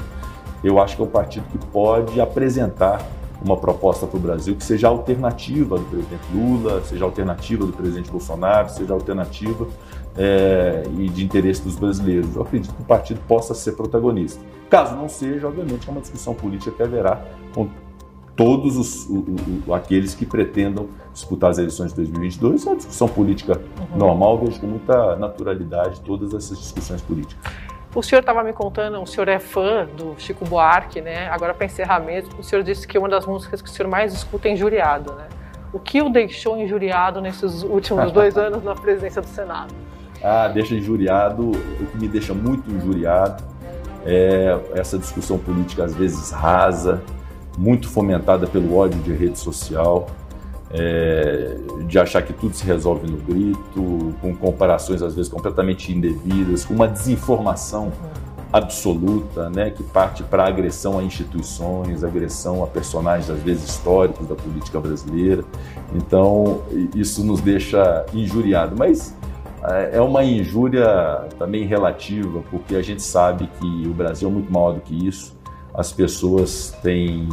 eu 0.64 0.80
acho 0.80 0.96
que 0.96 1.02
é 1.04 1.06
um 1.06 1.10
partido 1.10 1.46
que 1.52 1.60
pode 1.68 2.20
apresentar 2.20 3.06
uma 3.42 3.58
proposta 3.58 4.06
para 4.06 4.18
o 4.18 4.20
Brasil 4.20 4.56
que 4.56 4.64
seja 4.64 4.88
alternativa 4.88 5.78
do 5.78 5.86
presidente 5.86 6.24
Lula, 6.34 6.82
seja 6.84 7.04
alternativa 7.04 7.66
do 7.66 7.74
presidente 7.74 8.10
Bolsonaro, 8.10 8.70
seja 8.70 8.94
alternativa 8.94 9.68
é, 10.18 10.84
e 10.98 11.10
de 11.10 11.24
interesse 11.24 11.62
dos 11.62 11.76
brasileiros. 11.76 12.36
Eu 12.36 12.42
acredito 12.42 12.74
que 12.74 12.82
o 12.82 12.86
partido 12.86 13.20
possa 13.28 13.54
ser 13.54 13.74
protagonista. 13.74 14.42
Caso 14.70 14.96
não 14.96 15.10
seja, 15.10 15.48
obviamente 15.48 15.88
é 15.88 15.92
uma 15.92 16.02
discussão 16.02 16.34
política 16.34 16.72
que 16.72 16.84
haverá 16.84 17.22
com 17.54 17.70
todos 18.36 18.78
os, 18.78 19.06
o, 19.06 19.26
o, 19.68 19.74
aqueles 19.74 20.16
que 20.16 20.26
pretendam 20.26 20.88
disputar 21.14 21.52
as 21.52 21.58
eleições 21.58 21.92
de 21.92 21.98
2022. 21.98 22.66
É 22.66 22.70
uma 22.70 22.76
discussão 22.76 23.08
política 23.08 23.62
uhum. 23.92 23.98
normal, 23.98 24.40
vejo 24.40 24.60
com 24.60 24.68
muita 24.68 25.16
naturalidade 25.16 26.02
todas 26.02 26.34
essas 26.34 26.58
discussões 26.58 27.02
políticas. 27.02 27.38
O 27.96 28.02
senhor 28.02 28.22
estava 28.22 28.44
me 28.44 28.54
contando, 28.54 29.00
o 29.02 29.06
senhor 29.06 29.28
é 29.28 29.38
fã 29.38 29.86
do 29.86 30.16
Chico 30.18 30.44
Buarque, 30.46 31.00
né? 31.00 31.28
Agora, 31.30 31.54
para 31.54 31.68
encerrar 31.68 32.00
mesmo, 32.00 32.40
o 32.40 32.44
senhor 32.44 32.64
disse 32.64 32.88
que 32.88 32.98
uma 32.98 33.08
das 33.08 33.26
músicas 33.26 33.62
que 33.62 33.70
o 33.70 33.72
senhor 33.72 33.88
mais 33.88 34.14
escuta 34.14 34.48
é 34.48 34.52
Injuriado, 34.52 35.14
né? 35.14 35.28
O 35.72 35.80
que 35.80 36.02
o 36.02 36.10
deixou 36.10 36.58
injuriado 36.58 37.22
nesses 37.22 37.64
últimos 37.64 38.12
dois 38.14 38.38
anos 38.38 38.64
na 38.64 38.74
presidência 38.74 39.22
do 39.22 39.28
Senado? 39.28 39.74
Ah, 40.24 40.48
deixa 40.48 40.74
injuriado. 40.74 41.52
O 41.52 41.86
que 41.86 41.98
me 41.98 42.08
deixa 42.08 42.34
muito 42.34 42.70
injuriado 42.72 43.44
é 44.06 44.58
essa 44.74 44.98
discussão 44.98 45.38
política, 45.38 45.84
às 45.84 45.96
vezes 45.96 46.32
rasa, 46.32 47.02
muito 47.58 47.88
fomentada 47.88 48.48
pelo 48.48 48.76
ódio 48.76 49.00
de 49.02 49.14
rede 49.14 49.38
social 49.38 50.08
é, 50.74 51.56
de 51.88 52.00
achar 52.00 52.24
que 52.24 52.34
tudo 52.34 52.56
se 52.56 52.66
resolve 52.66 53.10
no 53.10 53.18
grito, 53.18 54.16
com 54.20 54.36
comparações 54.36 55.02
às 55.02 55.14
vezes 55.14 55.32
completamente 55.32 55.94
indevidas, 55.94 56.66
com 56.66 56.74
uma 56.74 56.88
desinformação 56.88 57.92
absoluta, 58.52 59.50
né, 59.50 59.72
que 59.72 59.84
parte 59.84 60.22
para 60.22 60.46
agressão 60.46 61.00
a 61.00 61.04
instituições, 61.04 62.04
agressão 62.04 62.64
a 62.64 62.68
personagens 62.68 63.30
às 63.30 63.40
vezes 63.40 63.70
históricos 63.70 64.28
da 64.28 64.36
política 64.36 64.80
brasileira. 64.80 65.44
Então 65.96 66.64
isso 66.96 67.24
nos 67.24 67.42
deixa 67.42 68.06
injuriado, 68.14 68.76
mas 68.78 69.16
é, 69.64 69.98
é 69.98 70.02
uma 70.02 70.24
injúria 70.24 71.28
também 71.40 71.66
relativa, 71.66 72.44
porque 72.52 72.76
a 72.76 72.82
gente 72.82 73.02
sabe 73.02 73.50
que 73.60 73.88
o 73.88 73.94
Brasil 73.94 74.30
é 74.30 74.32
muito 74.32 74.52
maior 74.52 74.74
do 74.74 74.82
que 74.82 75.08
isso 75.08 75.36
as 75.74 75.92
pessoas 75.92 76.76
têm. 76.84 77.28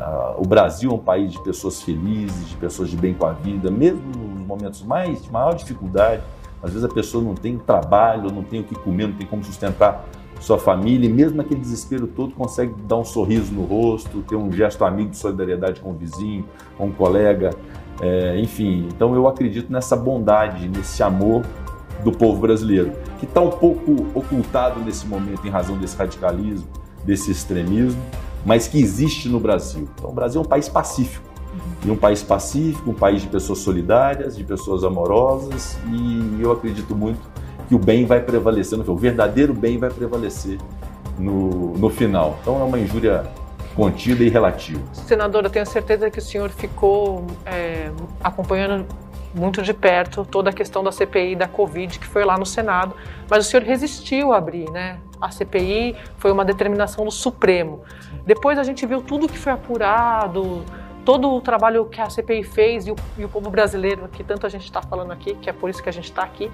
Uh, 0.00 0.42
o 0.42 0.46
Brasil 0.46 0.90
é 0.90 0.94
um 0.94 0.98
país 0.98 1.32
de 1.32 1.42
pessoas 1.42 1.80
felizes, 1.80 2.48
de 2.48 2.56
pessoas 2.56 2.90
de 2.90 2.96
bem 2.96 3.14
com 3.14 3.26
a 3.26 3.32
vida, 3.32 3.70
mesmo 3.70 4.02
nos 4.04 4.46
momentos 4.46 4.82
mais 4.82 5.22
de 5.22 5.30
maior 5.30 5.54
dificuldade. 5.54 6.22
Às 6.62 6.70
vezes 6.70 6.84
a 6.84 6.92
pessoa 6.92 7.22
não 7.22 7.34
tem 7.34 7.58
trabalho, 7.58 8.32
não 8.32 8.42
tem 8.42 8.60
o 8.60 8.64
que 8.64 8.74
comer, 8.74 9.06
não 9.06 9.14
tem 9.14 9.26
como 9.26 9.44
sustentar 9.44 10.04
sua 10.40 10.58
família, 10.58 11.08
e 11.08 11.12
mesmo 11.12 11.36
naquele 11.36 11.60
desespero 11.60 12.06
todo 12.06 12.34
consegue 12.34 12.74
dar 12.82 12.96
um 12.96 13.04
sorriso 13.04 13.52
no 13.52 13.64
rosto, 13.64 14.22
ter 14.22 14.36
um 14.36 14.50
gesto 14.50 14.84
amigo 14.84 15.10
de 15.10 15.16
solidariedade 15.16 15.80
com 15.80 15.90
o 15.90 15.94
vizinho, 15.94 16.44
com 16.76 16.88
o 16.88 16.92
colega, 16.92 17.50
é, 18.00 18.38
enfim. 18.40 18.88
Então 18.94 19.14
eu 19.14 19.28
acredito 19.28 19.72
nessa 19.72 19.96
bondade, 19.96 20.68
nesse 20.68 21.02
amor 21.02 21.44
do 22.02 22.12
povo 22.12 22.40
brasileiro, 22.40 22.92
que 23.18 23.24
está 23.24 23.40
um 23.40 23.50
pouco 23.50 24.06
ocultado 24.14 24.80
nesse 24.80 25.06
momento 25.06 25.46
em 25.46 25.50
razão 25.50 25.78
desse 25.78 25.96
radicalismo 25.96 26.68
desse 27.04 27.30
extremismo, 27.30 28.00
mas 28.44 28.68
que 28.68 28.80
existe 28.80 29.28
no 29.28 29.40
Brasil. 29.40 29.88
Então, 29.94 30.10
o 30.10 30.12
Brasil 30.12 30.40
é 30.40 30.44
um 30.44 30.48
país 30.48 30.68
pacífico. 30.68 31.24
E 31.84 31.90
um 31.90 31.96
país 31.96 32.22
pacífico, 32.22 32.90
um 32.90 32.94
país 32.94 33.22
de 33.22 33.28
pessoas 33.28 33.60
solidárias, 33.60 34.36
de 34.36 34.42
pessoas 34.42 34.84
amorosas, 34.84 35.78
e 35.92 36.40
eu 36.40 36.50
acredito 36.50 36.96
muito 36.96 37.20
que 37.68 37.74
o 37.74 37.78
bem 37.78 38.04
vai 38.04 38.20
prevalecer, 38.20 38.78
o 38.78 38.96
verdadeiro 38.96 39.54
bem 39.54 39.78
vai 39.78 39.90
prevalecer 39.90 40.58
no, 41.18 41.76
no 41.76 41.90
final. 41.90 42.38
Então, 42.42 42.60
é 42.60 42.64
uma 42.64 42.78
injúria 42.78 43.24
contida 43.74 44.22
e 44.22 44.28
relativa. 44.28 44.80
Senadora, 44.92 45.50
tenho 45.50 45.66
certeza 45.66 46.10
que 46.10 46.18
o 46.18 46.22
senhor 46.22 46.50
ficou 46.50 47.26
é, 47.44 47.90
acompanhando 48.22 48.86
muito 49.34 49.60
de 49.62 49.74
perto 49.74 50.24
toda 50.24 50.50
a 50.50 50.52
questão 50.52 50.82
da 50.82 50.92
CPI 50.92 51.34
da 51.34 51.48
Covid 51.48 51.98
que 51.98 52.06
foi 52.06 52.24
lá 52.24 52.38
no 52.38 52.46
Senado, 52.46 52.94
mas 53.28 53.46
o 53.46 53.50
senhor 53.50 53.64
resistiu 53.64 54.32
a 54.32 54.38
abrir, 54.38 54.70
né? 54.70 54.98
A 55.20 55.30
CPI 55.30 55.96
foi 56.18 56.30
uma 56.30 56.44
determinação 56.44 57.04
do 57.04 57.10
Supremo. 57.10 57.82
Depois 58.24 58.58
a 58.58 58.62
gente 58.62 58.86
viu 58.86 59.02
tudo 59.02 59.28
que 59.28 59.38
foi 59.38 59.52
apurado 59.52 60.64
todo 61.04 61.30
o 61.30 61.40
trabalho 61.40 61.84
que 61.86 62.00
a 62.00 62.08
CPI 62.08 62.42
fez 62.42 62.86
e 62.86 62.90
o, 62.90 62.96
e 63.18 63.24
o 63.24 63.28
povo 63.28 63.50
brasileiro, 63.50 64.08
que 64.08 64.24
tanto 64.24 64.46
a 64.46 64.48
gente 64.48 64.64
está 64.64 64.80
falando 64.80 65.12
aqui, 65.12 65.34
que 65.34 65.50
é 65.50 65.52
por 65.52 65.68
isso 65.68 65.82
que 65.82 65.88
a 65.88 65.92
gente 65.92 66.06
está 66.06 66.22
aqui, 66.22 66.50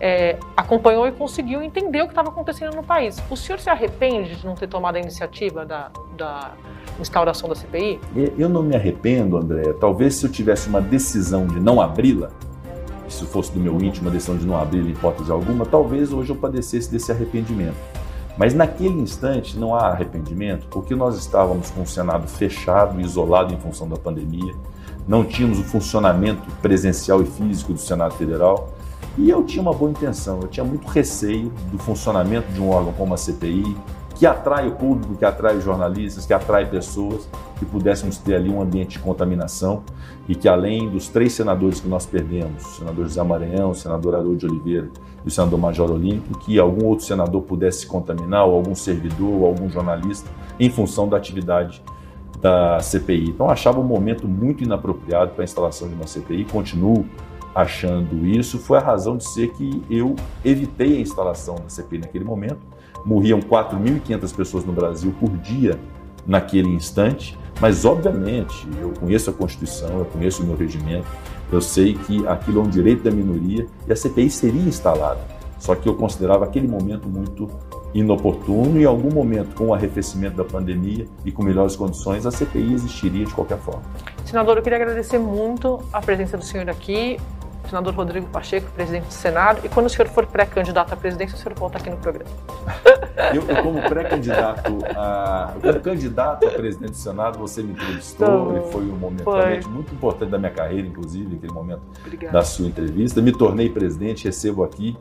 é, 0.00 0.38
acompanhou 0.56 1.06
e 1.06 1.12
conseguiu 1.12 1.62
entender 1.62 2.02
o 2.02 2.06
que 2.06 2.12
estava 2.12 2.28
acontecendo 2.28 2.74
no 2.74 2.82
país. 2.82 3.22
O 3.30 3.36
senhor 3.36 3.58
se 3.58 3.70
arrepende 3.70 4.36
de 4.36 4.46
não 4.46 4.54
ter 4.54 4.66
tomado 4.66 4.96
a 4.96 4.98
iniciativa 4.98 5.64
da, 5.64 5.90
da 6.16 6.52
instauração 7.00 7.48
da 7.48 7.54
CPI? 7.54 8.00
Eu 8.36 8.48
não 8.48 8.62
me 8.62 8.74
arrependo, 8.74 9.36
André. 9.36 9.72
Talvez 9.74 10.16
se 10.16 10.26
eu 10.26 10.30
tivesse 10.30 10.68
uma 10.68 10.80
decisão 10.80 11.46
de 11.46 11.60
não 11.60 11.80
abri-la, 11.80 12.30
se 13.08 13.24
fosse 13.24 13.52
do 13.52 13.60
meu 13.60 13.80
íntimo 13.80 14.06
uma 14.06 14.10
decisão 14.10 14.36
de 14.36 14.44
não 14.44 14.56
abri-la 14.56 14.90
hipótese 14.90 15.30
alguma, 15.30 15.64
talvez 15.64 16.12
hoje 16.12 16.30
eu 16.30 16.36
padecesse 16.36 16.90
desse 16.90 17.12
arrependimento. 17.12 17.76
Mas 18.36 18.52
naquele 18.52 19.00
instante 19.00 19.58
não 19.58 19.74
há 19.74 19.88
arrependimento, 19.88 20.66
porque 20.70 20.94
nós 20.94 21.16
estávamos 21.16 21.70
com 21.70 21.82
o 21.82 21.86
Senado 21.86 22.28
fechado, 22.28 23.00
isolado 23.00 23.54
em 23.54 23.58
função 23.58 23.88
da 23.88 23.96
pandemia, 23.96 24.54
não 25.08 25.24
tínhamos 25.24 25.58
o 25.58 25.64
funcionamento 25.64 26.42
presencial 26.60 27.22
e 27.22 27.26
físico 27.26 27.72
do 27.72 27.78
Senado 27.78 28.14
Federal, 28.14 28.72
e 29.16 29.30
eu 29.30 29.42
tinha 29.44 29.62
uma 29.62 29.72
boa 29.72 29.90
intenção, 29.90 30.40
eu 30.42 30.48
tinha 30.48 30.64
muito 30.64 30.86
receio 30.88 31.50
do 31.70 31.78
funcionamento 31.78 32.52
de 32.52 32.60
um 32.60 32.68
órgão 32.68 32.92
como 32.92 33.14
a 33.14 33.16
CPI, 33.16 33.76
que 34.16 34.26
atrai 34.26 34.66
o 34.66 34.72
público, 34.72 35.14
que 35.14 35.24
atrai 35.24 35.56
os 35.56 35.64
jornalistas, 35.64 36.24
que 36.24 36.32
atrai 36.32 36.64
pessoas, 36.66 37.28
que 37.58 37.66
pudéssemos 37.66 38.16
ter 38.16 38.34
ali 38.34 38.48
um 38.48 38.62
ambiente 38.62 38.92
de 38.92 38.98
contaminação 38.98 39.82
e 40.26 40.34
que 40.34 40.48
além 40.48 40.88
dos 40.88 41.08
três 41.08 41.34
senadores 41.34 41.80
que 41.80 41.88
nós 41.88 42.06
perdemos, 42.06 42.64
o 42.64 42.78
senador 42.78 43.04
José 43.04 43.22
Maranhão, 43.22 43.70
o 43.70 43.74
senador 43.74 44.14
Haroldo 44.14 44.36
de 44.36 44.46
Oliveira 44.46 44.88
e 45.24 45.28
o 45.28 45.30
senador 45.30 45.58
Major 45.58 45.90
Olímpio, 45.90 46.36
que 46.38 46.58
algum 46.58 46.86
outro 46.86 47.04
senador 47.04 47.42
pudesse 47.42 47.80
se 47.80 47.86
contaminar, 47.86 48.46
ou 48.46 48.54
algum 48.54 48.74
servidor, 48.74 49.42
ou 49.42 49.46
algum 49.46 49.68
jornalista, 49.68 50.30
em 50.58 50.70
função 50.70 51.08
da 51.08 51.16
atividade 51.16 51.82
da 52.40 52.80
CPI. 52.80 53.30
Então 53.30 53.50
achava 53.50 53.80
um 53.80 53.84
momento 53.84 54.26
muito 54.26 54.64
inapropriado 54.64 55.32
para 55.32 55.42
a 55.42 55.44
instalação 55.44 55.88
de 55.88 55.94
uma 55.94 56.06
CPI, 56.06 56.46
continuo 56.46 57.04
achando 57.54 58.26
isso, 58.26 58.58
foi 58.58 58.78
a 58.78 58.82
razão 58.82 59.16
de 59.16 59.26
ser 59.28 59.50
que 59.52 59.82
eu 59.90 60.14
evitei 60.44 60.98
a 60.98 61.00
instalação 61.00 61.54
da 61.54 61.68
CPI 61.68 61.98
naquele 61.98 62.24
momento. 62.24 62.60
Morriam 63.06 63.38
4.500 63.38 64.34
pessoas 64.34 64.64
no 64.64 64.72
Brasil 64.72 65.14
por 65.20 65.30
dia 65.38 65.78
naquele 66.26 66.68
instante, 66.68 67.38
mas 67.60 67.84
obviamente 67.84 68.66
eu 68.80 68.92
conheço 68.98 69.30
a 69.30 69.32
Constituição, 69.32 70.00
eu 70.00 70.04
conheço 70.06 70.42
o 70.42 70.46
meu 70.46 70.56
regimento, 70.56 71.06
eu 71.52 71.60
sei 71.60 71.94
que 71.94 72.26
aquilo 72.26 72.60
é 72.60 72.62
um 72.64 72.68
direito 72.68 73.04
da 73.04 73.12
minoria 73.12 73.68
e 73.86 73.92
a 73.92 73.96
CPI 73.96 74.28
seria 74.28 74.60
instalada. 74.60 75.20
Só 75.56 75.76
que 75.76 75.88
eu 75.88 75.94
considerava 75.94 76.44
aquele 76.44 76.66
momento 76.66 77.08
muito 77.08 77.48
inoportuno 77.94 78.76
e 78.76 78.82
em 78.82 78.84
algum 78.84 79.10
momento, 79.10 79.54
com 79.54 79.68
o 79.68 79.74
arrefecimento 79.74 80.36
da 80.36 80.44
pandemia 80.44 81.06
e 81.24 81.30
com 81.30 81.44
melhores 81.44 81.76
condições, 81.76 82.26
a 82.26 82.32
CPI 82.32 82.74
existiria 82.74 83.24
de 83.24 83.32
qualquer 83.32 83.58
forma. 83.58 83.82
Senador, 84.24 84.56
eu 84.56 84.62
queria 84.62 84.78
agradecer 84.78 85.18
muito 85.18 85.80
a 85.92 86.00
presença 86.00 86.36
do 86.36 86.44
senhor 86.44 86.68
aqui 86.68 87.18
senador 87.68 87.94
Rodrigo 87.94 88.26
Pacheco, 88.28 88.70
presidente 88.72 89.06
do 89.06 89.12
Senado, 89.12 89.60
e 89.64 89.68
quando 89.68 89.86
o 89.86 89.90
senhor 89.90 90.08
for 90.08 90.26
pré-candidato 90.26 90.92
à 90.92 90.96
presidência, 90.96 91.36
o 91.36 91.38
senhor 91.38 91.54
volta 91.58 91.78
aqui 91.78 91.90
no 91.90 91.96
programa. 91.96 92.30
Eu, 93.34 93.42
eu 93.48 93.62
como 93.62 93.80
pré-candidato 93.82 94.78
a. 94.94 95.54
Como 95.60 95.80
candidato 95.80 96.46
a 96.46 96.50
presidente 96.50 96.90
do 96.92 96.96
Senado, 96.96 97.38
você 97.38 97.62
me 97.62 97.72
entrevistou 97.72 98.52
então, 98.52 98.68
e 98.68 98.72
foi 98.72 98.82
um 98.82 98.96
momento 98.96 99.24
foi. 99.24 99.40
realmente 99.40 99.68
muito 99.68 99.94
importante 99.94 100.30
da 100.30 100.38
minha 100.38 100.52
carreira, 100.52 100.86
inclusive, 100.86 101.36
aquele 101.36 101.52
momento 101.52 101.80
Obrigada. 102.04 102.34
da 102.34 102.44
sua 102.44 102.66
entrevista. 102.66 103.22
Me 103.22 103.32
tornei 103.32 103.70
presidente, 103.70 104.26
recebo 104.26 104.62
aqui 104.62 104.96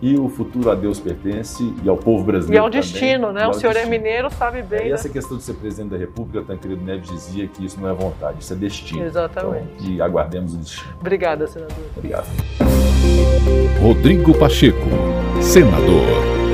e 0.00 0.16
o 0.16 0.28
futuro 0.28 0.70
a 0.70 0.74
Deus 0.74 1.00
pertence 1.00 1.74
e 1.82 1.88
ao 1.88 1.96
povo 1.96 2.24
brasileiro. 2.24 2.62
E 2.62 2.64
ao 2.64 2.70
destino, 2.70 3.28
também, 3.28 3.42
né? 3.42 3.48
O 3.48 3.52
senhor 3.52 3.72
é 3.72 3.74
destino. 3.74 3.94
é 3.94 3.98
mineiro, 3.98 4.30
sabe 4.30 4.62
bem. 4.62 4.80
É, 4.80 4.86
e 4.86 4.88
né? 4.88 4.94
essa 4.94 5.08
questão 5.08 5.36
de 5.36 5.42
ser 5.42 5.54
presidente 5.54 5.90
da 5.90 5.96
República, 5.96 6.44
Tancredo 6.46 6.84
Neves 6.84 7.08
dizia 7.08 7.46
que 7.48 7.64
isso 7.64 7.80
não 7.80 7.88
é 7.88 7.92
vontade, 7.92 8.38
isso 8.40 8.52
é 8.52 8.56
destino. 8.56 9.04
Exatamente. 9.04 9.66
Então, 9.80 9.90
e 9.90 10.00
aguardemos 10.00 10.54
o 10.54 10.58
destino. 10.58 10.94
Obrigada, 11.00 11.46
senador. 11.46 11.76
Obrigado. 11.96 12.26
Rodrigo 13.80 14.36
Pacheco, 14.38 14.78
senador. 15.40 16.47